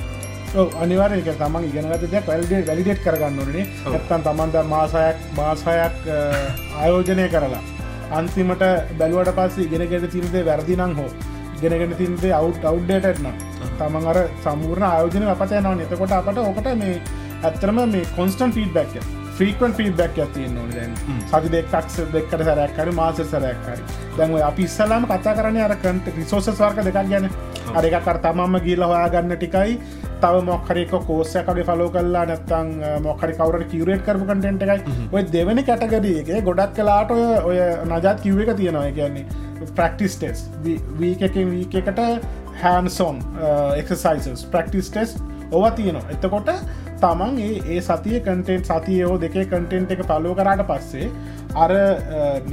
අනිවාරක 0.54 1.28
තමන් 1.32 1.64
ඉගෙනගත 1.64 2.02
දෙයක් 2.04 2.26
වැල්ඩේ 2.26 2.64
වැලිඩේට් 2.66 3.02
කරගන්න 3.02 3.38
ඕනේ 3.40 3.64
ඇත්තන් 3.90 4.24
තමන්ද 4.26 4.58
මාසයක් 4.66 5.22
මාසායක් 5.36 5.96
ආයෝජනය 6.76 7.28
කරලා 7.28 7.62
අන්තිමට 8.12 8.64
බැලුවට 8.98 9.32
පස්සේ 9.34 9.64
ඉගෙනගෙන 9.64 10.04
තිරදේ 10.08 10.44
වැරදිනං 10.44 10.94
හෝ 10.94 11.08
ගෙනගෙන 11.62 11.96
තින්දේ 11.96 12.34
අවු් 12.34 12.52
අවු්ඩේටන 12.64 13.32
තමන් 13.78 14.06
අර 14.06 14.20
සම්පූර්ණ 14.42 14.88
ආයෝජන 14.90 15.26
අපත 15.30 15.52
යනවා 15.52 15.74
එතකොට 15.80 16.12
අපට 16.12 16.44
ඕකට 16.44 16.70
මේ 16.76 17.00
ඇත්තරම 17.42 17.82
මේ 17.88 18.06
කොන්ස්ටන් 18.16 18.52
ෆීඩ්බැක් 18.52 19.00
්‍රීකන් 19.34 19.72
ෆීඩ්බැක් 19.72 20.18
ඇතියෙන් 20.18 20.54
නොන 20.54 20.70
දැන්. 20.70 20.92
සති 21.26 21.52
දෙක්ක්ස් 21.52 21.96
දෙක්කට 22.12 22.44
සැරැක්කරි 22.44 22.92
මාස 22.92 23.22
සැරැක්කරි 23.24 23.82
දැන්ව 24.18 24.36
අපි 24.42 24.62
ඉස්සලාම 24.64 25.06
කතා 25.06 25.34
කරන 25.34 25.58
අරකට 25.62 26.12
රිසෝස 26.16 26.52
වර්ක 26.54 26.84
දෙකක් 26.84 27.08
ගැන 27.10 27.30
අරක 27.74 27.96
කර 28.06 28.18
තමම්ම 28.24 28.58
ගීල 28.66 28.84
හොයාගන්න 28.84 29.34
ටිකයි. 29.34 29.78
තව 30.22 30.42
මොක්හරක 30.48 30.92
කෝසයකගේ 31.06 31.64
ෆලෝ 31.68 31.88
කල්ලා 31.90 32.24
නැත්තං 32.30 32.68
මොක්හරි 33.06 33.38
කවර 33.38 33.64
කිවරේට 33.72 34.04
කරපු 34.06 34.28
කටෙන්ට 34.28 34.62
එකයි. 34.66 35.08
ඔය 35.12 35.22
දෙවනි 35.32 35.64
කැටගරියගේ 35.64 36.42
ගොඩක් 36.42 36.76
කලාට 36.76 37.10
ඔය 37.12 37.58
නජාත් 37.86 38.22
කිව්ව 38.26 38.44
එක 38.44 38.54
තියෙනවා. 38.56 38.92
කියන්නේ 38.92 39.26
ප්‍රක්ටිස් 39.72 40.16
ටෙස් 40.16 40.46
වී 41.00 41.16
එකකින් 41.20 41.50
වී 41.50 41.66
එකට 41.82 42.00
හැන්සෝන් 42.62 43.20
එක්සයිසස් 43.76 44.46
ප්‍රක්ටිස් 44.46 44.90
ටෙස් 44.90 45.18
ඔව 45.50 45.68
තියෙනවා. 45.76 46.10
එතකොට 46.10 46.50
තමන් 47.02 47.38
ඒ 47.42 47.80
සතිය 47.82 48.20
කටෙන්ට් 48.20 48.70
සතියෝ 48.70 49.18
දෙකේ 49.20 49.44
කටෙන්ට් 49.46 49.92
එක 49.94 50.06
පලෝ 50.06 50.34
කරාට 50.34 50.64
පස්සේ 50.68 51.10
අර 51.56 51.72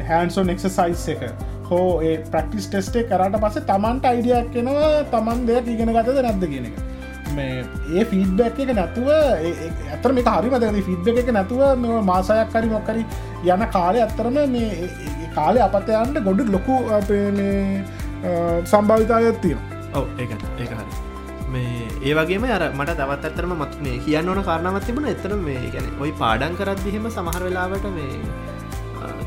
හැන්සෝන් 0.09 0.49
එක්සසයිස් 0.49 1.07
එක 1.13 1.23
හෝ 1.69 1.89
ඒ 2.01 2.13
ප්‍රක්ටිස් 2.31 2.69
ටෙස්ටේ 2.69 3.07
කරට 3.09 3.41
පස්සේ 3.43 3.67
තමන්ට 3.71 4.09
අයිඩියක් 4.11 4.47
කෙනවා 4.53 4.93
තමන් 5.13 5.43
දෙයක් 5.49 5.73
ඉගෙන 5.75 5.93
ගතද 5.97 6.23
නැද්ද 6.27 6.45
කියන 6.53 6.69
එක. 6.69 6.77
මේ 7.35 7.65
ඒ 7.95 8.05
ෆීඩ්බැක් 8.11 8.61
එක 8.63 8.71
නැතුව 8.75 9.09
ඇතර 9.15 10.11
මේ 10.17 10.35
හරිම 10.35 10.55
දැ 10.63 10.85
ෆිඩ්බ 10.87 11.19
එක 11.23 11.31
නැතුව 11.37 11.61
මෙ 11.81 11.99
මාසයක් 12.11 12.53
කරි 12.55 12.71
මොක්කරි 12.75 13.03
යන 13.55 13.65
කාලය 13.75 14.01
ඇත්තරම 14.05 14.39
මේ 14.55 14.89
කාලය 15.35 15.59
අපතයන්ට 15.67 16.23
ගොඩු 16.29 16.47
ලොකු 16.55 16.79
සම්භාවිතායත් 18.71 19.39
තියෙන 19.43 19.61
ඔව 19.93 20.05
ඒ 20.17 20.27
ඒ 20.57 20.67
හරි. 20.71 20.91
මේ 21.53 21.87
ඒ 22.03 22.13
වගේම 22.17 22.43
අර 22.57 22.63
මට 22.71 22.97
දවත් 22.99 23.31
අත්තරම 23.31 23.53
මත් 23.57 23.81
මේ 23.85 23.97
කියන්න 24.05 24.29
ඕන 24.29 24.41
කාරණාවත් 24.49 24.85
තිබුණ. 24.89 25.11
එතන 25.13 25.35
මේ 25.47 25.73
ගැන 25.75 25.87
ඔයි 26.03 26.13
පාඩන් 26.21 26.57
කරත්දිහෙම 26.59 27.09
සමහර 27.09 27.43
වෙලාවට 27.47 27.87
මේ 27.97 28.11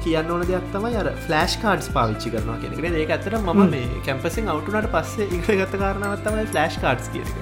කියන්න 0.04 0.30
ඕන 0.32 0.44
දෙයක් 0.48 0.68
තමයි 0.72 1.00
අර 1.00 1.10
ෆලස්් 1.20 1.56
කාඩ්ස් 1.62 1.88
පාවිච්චි 1.96 2.34
කරනවා 2.34 2.58
කියෙනෙ 2.60 3.00
ඒක 3.00 3.16
ඇතර 3.16 3.38
ම 3.38 3.64
මේ 3.70 4.02
කැම්පසින් 4.06 4.52
අවුටුනට 4.54 4.92
පස්සේ 4.94 5.28
ඉග 5.30 5.50
ගත 5.52 5.82
කාරණාවත්තමයි 5.82 6.46
ෆලස්් 6.48 6.80
කාඩ්ස් 6.84 7.12
කියක 7.12 7.34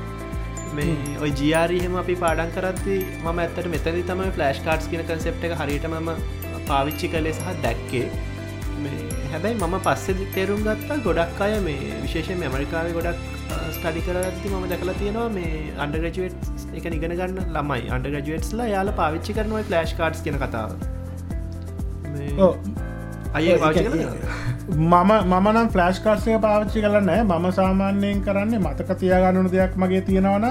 මේ 0.74 1.16
ඔය 1.20 1.30
ජියාරීහෙම 1.34 1.96
අපි 2.02 2.16
පාඩන් 2.18 2.52
කරත්ති 2.56 2.98
ම 3.22 3.30
ඇත්තට 3.36 3.70
මෙතදි 3.72 4.04
තමයි 4.06 4.30
ෆලස්් 4.36 4.62
කාඩ්ස් 4.66 4.90
කියන 4.90 5.06
කන්සෙප් 5.06 5.48
එක 5.48 5.56
හරිට 5.60 5.88
ම 5.90 6.12
පාවිච්චි 6.68 7.08
කලේ 7.08 7.32
සහ 7.32 7.56
දැක්කේ. 7.64 8.06
හැබැයි 9.32 9.58
මම 9.58 9.76
පස්සෙ 9.80 10.14
තේරුම් 10.34 10.62
ගත්තා 10.68 11.02
ගොඩක් 11.04 11.42
අය 11.46 11.58
මේ 11.66 11.98
විශේෂයෙන් 12.04 12.46
ඇමරිකාව 12.46 12.92
ගොඩක් 12.96 13.26
ස්ටඩි 13.74 14.06
කරදදි 14.06 14.52
මම 14.52 14.64
දැකලා 14.72 14.96
තියෙනවා 15.00 15.28
මේ 15.36 15.60
අන්ඩග්‍රජුවට් 15.84 16.78
එක 16.78 16.88
නිගෙන 16.94 17.18
ගන්න 17.18 17.52
ළමයි 17.56 17.92
අන්ඩග්‍රජුවට්ස්ලා 17.96 18.70
යාල 18.72 18.96
පාවිච්චි 19.02 19.36
කරනවා 19.38 19.68
ෆලස්් 19.68 20.00
කාඩ්ස් 20.00 20.26
කියන 20.26 20.40
කතාව 20.42 20.99
අය 23.32 23.46
මම 24.68 25.10
මනම් 25.36 25.68
ෆලස්් 25.68 25.98
කාර්සය 26.00 26.38
පාවිච්චි 26.38 26.80
කරන්න 26.80 27.10
මම 27.24 27.46
සාමාන්‍යයෙන් 27.52 28.22
කරන්නේ 28.22 28.60
මතක 28.60 28.90
තියාගන්නනු 28.96 29.50
දෙයක් 29.50 29.76
මගේ 29.76 30.02
තියෙනවන 30.02 30.46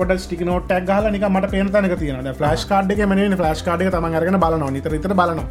පොට 0.00 0.12
ස්ටික 0.24 0.44
නෝටක් 0.48 0.92
හල 0.96 1.10
නික 1.14 1.24
මට 1.30 1.50
පේනතනක 1.54 1.96
තියෙන 2.02 2.30
ෆලස්් 2.40 2.66
කාඩ් 2.72 2.92
එක 2.96 3.02
මන 3.06 3.36
ෆලස්් 3.40 3.64
කාඩ් 3.68 3.86
තම 3.96 4.06
අරගෙන 4.20 4.38
බලන 4.44 4.66
නිතර 4.76 4.92
විතර 4.96 5.14
බලනවා. 5.20 5.46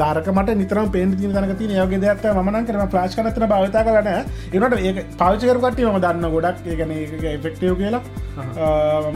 ධාරකමට 0.00 0.52
නිතරම 0.60 0.92
පේන් 0.96 1.16
තින 1.16 1.32
තනක 1.36 1.58
තින 1.58 1.74
යගේ 1.84 2.00
දෙයක් 2.04 2.24
මන 2.42 2.66
කරම 2.68 2.94
ලාශ් 2.96 3.16
කනතන 3.18 3.48
භාවිතා 3.52 3.84
කරන 3.88 4.08
එනට 4.12 4.78
ඒ 4.90 5.04
පාචකරකට 5.18 5.82
ම 5.86 6.00
දන්න 6.06 6.30
ගොඩක්. 6.36 6.66
ඒගන 6.66 6.94
එෆෙක්ටව 7.34 7.76
කියලා. 7.82 8.02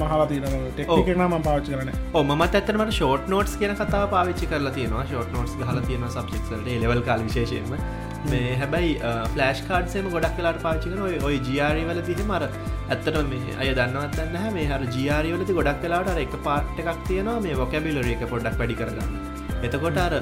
මහවතින 0.02 0.44
ටෙක්න 0.76 1.24
ම 1.26 1.34
පාචි 1.48 1.74
කරන 1.74 1.90
ම 2.26 2.46
ඇතනට 2.46 2.94
ෂෝට් 2.98 3.28
නෝටස් 3.34 3.56
කියන 3.62 3.74
කතාව 3.80 4.06
පාවිච්චි 4.14 4.52
කරලා 4.52 4.76
තියෙනවා. 4.78 5.04
ෂෝට් 5.10 5.34
නෝටස් 5.36 5.58
හල 5.70 5.82
තියෙන 5.88 6.08
සබ්ෙක්ට 6.10 6.70
ලෙවල් 6.84 7.02
කාල 7.10 7.26
විශේෂයෙන්ම 7.26 8.09
මේ 8.24 8.56
හැබැයි 8.56 8.92
ෆලස්් 9.30 9.60
කාඩ්සේම 9.66 10.08
ගොඩක් 10.10 10.36
කලාට 10.36 10.60
පාචිකන 10.62 11.00
ඔය 11.22 11.36
ජියාරී 11.40 11.84
වල 11.84 12.00
තිහෙ 12.02 12.24
මර 12.24 12.44
ඇත්තට 12.46 13.18
මේ 13.26 13.56
අය 13.56 13.72
දන්නවත්න්න 13.72 14.36
හැ 14.36 14.50
මේ 14.52 14.66
හර 14.66 14.84
ජියාරීවලති 14.90 15.56
ගොඩක් 15.58 15.80
කලාට 15.82 16.22
එක 16.24 16.36
පාට් 16.44 16.80
එකක් 16.82 17.04
තියෙනවා 17.06 17.40
මේ 17.40 17.56
වොකැබිලර 17.56 18.08
එක 18.08 18.24
පොඩ්ඩක් 18.26 18.58
වැඩි 18.60 18.76
කරගන්න. 18.76 19.14
එතකොට 19.62 20.00
අර 20.00 20.14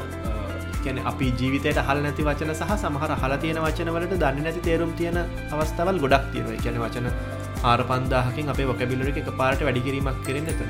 කැන 0.79 1.01
අපි 1.05 1.33
ජීවිතයට 1.33 1.83
හල් 1.83 2.05
නැති 2.05 2.25
වචන 2.25 2.55
සහ 2.55 2.77
සමහර 2.77 3.17
හල 3.17 3.37
තියෙන 3.39 3.61
වචනවලට 3.65 4.15
දන්න 4.17 4.43
නැති 4.43 4.63
තේරුම් 4.63 4.95
තියෙන 4.95 5.19
අවස්ථාවල් 5.53 6.01
ගොඩක් 6.05 6.31
තියෙන 6.33 6.59
කියන 6.59 6.81
වචන 6.85 7.09
ආර 7.65 7.81
පන්දාහකින් 7.85 8.55
අපේ 8.55 8.67
වකබිලර 8.67 9.11
එක 9.13 9.31
පාට 9.37 9.65
වැඩිකිරීමක් 9.67 10.21
කරන්න 10.25 10.53
එත 10.53 10.61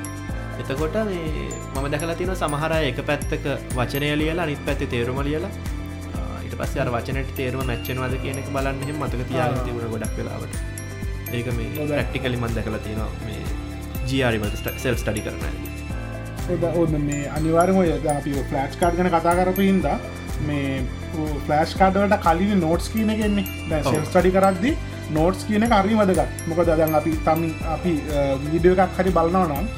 එතකොට 0.61 0.97
මේ 1.05 1.49
මම 1.73 1.85
දැකලා 1.87 2.15
තියෙන 2.15 2.35
සමහර 2.35 2.73
එක 2.81 3.03
පැත්තක 3.05 3.45
වචනය 3.75 4.09
ලියලා 4.15 4.47
අනිත් 4.47 4.65
පැත්ති 4.65 4.87
තේරුම 4.87 5.21
ලියලා 5.23 5.51
පස්ස 6.59 6.83
අර 6.83 6.91
වචනට 6.95 7.35
තේරුම 7.39 7.65
මැච්චනවාද 7.71 8.15
කියන 8.25 8.43
එක 8.43 8.51
බලන්න 8.57 8.93
මතක 8.99 9.21
තියාගෙන 9.31 9.65
තිබුණ 9.67 9.91
ගොඩක් 9.95 10.13
වෙලාවට. 10.19 10.53
ඒක 11.37 11.47
මේ 11.57 11.87
රක්ටිකලි 12.01 12.37
මන් 12.41 12.55
දැකලා 12.59 12.81
තියෙනවා 12.85 13.11
මේ 13.25 13.41
ජියාරිමට 14.11 14.69
සෙල් 14.83 14.95
ස්ටඩි 15.01 15.21
කරන 15.25 15.43
ඔන්න 16.83 16.95
මේ 17.09 17.25
අනිවාරම 17.39 17.77
අපි 17.81 18.31
ෆලස්් 18.51 18.79
කාඩ් 18.83 18.95
ගන 18.99 19.11
කතා 19.15 19.35
කරපු 19.39 19.65
හින්ද 19.67 19.85
මේ 20.47 20.71
ෆලස්් 21.45 21.75
කාඩවලට 21.81 22.23
කලින් 22.23 22.63
නෝට්ස් 22.63 22.87
කියන 22.93 23.11
ගෙන්නේ 23.19 23.83
ස්ටඩි 23.89 24.31
කරද්දි 24.37 24.71
නෝට්ස් 25.17 25.45
කියන 25.49 25.67
කරි 25.73 25.99
වදගත්. 25.99 26.31
මොක 26.49 26.63
දදන් 26.69 26.97
අපි 27.01 27.13
තම 27.27 27.45
අපි 27.75 27.93
වීඩියෝ 28.45 28.79
එකක් 28.85 28.97
හරි 29.01 29.13
බලනව 29.19 29.45
නම් 29.51 29.69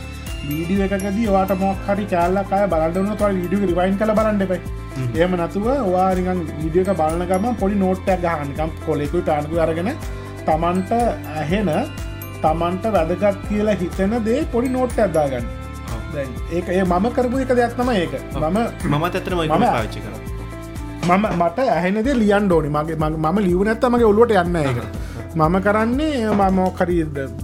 වීඩිය 0.48 0.86
එකකදී 0.88 1.28
වාට 1.36 1.52
මොක් 1.64 1.84
හරි 1.90 2.06
කෑල්ලක් 2.14 2.56
අය 2.60 2.64
බලන්නන 2.76 3.18
තො 3.22 3.34
විඩිය 3.42 3.68
රිවයින් 3.72 4.00
කළ 4.00 4.14
බලන්නපයි 4.20 4.60
එහම 5.16 5.36
නැතුව 5.42 5.68
වාරිගන් 5.94 6.42
වීඩියක 6.60 6.92
බලනගම 7.02 7.48
පොඩි 7.62 7.82
නෝට්ටක් 7.84 8.28
ගහනිකම් 8.28 8.76
කොලෙකුයි 8.86 9.24
ටානකු 9.24 9.64
අරගෙන 9.66 9.92
තමන්ට 10.46 10.92
ඇහෙන 11.38 11.72
තමන්ට 12.44 12.86
වැදගත් 12.98 13.42
කියලා 13.48 13.80
හිතෙන 13.82 14.16
දේ 14.28 14.40
පොඩි 14.54 14.70
නෝට්ට 14.70 15.04
ඇදාගන්න 15.06 15.46
ඒක 16.52 16.68
ඒ 16.70 16.84
මම 16.84 17.06
කරපු 17.16 17.40
එක 17.40 17.54
දෙයක් 17.56 17.76
තම 17.78 17.90
ඒක. 17.92 18.14
මම 18.36 18.58
මම 18.90 19.04
ඇතර 19.04 19.34
ම 19.36 19.48
පාච්චි 19.48 20.00
කර. 20.00 20.14
මම 21.10 21.26
මට 21.38 21.60
ඇහෙනද 21.76 22.10
ලියන් 22.22 22.46
ඩෝනි 22.48 22.70
මගේ 22.70 22.98
මම 22.98 23.40
ලියව 23.46 23.64
නැත්තමගේ 23.64 24.10
ඔලුවට 24.12 24.36
යන්න 24.36 24.56
එක 24.62 24.78
මම 25.36 25.56
කරන්නේ 25.66 26.30
මමෝකරි 26.34 26.98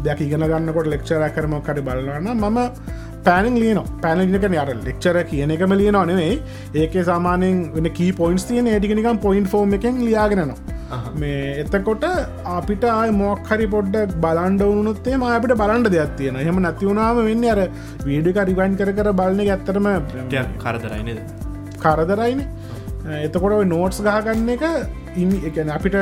දැක 0.04 0.20
ඉගෙන 0.22 0.44
ගන්නකොට 0.44 0.90
ලෙක්ෂර 0.94 1.24
කරමොක්කරි 1.36 1.82
බලන්න 1.82 2.28
මම 2.36 2.60
පැනින් 3.26 3.56
ලියන 3.64 3.80
පැනලිකන 4.04 4.58
අර 4.64 4.70
ලෙක්චර 4.88 5.18
කියන 5.32 5.52
එකම 5.56 5.74
ලියන 5.82 6.00
නෙවෙයි. 6.12 6.42
ඒක 6.82 6.94
සාමානෙන් 7.12 7.60
වෙන 7.76 7.90
කී 8.00 8.12
පොයින්ස් 8.22 8.46
තියන 8.50 8.68
ඒටිකනිකම් 8.74 9.22
පොයින්් 9.28 9.46
ෆෝර්ම් 9.54 9.74
එකෙන් 9.78 10.02
ලියාගෙනවා 10.08 10.58
මේ 11.22 11.40
එතකොට 11.64 12.06
අපිට 12.58 12.84
ආය 12.92 13.10
මොක්හරි 13.22 13.68
පොඩ්ඩ 13.74 14.14
බලන්ඩ 14.26 14.64
වනුත්තේ 14.70 15.18
අපිට 15.38 15.56
බලන්ඩ 15.62 15.92
දෙයක් 15.96 16.14
තියෙන 16.20 16.40
හෙම 16.50 16.62
නැතිවුණාම 16.66 17.20
වෙන්න 17.30 17.46
අර 17.54 17.60
වීඩික 18.06 18.40
රිවයින් 18.50 18.78
කර 18.82 18.92
කර 19.00 19.12
බලන 19.22 19.42
ඇත්තරම 19.48 19.90
කරදරයිනද 20.64 21.20
කරදරයින. 21.84 22.42
එතකොට 23.26 23.68
නෝට්ස් 23.74 24.00
ගහගන්න 24.08 24.50
එක 24.56 24.64
ඉනි 25.24 25.42
එකන 25.50 25.74
අපිට 25.78 25.98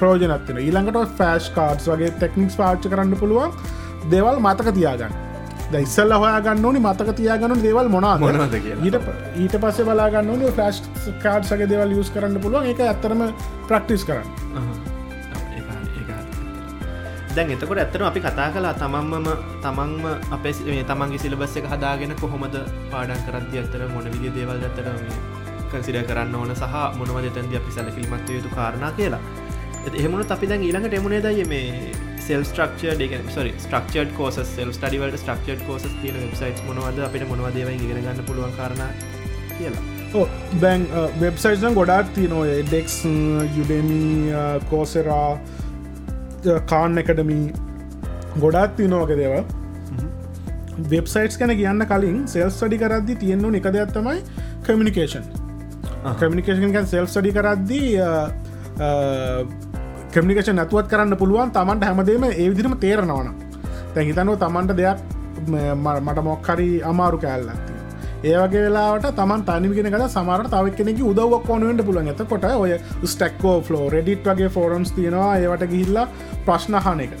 ප්‍රෝජනත්වන 0.00 0.62
ඊළඟට 0.64 1.18
ෆෑස්් 1.20 1.50
කාඩ්ස් 1.58 1.90
වගේ 1.92 2.10
තෙක්නික්ස් 2.24 2.56
පාච්ච 2.62 2.88
කරන්න 2.94 3.20
පුළුවන්. 3.22 3.52
දෙවල් 4.12 4.40
මතක 4.46 4.74
තියාගන්න 4.78 5.31
ඉස්සල්ල 5.80 6.12
හොයාගන්න 6.22 6.64
ඕනි 6.68 6.80
මතක 6.84 7.16
තියාගන්න 7.20 7.62
දේවල් 7.66 7.88
මොනා 7.96 8.14
මොනද 8.22 8.54
ඊට 8.60 8.96
ඊට 9.42 9.56
පස්සේ 9.64 9.86
බලාගන්න 9.88 10.30
ඕනි 10.34 10.52
ෆලස්් 10.58 11.10
කාඩ් 11.24 11.48
සගේ 11.50 11.68
දේවල් 11.72 11.92
යස් 11.98 12.10
කරන්න 12.14 12.40
පුළුවන්. 12.44 12.70
එක 12.72 12.80
ඇත්තරම 12.86 13.22
ප්‍රක්ටිස් 13.68 14.04
කරන්න. 14.08 14.28
දැන් 17.36 17.52
එතකොට 17.54 17.78
ඇත්තන 17.80 18.02
අපි 18.10 18.20
කතා 18.20 18.48
කලා 18.54 18.74
තමන්මම 18.76 19.28
තමන්ම 19.64 20.04
අපේ 20.36 20.82
තමන්ගේ 20.90 21.22
සිලබස්ස 21.22 21.56
එක 21.60 21.68
හදාගෙන 21.72 22.12
කොහොමද 22.20 22.56
පාඩන් 22.92 23.22
කරද්‍ය 23.26 23.62
අත්තර 23.62 23.86
මොන 23.94 24.10
විදි 24.14 24.34
දේවල් 24.36 24.60
ඇතර 24.68 24.88
කන්සිඩ 25.72 26.02
කරන්න 26.08 26.34
ඕන 26.36 26.52
සහ 26.54 26.74
මොනවද 26.98 27.32
තැන්දි 27.36 27.56
අපි 27.60 27.70
සැලකිලිමත්ව 27.76 28.36
යුතු 28.36 28.50
කාරණා 28.56 28.92
කියලා. 28.98 29.22
එහෙමුණු 29.98 30.24
අපි 30.36 30.46
දැන් 30.50 30.62
ඊළඟට 30.66 30.98
එමුණේ 30.98 31.22
දය 31.26 31.44
මේ 31.52 31.94
සෙල් 32.26 32.44
ස්ට්‍රක්ෂ 32.50 32.98
ඩ 33.00 33.32
සරි 33.36 33.54
ස්ට්‍රක්ෂ 33.64 34.12
කෝස 34.18 34.38
සෙල් 34.50 34.70
ස්ටඩිවලට 34.76 35.18
ස්ට්‍රක්ෂ 35.22 35.64
කෝස 35.66 35.88
තින 36.02 36.20
වෙබ්සයිට් 36.20 36.62
මොනවද? 36.68 37.02
අපිට 37.08 37.26
මොනවදේව 37.30 37.72
ඉගෙන 37.74 38.04
ගන්න 38.04 38.22
පුළුවන් 38.28 38.54
කරන 38.58 38.82
කියලා. 39.56 39.84
දැන් 40.60 40.86
වෙබ්සයිට්න 41.20 41.74
ගොඩාක් 41.74 42.14
තියනොය 42.14 42.54
ඩෙක්ස් 42.68 42.96
යුඩමී 43.56 44.44
කෝසරා 44.70 45.28
කාන් 46.66 47.02
එකඩමී 47.02 47.44
ගොඩාක් 48.40 48.76
තියනෝක 48.76 49.12
දේව 49.20 49.34
වෙබ්සයිටස් 50.90 51.38
කැන 51.38 51.54
කියන්න 51.56 51.86
කලින් 51.88 52.22
සෙල්ස් 52.28 52.58
ටඩි 52.60 52.78
කරද්දි 52.82 53.18
තියෙන්නු 53.22 53.52
එක 53.60 53.68
දෙයක් 53.74 53.92
තමයි 53.96 54.18
කමිනිකේෂන් 54.68 55.24
කමිනිකේෂන් 56.20 56.88
සෙල් 56.94 57.06
ටඩි 57.06 57.34
කරද්දී 57.38 57.88
කමිකේෂන් 60.12 60.56
නැතුවත් 60.56 60.88
කරන්න 60.88 61.16
පුළුවන් 61.16 61.50
තමන්ට 61.50 61.84
හැමදේම 61.84 62.24
ඒ 62.26 62.46
විදිරම 62.46 62.74
තේරනවන 62.78 63.28
තැන් 63.94 64.06
හිතනුව 64.06 64.36
තමන්ට 64.38 64.76
දෙයක් 64.76 64.98
මට 65.76 66.24
මොක්හරි 66.24 66.68
අමාරු 66.84 67.18
කෑල්ලත්ති 67.18 67.72
ඒවගේ 68.24 68.62
වෙලාට 68.62 69.06
තමන් 69.12 69.44
තනිගෙන 69.44 69.88
කල 69.88 70.04
සමරට 70.06 70.50
තවක් 70.50 70.76
කෙනෙක 70.76 71.00
උදවක් 71.02 71.48
ඕනුවට 71.48 71.84
පුළුවන්. 71.86 72.08
ඇතකොට 72.08 72.44
ඔය 72.56 72.72
ස්ටක්කෝ 73.04 73.56
ෆලෝ 73.62 73.86
රෙඩිට් 73.90 74.28
වගේ 74.28 74.50
ෆෝරම්ස් 74.50 74.92
තියෙනවා 74.92 75.30
ඒවට 75.36 75.64
ගිහිල්ලා 75.68 76.06
ප්‍රශ්නහන 76.46 77.00
එක. 77.00 77.16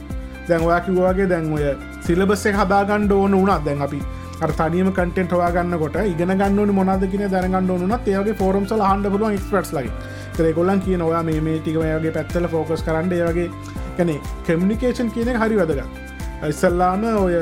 දැන් 0.48 0.62
ඔයා 0.62 0.80
කිව්වාගේ 0.80 1.28
දැන් 1.28 1.52
ඔය 1.52 1.64
සිලබස්ස 2.02 2.44
හදාගණ්ඩ 2.54 3.12
ඕන 3.12 3.34
වුණත් 3.34 3.64
දැන් 3.64 3.82
අපි 3.82 4.00
තනියම 4.52 4.92
කටෙන්ට 4.92 5.32
හවාගන්නකොට 5.32 5.98
ඉගෙන 6.04 6.34
ගන්න 6.34 6.74
මොනදකින 6.74 7.26
දැනගන්න 7.30 7.70
ඕනුනත් 7.70 8.08
ඒගේ 8.08 8.34
ෆෝරම්සල 8.36 8.82
හන්ඩ 8.82 9.10
පුළුවන් 9.10 9.34
එක්ස්පටස් 9.34 9.72
ලයි 10.32 10.38
තරේ 10.38 10.52
කොල්ලන් 10.58 10.80
කියන 10.80 11.02
ඔයා 11.02 11.22
මේ 11.22 11.58
ටිකමගේ 11.58 12.12
පැත්තල 12.16 12.46
ෆෝකස් 12.54 12.82
කරන්න 12.86 13.12
ඒවගේ 13.12 13.48
කැනෙ 13.96 14.14
කමිනිකේෂන් 14.46 15.10
කියන 15.14 15.36
හරි 15.42 15.56
වැදගත්. 15.60 15.84
ඉස්සල්ලාම 16.48 17.02
ඔය 17.24 17.34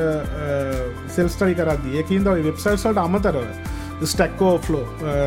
සෙල්ස්ටරි 1.16 1.54
කරදදි 1.60 2.00
ඒකින්ද 2.00 2.26
ඔය 2.32 2.42
වෙබ්සයිල්සල්ට 2.48 2.98
අමතරව 3.04 3.46
ස්ටක්කෝ 4.06 4.54
ෆලෝ 4.66 4.84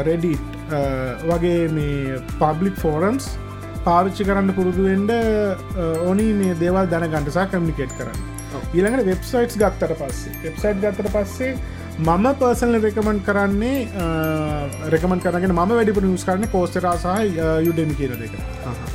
රෙඩිට් 0.07 0.59
වගේ 1.30 1.64
මේ 1.78 2.20
පබ්ලික් 2.41 2.78
ෆෝරන්ස් 2.84 3.30
පාවිච්චි 3.88 4.28
කරන්න 4.28 4.53
පුරුදුුවෙන්ඩ 4.59 5.11
ඕනි 6.07 6.28
මේ 6.41 6.59
දේවල් 6.61 6.91
දැනගන්නසා 6.93 7.47
කමිනිකේට් 7.53 7.95
කරන්න. 7.99 8.20
ඊළඟට 8.74 9.09
වෙබ්සයිට්ස් 9.11 9.57
ගත්තට 9.64 9.97
පස්සේ 10.01 10.36
වෙබ්සයිට් 10.43 10.84
ගත්තට 10.84 11.09
පස්සේ 11.16 11.51
මම 11.99 12.25
පර්සනල 12.39 12.75
රෙකමන්් 12.81 13.19
කරන්නේ 13.25 13.87
රෙකමන් 14.89 15.19
කරගෙන 15.19 15.51
ම 15.51 15.59
වැඩිපු 15.71 16.01
නිස් 16.01 16.23
කරන 16.25 16.47
කෝස්ටරා 16.47 16.93
සහ 16.95 17.05
යුඩමි 17.67 17.95
කියන 17.95 18.15
දෙක. 18.17 18.33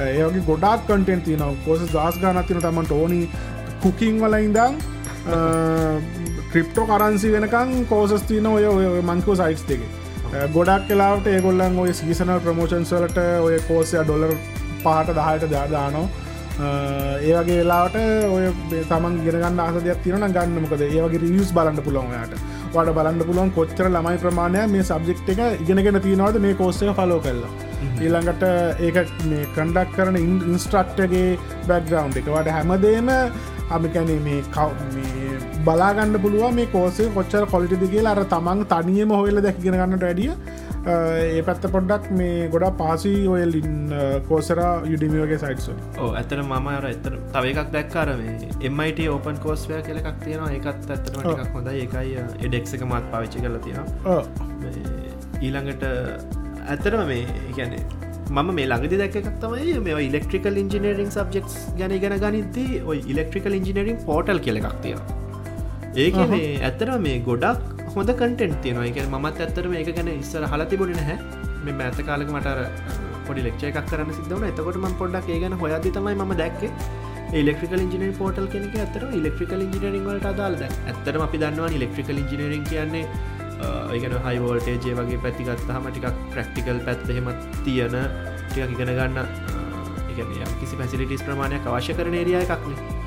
ඒගේ 0.00 0.42
ගොඩක් 0.48 0.82
කටෙන් 0.88 1.22
තියන 1.22 1.44
කෝස 1.64 1.80
දස් 1.86 2.18
ගානත් 2.20 2.46
තින 2.48 2.58
තමන්ට. 2.58 2.90
ඕනි 2.92 3.28
කුකින් 3.82 4.18
වල 4.20 4.34
ඉඳම් 4.40 4.74
ක්‍රිප්ටෝ 6.50 6.86
කරන්සි 6.90 7.30
වෙනකං 7.30 7.86
කෝසස් 7.86 8.26
තියන 8.26 8.46
ඔය 8.46 8.66
මංකෝ 9.02 9.36
සයිටස් 9.36 9.64
දෙක. 9.70 9.80
ගොඩක් 10.52 10.90
කලාට 10.90 11.26
ඒගොල්ලන් 11.26 11.78
ඔය 11.78 11.92
සිසනල් 11.94 12.40
ප්‍රමෝෂන්ස් 12.40 12.90
වලට 12.92 13.18
ඔය 13.46 13.60
කෝසය 13.68 14.02
ඩොලර් 14.02 14.34
පාට 14.82 15.14
දහයට 15.14 15.50
දාදානෝ 15.54 16.06
ඒවගේ 17.22 17.62
වෙලාට 17.62 17.96
ඔය 18.34 18.52
තමන් 18.90 19.18
ගෙනගන්න 19.24 19.66
අසදයක් 19.70 20.02
තියන 20.02 20.30
ගන්න. 20.34 20.62
මොකද 20.64 20.80
ඒවගේ 20.82 21.22
රියස් 21.24 21.54
බලන්න 21.54 21.84
පුළොන්යාට 21.86 22.34
වඩ 22.74 22.94
බලන්න 22.96 23.26
පුළුවන් 23.28 23.50
කොච්චර 23.56 23.86
ළමයි 23.94 24.18
ප්‍රමාණය 24.24 24.62
මේ 24.74 24.84
සබ්ජෙක්් 24.88 25.18
එක 25.34 25.40
ඉගෙනගෙන 25.64 26.00
තියෙනවද 26.06 26.38
මේ 26.44 26.54
කෝස්ටක 26.60 26.92
ෆලෝ 26.98 27.20
කරලා. 27.26 27.50
ඊළඟට 28.04 28.42
ඒක 28.86 28.96
මේ 29.30 29.46
කණ්ඩක් 29.56 29.94
කරන 29.96 30.16
ඉන්ස්ට්‍රක්ටගේ 30.22 31.38
බැක්ග්‍රවන්් 31.70 32.18
එක. 32.20 32.28
වඩ 32.34 32.54
හැමදේම 32.56 33.08
අපිකැන 33.76 34.10
මේ 34.26 34.42
කව් 34.54 34.68
බලාගන්න 35.66 36.20
පුළුව 36.24 36.54
මේ 36.58 36.70
කෝසේ 36.76 37.10
කොච්චර 37.16 37.44
කොලිටිද 37.54 37.84
කියලා 37.94 38.14
අර 38.16 38.24
තමන් 38.34 38.64
තනියම 38.72 39.10
හොයල 39.20 39.42
දැකිගෙන 39.46 39.78
ගන්නට 39.80 40.04
වැඩිය 40.08 40.32
ඒ 40.88 41.40
පැත්ත 41.46 41.64
පොඩ්ඩක් 41.74 42.04
මේ 42.18 42.48
ගොඩා 42.52 42.70
පාසි 42.80 43.12
ඔය 43.32 43.42
ලින් 43.52 43.74
කෝසර 44.28 44.60
යුඩිමියෝගේ 44.92 45.38
සයිට්ස 45.42 45.68
ඕ 45.72 46.08
ඇතන 46.20 46.42
මම 46.44 46.68
අර 46.74 46.86
එතර 46.90 47.16
තව 47.34 47.52
එකක් 47.52 47.72
දැක්කාර 47.76 48.12
මේ 48.20 48.48
එමයිට 48.68 49.02
ඕපන් 49.14 49.40
කෝස්වය 49.46 49.80
කියලක් 49.88 50.08
තියෙනවා. 50.24 50.50
එකත් 50.58 50.90
ඇත්තට 50.94 51.20
එකක් 51.34 51.54
හොඳ 51.56 51.70
එකයි 51.74 52.14
එඩෙක්ක 52.48 52.84
මත් 52.90 53.04
පවිච්චි 53.14 53.44
කල 53.44 53.58
තියෙනවා. 53.66 54.20
ඊළඟට 55.46 55.84
ඇත්තරම 56.72 57.02
මේ 57.12 57.22
කියන්නේ 57.58 57.84
මම 58.36 58.48
මේ 58.58 58.68
ළඟදි 58.72 59.00
දැක්කක් 59.02 59.28
තමයි 59.44 59.78
මේ 59.86 60.02
ඉලෙක්ට්‍රිකල් 60.08 60.62
ඉංජිනීරිං 60.64 61.10
සබ්ෙක්ස් 61.16 61.58
ගැන 61.80 61.96
ගෙන 62.04 62.16
ගනිදී 62.24 62.82
ඔයි 62.90 63.00
ඉලෙක්ට්‍රිකල් 63.14 63.58
ඉංජිනීරිං 63.60 63.98
පෝටල් 64.08 64.40
කෙලෙක් 64.46 64.68
තියෙනවා. 64.84 65.16
ඒක 66.04 66.16
මේ 66.32 66.48
ඇත්තර 66.68 66.90
මේ 67.06 67.18
ගොඩක් 67.28 67.87
හොඳ 67.98 68.12
කටෙන්ට් 68.20 68.60
තියෙනවා. 68.64 68.86
එක 68.90 68.98
මත් 69.24 69.36
ඇත්තරම 69.44 69.74
එක 69.82 69.90
ගැන 69.98 70.10
ඉස්සර 70.14 70.46
හලතිබුණ 70.54 70.94
නැහැ. 71.00 71.18
මේ 71.64 71.76
මඇත 71.80 72.00
කාලක 72.08 72.32
මට 72.36 72.48
පොඩි 73.26 73.44
ලෙක්ෂ 73.46 73.68
එකක් 73.70 73.78
කරන්න 73.90 74.12
සිදවන 74.18 74.48
එතකොට 74.50 74.80
ම 74.82 74.98
පොඩ්ඩක් 75.02 75.30
ඒ 75.34 75.38
ගැන 75.44 75.56
හොයදි 75.62 75.94
තමයි 75.96 76.16
ම 76.24 76.34
දැක්ක. 76.42 76.62
ඉලෙක්ට්‍රිකල් 77.40 77.80
ඉජිනර 77.86 78.12
පෝටල් 78.18 78.46
කෙනෙක 78.52 78.76
ඇතර 78.82 79.02
ඉලෙක්ට්‍රිකල් 79.18 79.64
ඉජිනරිං 79.64 80.04
වලට 80.06 80.28
අදාල්ද 80.30 80.62
ඇත්තරම 80.68 81.24
අපි 81.26 81.40
දන්නවා 81.42 81.68
ඉලෙක්ට්‍රිකල් 81.78 82.20
ඉජිනරිං 82.22 82.64
කියන්නේ 82.70 83.04
ඒගන 83.96 84.14
හයිවෝල්ටේජේ 84.26 84.94
වගේ 85.00 85.18
පැතිගත් 85.24 85.72
හමටිකක් 85.74 86.22
ප්‍රක්ටිකල් 86.32 86.80
පැත්තහෙම 86.86 87.28
තියෙන 87.66 87.96
ටික 88.48 88.72
ඉගෙන 88.76 88.94
ගන්න 89.00 89.18
ඉගන 90.12 90.32
කිසි 90.62 90.80
පැසිලිටිස් 90.80 91.26
ප්‍රමාණයක් 91.28 91.68
අවශ්‍ය 91.72 91.98
කරන 91.98 92.16
ඒරිය 92.20 92.38
එකක්නේ. 92.40 92.97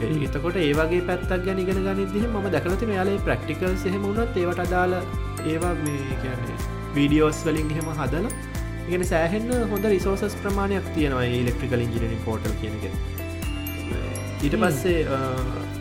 එතකොට 0.00 0.56
ඒවගේ 0.56 1.02
පැත්තක් 1.08 1.46
ගැන 1.46 1.62
ඉගෙන 1.64 1.80
ගනිදදිහ 1.86 2.26
ම 2.26 2.50
දැකලතින 2.54 2.92
යාලේ 2.96 3.22
ප්‍රක්ටිකල් 3.26 3.76
සහෙම 3.82 4.02
වුණත් 4.02 4.36
ඒවට 4.36 4.62
අදාල 4.66 4.96
ඒවා 5.46 5.74
මේ 5.82 6.18
කියන්නේ 6.22 6.58
වීඩියෝස් 6.94 7.40
වලින් 7.46 7.72
එහෙම 7.74 7.90
හදල 8.00 8.26
ඉගෙන 8.88 9.04
සෑහෙන්න 9.12 9.50
හොඳ 9.72 9.88
රිසෝසස් 9.94 10.36
ප්‍රමාණයක් 10.42 10.92
තියෙනවා 10.94 11.26
ඉලෙක්ට්‍රිකල් 11.38 11.86
ඉජිනරින් 11.86 12.22
පෝටල් 12.24 12.56
කියනක 12.60 12.84
ඊට 14.42 14.56
පස්සේ 14.62 15.00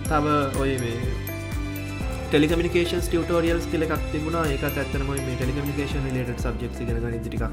තව 0.05 0.35
ඔය 0.63 0.73
මේ 0.81 0.97
ටෙලිකමිකේන් 2.27 3.01
ටියටෝරියල්ස් 3.01 3.67
කියලක් 3.71 3.91
තිබුණ. 4.11 4.37
ඒක 4.45 4.63
ඇත්තනම 4.63 5.09
මේ 5.09 5.35
ටෙලිකමිකේන් 5.35 6.07
ලට 6.13 6.39
සබ්ෙක් 6.39 6.79
ගෙන 6.87 7.01
ගනිටික 7.03 7.43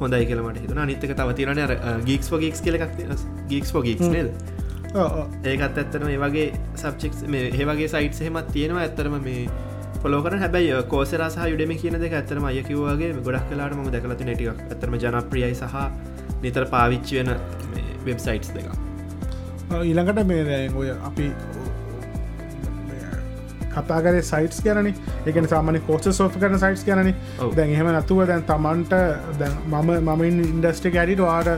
හොඳයි 0.00 0.26
කියලමට 0.26 0.60
හිතුන 0.62 0.80
නිත්තක 0.86 1.14
තව 1.20 1.36
තිරන 1.38 1.60
ගීක්ස් 2.06 2.32
ගීක්ස් 2.42 2.60
කියලක් 2.60 2.82
ගීක්ස් 3.48 3.72
ගීක්ස් 3.84 4.08
නේද 4.08 4.28
ඒකත් 4.94 5.78
ඇත්තන 5.78 6.04
මේ 6.04 6.18
වගේ 6.18 6.46
සබ්චෙක් 6.76 7.18
මේ 7.28 7.50
ඒවගේ 7.50 7.88
සයිට් 7.88 8.20
හෙමත් 8.20 8.52
තියෙනවා. 8.52 8.82
ඇත්තරම 8.82 9.20
මේ 9.22 9.48
පොලෝකන 10.02 10.38
හැබැයි 10.38 10.82
කෝසර 10.88 11.22
සහ 11.24 11.46
යුඩම 11.46 11.72
කියන 11.76 11.96
දෙක 12.00 12.12
ඇතරම 12.12 12.44
අයකිවගේ 12.44 13.10
ගොඩක් 13.20 13.50
කලාට 13.50 13.74
ම 13.76 13.90
දැකලති 13.94 14.24
නැටික් 14.24 14.48
ඇතරම 14.48 14.96
ජනප්‍රියයි 14.96 15.54
සහ 15.54 15.74
නිතර 16.42 16.64
පාවිච්චි 16.66 17.18
වෙන 17.18 17.30
වෙබ්සයිට්ස් 18.06 18.54
දෙක 18.54 18.70
ඊළඟට 19.80 20.22
මේ 20.26 20.60
ඔය 20.74 20.88
අපි 21.10 21.26
කතාගර 23.74 24.14
සයිටස් 24.22 24.60
කරන 24.64 24.90
එකන 25.26 25.48
සාමන 25.52 25.80
කෝස 25.88 26.10
සෝප 26.18 26.40
කරන 26.40 26.58
සයිටස් 26.64 26.84
කරන 26.84 27.12
දැන් 27.56 27.70
එහෙම 27.70 27.90
නැතුව 27.90 28.24
දැන් 28.26 28.44
තමන්ට 28.44 28.94
මම 29.70 29.90
මම 30.00 30.24
ඉන්ඩස්ටි 30.28 30.94
ඇඩිට 30.94 31.22
වාට 31.22 31.50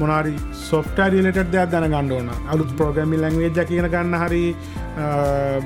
මොනාරි 0.00 0.34
සොෆ්ට 0.64 1.00
රිලට 1.14 1.40
දෙයක් 1.54 1.70
දැන 1.70 1.88
ගණ්ඩෝන 1.94 2.28
අලුත් 2.48 2.74
ප්‍රෝග්‍රමි 2.76 3.22
ලංවේ 3.22 3.64
කියන 3.64 3.88
ගන්න 3.94 4.20
හරි 4.24 4.44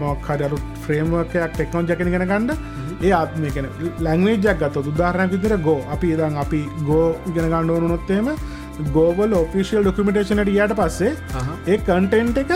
මොක්හඩරු 0.00 0.60
ෆ්‍රේම්වර්කයක් 0.84 1.52
ටෙක්නෝන් 1.52 1.90
ජකන 1.90 2.14
ගෙන 2.14 2.26
ගන්න. 2.28 2.50
ඒ 3.02 3.12
ආත්මකන 3.12 3.66
ලැංවේජක් 4.06 4.58
ගත්ත 4.60 4.82
උදාහරණ 4.84 5.32
විතර 5.32 5.54
ගෝ 5.66 5.78
අපි 5.94 6.10
දන් 6.18 6.36
අපි 6.42 6.60
ගෝ 6.88 7.06
ඉගෙන 7.30 7.46
ගණ්ඩ 7.46 7.74
ඕනුනොත්තේම 7.76 8.28
ගෝබල් 8.92 9.34
ඔෆිසිල් 9.34 9.82
ඩොකමටේෂනට 9.82 10.52
යට 10.54 10.74
පස්සේ 10.80 11.12
ඒ 11.66 11.78
කන්ටෙන්ට් 11.80 12.42
එක 12.44 12.52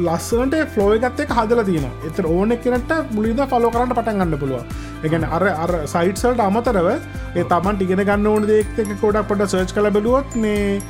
ලස්සනට 0.00 0.56
ෆලෝ 0.72 0.88
එකත් 0.98 1.20
එක 1.24 1.34
හදල 1.34 1.62
තියන 1.64 1.86
එත 2.06 2.22
ඕන 2.26 2.56
එකනට 2.56 2.94
මුලිද 3.10 3.42
ෆලෝ 3.46 3.70
කරන්න 3.70 3.92
පටන් 3.92 4.20
ගන්න 4.20 4.40
පුළුව 4.40 5.04
එකන 5.04 5.28
අර 5.30 5.44
අර 5.56 5.74
සයිට්සල්ට 5.86 6.42
අමතරව 6.42 6.88
ඒ 6.90 7.44
තමන් 7.46 7.84
ඉගෙන 7.86 8.02
ගන්න 8.02 8.26
ඕන 8.28 8.48
දෙක් 8.48 8.74
කොඩක් 8.96 9.28
පොට 9.28 9.46
සර්ච් 9.46 9.76
කල 9.76 9.90
බැලුවොත් 9.90 10.36
මේ 10.38 10.80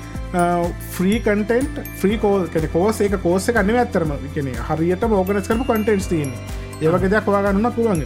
ෆ්‍රී 0.91 1.21
කටෙන්ට් 1.21 1.83
ෆ්‍රී 1.97 2.19
කෝල් 2.19 2.49
කෙන 2.49 2.69
කෝස 2.71 3.01
එක 3.01 3.19
කෝස 3.21 3.51
කන්න 3.51 3.77
ඇත්තරම 3.77 4.17
කෙන 4.35 4.51
හරියට 4.65 5.07
මෝගනස් 5.09 5.49
කරපු 5.49 5.67
කටෙන්ට් 5.67 6.09
තියන 6.09 6.35
ඒවක 6.81 7.09
දෙයක් 7.09 7.27
වාගන්න 7.29 7.73
පුළුවන් 7.73 8.05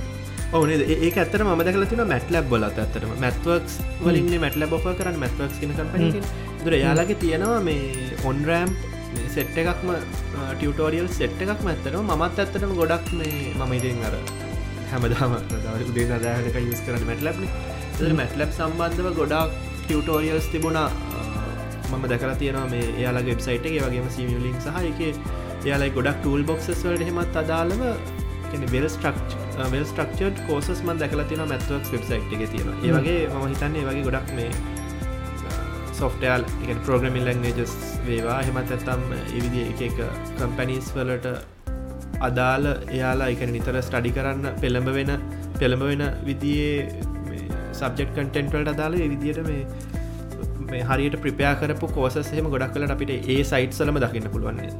ඕන 0.53 0.71
ඒ 0.71 1.11
ඇතර 1.13 1.43
ම 1.43 1.61
දකල 1.61 1.85
තින 1.87 2.03
මැට් 2.07 2.29
ලබ් 2.31 2.49
බලත් 2.49 2.79
ඇතරම 2.79 3.15
මැත්වක්ස් 3.19 3.79
වලින් 4.01 4.33
මැටල 4.39 4.67
බොප 4.69 4.85
කරන්න 4.91 5.19
මැත්වක්ස් 5.19 5.61
කියන 5.61 5.73
කම්පනකින් 5.75 6.27
දුර 6.61 6.77
යාලගේ 6.77 7.17
තියෙනවා 7.19 7.61
මේ 7.63 8.11
ඔන්රෑම් 8.25 8.71
සෙට් 9.35 9.61
එකක්ම 9.62 9.93
ටියටෝරියල් 10.53 11.09
සෙට් 11.11 11.45
එකක් 11.45 11.65
ඇත්තන 11.65 12.01
මත් 12.03 12.39
ඇත්තටම 12.39 12.75
ගොඩක් 12.81 13.12
මේ 13.21 13.53
මම 13.53 13.77
ඉතින් 13.79 14.03
අර 14.09 14.19
හැමදාම 14.91 15.39
උදේ 15.91 16.09
නදාහක 16.11 16.61
යස් 16.62 16.83
කරන 16.87 17.07
මැටලබ්න 17.11 17.49
මැටලබ් 18.15 18.51
සම්බන්ධව 18.53 19.15
ගොඩක් 19.21 19.61
ටියටෝරියල්ස් 19.81 20.49
තිබුණා. 20.49 20.89
මම 21.91 22.05
දැකලා 22.09 22.35
තියෙනවා 22.35 22.69
මේ 22.69 22.85
එයාලා 22.91 23.25
වෙබ්සයිට 23.27 23.67
එක 23.69 23.75
වගේම 23.83 24.07
සිමියලින් 24.11 24.61
සහ 24.61 24.79
එක 24.91 25.01
එයාලයි 25.65 25.91
ගොඩක් 25.97 26.21
ටූල් 26.21 26.45
බොක්සස් 26.45 26.85
වලට 26.85 27.09
හෙමත් 27.09 27.37
අදාළව 27.37 27.83
වෙල් 28.73 28.87
ස්ට්‍රක්් 28.89 29.37
වෙල් 29.73 29.85
ස්ට්‍රක්චඩ් 29.85 30.41
කෝසස් 30.47 30.71
මන් 30.79 31.03
දැකලා 31.03 31.27
තියෙන 31.27 31.49
මැත්වක් 31.49 31.93
වෙබ්සයිට් 31.93 32.35
එක 32.37 32.47
තියෙන 32.55 32.73
ඒවගේ 32.81 33.21
ම 33.31 33.47
හිතන්නේ 33.47 33.85
වගේ 33.89 34.07
ගොඩක් 34.09 34.33
මේ 34.39 34.49
සොෆ්ටයල් 35.95 36.47
එක 36.65 36.79
ප්‍රෝග්‍රමින් 36.85 37.27
ලංවේජස් 37.27 37.75
වේවා. 38.07 38.39
හෙමත් 38.43 38.71
ඇත්තම් 38.71 39.03
එවිදි 39.31 39.67
එක 39.89 39.99
කම්පැනිස් 40.39 40.93
වලට 40.95 41.35
අදාල 42.21 42.65
එයාලා 42.69 43.33
එක 43.33 43.43
නිතර 43.51 43.77
ස්ටඩි 43.81 44.15
කරන්න 44.17 44.47
පෙළඹ 44.61 44.89
වෙන 44.99 45.13
පෙළඹ 45.59 45.85
වෙන 45.85 46.05
විදියේ 46.23 47.03
සබ්ජෙක්් 47.75 48.11
කටෙන්ටවලට 48.13 48.71
අදාල 48.71 48.97
විදියට 49.07 49.43
මේ 49.43 49.65
මේ 50.71 50.83
හරියට 50.85 51.17
ප්‍රපයා 51.19 51.55
කරපු 51.61 51.91
කෝසසහෙම 51.91 52.49
ගොඩක් 52.49 52.75
කලට 52.75 52.95
අපිට 52.97 53.13
ඒ 53.13 53.43
සයිට් 53.45 53.77
සලම 53.79 53.99
දකින්න 53.99 54.29
පුළුවන්නේ 54.29 54.71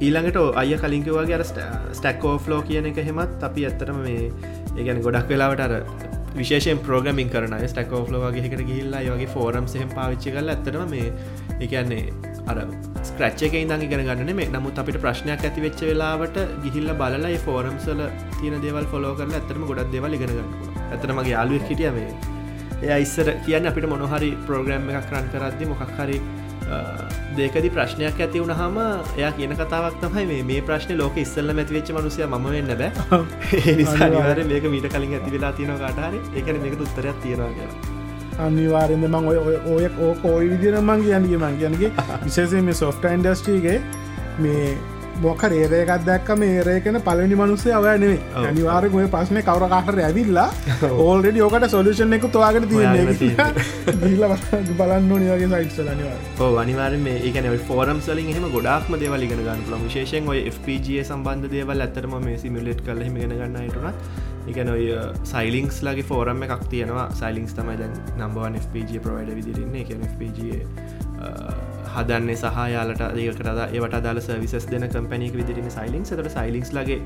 ඊළඟට 0.00 0.38
අය 0.56 0.72
කලින්කවගේ 0.76 1.36
අර 1.38 1.44
ස්ටැක්කෝ 1.48 2.34
ෆ්ලෝ 2.38 2.60
කියන 2.62 2.86
එක 2.86 3.00
හෙමත් 3.02 3.42
අපි 3.42 3.66
ඇත්තරම 3.66 3.98
මේ 4.02 4.30
ඒගැන 4.76 5.02
ගොඩක් 5.02 5.34
වෙලාවට 5.34 5.64
අර 5.66 5.74
විශේෂෙන් 6.40 6.80
ප්‍රෝගමින් 6.86 7.30
කරන 7.34 7.54
ස්ටකෝ 7.66 8.00
ෆ්ලෝගේකට 8.08 8.62
ගිල්ලා 8.70 9.02
යගේ 9.08 9.28
ෆෝරම් 9.34 9.66
සහම 9.72 9.90
පාවිච්චි 9.98 10.34
කල 10.34 10.52
ඇතරම 10.54 10.84
මේ 10.92 11.08
එකන්නේ 11.60 12.02
අර 12.50 12.58
ස්ක්‍රච්චක 13.02 13.54
ඉදන් 13.60 13.84
ඉගෙන 13.86 14.04
ගන්න 14.08 14.32
මේ 14.38 14.48
නමුත් 14.54 14.80
අපිට 14.82 14.98
ප්‍රශ්නයක් 15.04 15.44
ඇති 15.44 15.64
වෙච්ච 15.66 15.82
වෙලාවට 15.82 16.38
ගිහිල්ල 16.64 16.90
බලලා 17.02 17.34
ෆෝරම්සල 17.46 18.02
තියන 18.38 18.58
දේවල් 18.64 18.88
ෆොලෝ 18.94 19.14
කරල 19.20 19.36
ඇතරම 19.40 19.68
ගොඩක් 19.70 19.94
දෙවල් 19.94 20.18
ඉගෙනගන්න 20.18 20.50
ඇතරමගේ 20.88 21.34
යාලුව 21.34 21.70
හිටිය 21.70 21.92
මේ. 21.92 22.10
එය 22.84 23.02
ඉස්සර 23.04 23.28
කියන්න 23.46 23.70
අපිට 23.70 23.88
මොනොහරි 23.92 24.30
ප්‍රෝග්‍රම් 24.46 24.90
එකක් 24.92 25.14
රන් 25.14 25.32
කරද්දි 25.32 25.70
මොකක් 25.72 25.96
හරි 25.98 26.18
දෙකදි 27.36 27.70
ප්‍රශ්නයක් 27.70 28.20
ඇති 28.20 28.40
වුණහම 28.40 28.78
එයා 29.16 29.30
කියන 29.36 29.54
කතාවක් 29.56 30.00
තමයි 30.02 30.24
මේ 30.26 30.42
මේ 30.44 30.62
ප්‍රශ්න 30.62 30.98
ලෝක 30.98 31.20
ඉස්සල්ල 31.24 31.52
ඇතිවෙච්ච 31.54 31.92
මනුසය 31.96 32.26
ම 32.26 32.48
වෙන්න 32.48 32.74
බෑ. 32.74 32.90
නිසානිවාර 33.80 34.42
මේක 34.46 34.68
මීට 34.74 34.88
කලින් 34.88 35.14
ඇති 35.14 35.32
වෙලා 35.32 35.52
තියෙන 35.52 35.78
කාටහරි 35.78 36.20
එකන 36.34 36.60
මේක 36.64 36.80
උත්තරයක් 36.80 37.22
තියෙනවා 37.22 37.52
කියලා. 37.52 37.96
අනිවාරෙන්ද 38.40 39.08
මං 39.08 39.28
ඔය 39.28 39.38
ඔය 39.66 39.88
ඕක 40.00 40.24
ඔයි 40.24 40.52
විදිර 40.52 40.78
මංගේ 40.82 41.16
යනගේ 41.18 41.38
මං 41.38 41.58
කියනගේ 41.58 41.90
විශේසේ 42.26 42.62
මේ 42.62 42.78
සොෆ්ට 42.82 43.10
ඉන්ඩස්ට්‍රීගේ 43.10 43.80
මේ 44.38 44.68
මොක 45.22 45.42
රේරයකත් 45.52 46.04
දැක්ක 46.08 46.28
මේ 46.42 46.58
ඒරේකන 46.58 46.98
පලනි 47.08 47.38
මනුසේ 47.40 47.74
අව 47.78 47.86
නෙේ 48.04 48.18
අනිවාරක 48.50 48.94
ඔය 49.00 49.06
ප්‍රශ්නය 49.14 49.42
කවර 49.48 49.68
කාටර 49.74 50.00
ඇවිල්ලා 50.06 50.48
ඕල්ඩ 51.06 51.38
යෝකට 51.42 51.68
සොලුෂන් 51.74 52.16
එක 52.18 52.26
තවාගෙන 52.36 52.68
තියන්න. 52.72 53.10
බලන්න 54.80 55.10
නිවගේ 55.12 55.50
සයිට්සල 55.54 55.90
අනිවා 55.94 56.52
අනිවාර 56.64 56.96
මේ 57.06 57.18
ඒකන 57.30 57.50
ෆෝරම් 57.70 58.00
සලින් 58.08 58.32
එහම 58.34 58.48
ගොඩක්ම 58.56 58.98
දේවල් 59.04 59.26
ඉගෙන 59.28 59.44
ගන්න 59.46 59.62
ල 59.72 59.84
විශේෂෙන් 59.86 60.28
ඔය 60.34 60.40
FPG 60.54 61.00
සම්බන්ධ 61.04 61.52
දේවල් 61.54 61.86
ඇතරම 61.86 62.18
මේ 62.26 62.38
සිමිලට් 62.44 62.84
කල 62.88 63.04
හෙම 63.06 63.16
ගෙන 63.22 63.34
ගන්නයටුනත් 63.40 63.98
එකන 64.50 64.70
ඔය 64.74 64.84
සයිලිංක්ස් 65.32 65.82
ලගේ 65.86 66.06
ෆෝරම් 66.10 66.44
එකක් 66.46 66.62
තියෙනවා. 66.74 67.08
සයිලිංස් 67.20 67.52
තමයි 67.58 67.76
දැන් 67.80 67.98
නම්බවන් 68.20 68.60
FPG 68.62 69.02
ප්‍රවයිඩ 69.06 69.34
විදිරන්නේ 69.40 69.82
එක 69.84 69.90
FPG 70.12 70.38
හදන්නේ 71.98 72.36
සහ 72.36 72.58
යාලට 72.72 73.02
ඒකට 73.02 73.48
ඒවට 73.68 73.96
අදාල 73.98 74.20
සවිසස් 74.20 74.66
දෙන 74.72 74.86
කම්පැනික 74.88 75.34
විදිරන 75.40 75.70
සයිලින් 75.70 76.04
සකට 76.04 76.34
සයිලික්ස් 76.36 76.70
ලගේ 76.72 77.00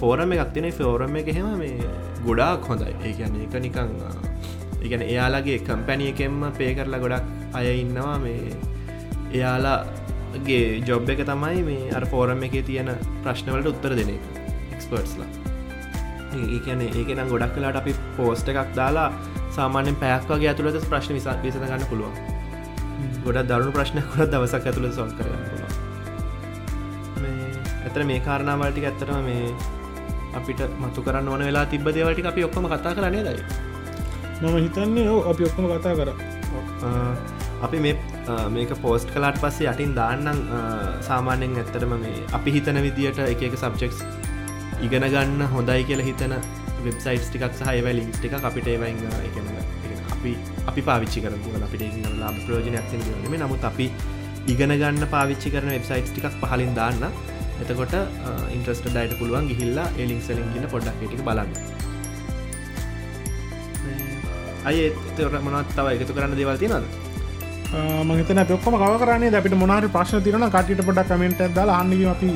ෆෝරම 0.00 0.32
එකක් 0.36 0.52
තින 0.54 0.68
ෆෝරම 0.72 1.16
එක 1.16 1.30
හෙම 1.38 1.48
මේ 1.58 1.90
ගොඩාක් 2.26 2.68
හොඳයි. 2.70 2.94
ඒගැන 3.02 3.36
එක 3.44 3.56
නිකං 3.66 3.90
ඉගැන 4.82 5.04
එයාලගේ 5.04 5.58
කම්පැනිය 5.68 6.12
එකෙන්ම 6.14 6.40
පේ 6.58 6.72
කරලා 6.74 7.02
ගොඩක් 7.04 7.24
අය 7.54 7.66
ඉන්නවා. 7.80 8.16
මේ 8.18 8.56
එයාලාගේ 9.32 10.64
ජොබ් 10.88 11.10
එක 11.10 11.22
තමයි 11.30 11.62
මේ 11.68 11.92
අර 11.92 12.06
ෆෝරම් 12.06 12.42
එක 12.48 12.56
තියෙන 12.70 12.94
ප්‍රශ්නවලට 13.22 13.70
උත්තර 13.72 13.98
දෙන 14.00 14.16
එක 14.16 14.24
එක්ස්පර්ට්ස්ලා 14.74 15.30
ඒකන 16.48 16.82
ඒක 16.82 17.14
නම් 17.16 17.28
ගොඩක් 17.28 17.54
කලාට 17.54 17.80
අපි 17.82 17.94
පෝස්ට 18.16 18.48
එකක් 18.52 18.74
දාලා 18.76 19.08
සාමාන්‍යෙන් 19.56 19.96
පැයක් 20.02 20.28
වගේ 20.30 20.50
ඇතුළට 20.50 20.90
ප්‍රශ්න 20.90 21.16
විසා 21.18 21.38
විසඳ 21.42 21.64
ගන්න 21.66 21.88
පුළුවන්. 21.92 22.37
ගොඩ 23.28 23.40
දරුණු 23.46 23.72
ප්‍රශ්න 23.72 24.04
කොත් 24.08 24.28
දවසක් 24.32 24.64
ඇතුළ 24.66 24.90
සොල් 24.92 25.10
කරන්න 25.14 25.58
ඇතර 27.84 28.04
මේ 28.04 28.20
කාරණාවලටික 28.22 28.86
ඇත්තරම 28.86 29.24
මේ 29.24 29.48
අපිට 30.34 30.60
මතු 30.80 31.02
කරන්න 31.02 31.28
ඕන 31.28 31.42
වෙලා 31.42 31.66
තිබ 31.66 31.90
දේවලටි 31.90 32.28
අපි 32.28 32.44
ඔක්කොම 32.44 32.68
කතා 32.68 32.94
කරන්නේ 32.94 33.24
දයි 33.24 33.66
මම 34.40 34.56
හිතන්නේ 34.58 35.08
ඕ 35.08 35.20
අපි 35.24 35.44
ඔක්කොම 35.44 35.66
කතා 35.68 35.94
කර. 35.94 36.10
අපි 37.62 37.78
මේ 37.78 37.94
මේක 38.50 38.74
පෝස්ට් 38.82 39.10
කලාට 39.10 39.40
පස්සේ 39.40 39.66
යටින් 39.66 39.94
දාන්නම් 39.94 40.44
සාමාන්‍යෙන් 41.02 41.56
ඇත්තරම 41.56 41.94
මේ 41.96 42.22
අපි 42.32 42.52
හිතන 42.52 42.82
විදියට 42.82 43.18
එක 43.24 43.56
සබ්ජෙක්ස් 43.56 44.04
ඉගෙන 44.80 45.08
ගන්න 45.08 45.42
හොඳයි 45.48 45.84
කියලා 45.84 46.06
හිතන 46.06 46.36
වෙබ්සයිට් 46.84 47.26
ටිකක් 47.26 47.52
සහ 47.52 47.72
ඒව 47.72 47.90
ලින්ක් 47.92 48.14
ටික 48.14 48.38
අපිට 48.42 48.68
ඒවයින්න 48.68 49.20
එකන 49.22 49.50
අපි 50.12 50.36
අපි 50.70 50.82
පාවිච්චි 50.88 51.24
කර 51.24 51.34
අපිට 51.66 51.82
ලාබ 52.22 52.36
ප්‍රෝජනයක් 52.46 52.94
ම 53.30 53.34
නමුත් 53.42 53.64
අපි 53.70 53.86
ඉගෙන 54.52 54.72
ගන්න 54.82 55.04
පාවිච්චි 55.14 55.48
කරන 55.54 55.70
වෙබ්සයිට් 55.76 56.12
ටිකක් 56.12 56.38
පහලින් 56.44 56.72
දාන්න. 56.78 57.04
එතකොට 57.62 57.94
ඉන්ට්‍රස්ට 58.56 58.86
ඩයිට 58.86 59.18
පුළුවන් 59.20 59.50
ගිහිල්ලා 59.50 59.88
එලින් 60.02 60.20
සලින් 60.26 60.48
ගිල 60.54 60.66
පොඩ්ඩක් 60.74 61.00
ටික 61.02 61.22
බලන්න. 61.28 61.50
අය 64.68 64.78
තර 65.16 65.36
මොනත් 65.46 65.70
තව 65.76 65.86
එකතු 65.96 66.14
කරන්න 66.16 66.38
දේවල් 66.38 66.58
තියෙනද 66.62 66.86
මහිතන 68.08 68.40
පොක්කම 68.50 68.76
කව 68.82 68.94
කරන්නේ 69.02 69.38
අපිට 69.40 69.56
මොනාට 69.62 69.88
ප්‍රශ්න 69.96 70.22
තිරන 70.26 70.46
කටිට 70.54 70.82
පොඩක් 70.88 71.10
කමෙන්ට 71.10 71.42
දලා 71.56 71.80
අන්නග 71.80 72.06
අපි 72.14 72.30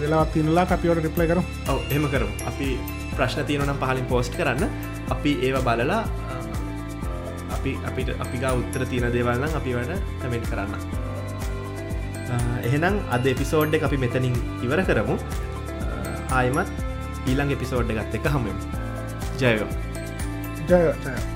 වෙලා 0.00 0.24
තිනලා 0.34 0.66
අපිවට 0.76 1.02
රිප්ලයි 1.06 1.28
කරු 1.32 1.42
ඔව 1.72 1.78
එම 1.96 2.04
කරු 2.12 2.28
අපි 2.50 2.68
ප්‍රශ්න 3.16 3.46
තියනනම් 3.48 3.82
පහලින් 3.82 4.06
පෝස්ට් 4.12 4.34
කරන්න. 4.40 4.64
අපි 5.14 5.32
ඒව 5.46 5.56
බලලා 5.68 6.00
අපි 7.66 7.74
අපිට 7.90 8.08
අපිගා 8.24 8.52
උත්තර 8.60 8.82
තියෙන 8.90 9.12
දේවල්නම් 9.14 9.52
අපි 9.58 9.70
වට 9.76 9.98
කමෙන්ට් 10.22 10.48
කරන්න. 10.50 10.72
එහෙනම් 12.66 12.96
අද 13.16 13.26
එපිසෝඩ් 13.34 13.74
අපි 13.88 13.98
මෙතනින් 14.04 14.36
ඉවර 14.66 14.82
කරමු. 14.90 15.16
ආයමත් 16.38 16.68
ඊළං 17.30 17.54
එපිසෝඩ් 17.56 17.90
එකත් 17.94 18.14
එක 18.18 18.28
හමුව 18.34 18.58
ජයෝ 19.40 19.68
ජය 20.68 20.82
ජය 21.06 21.35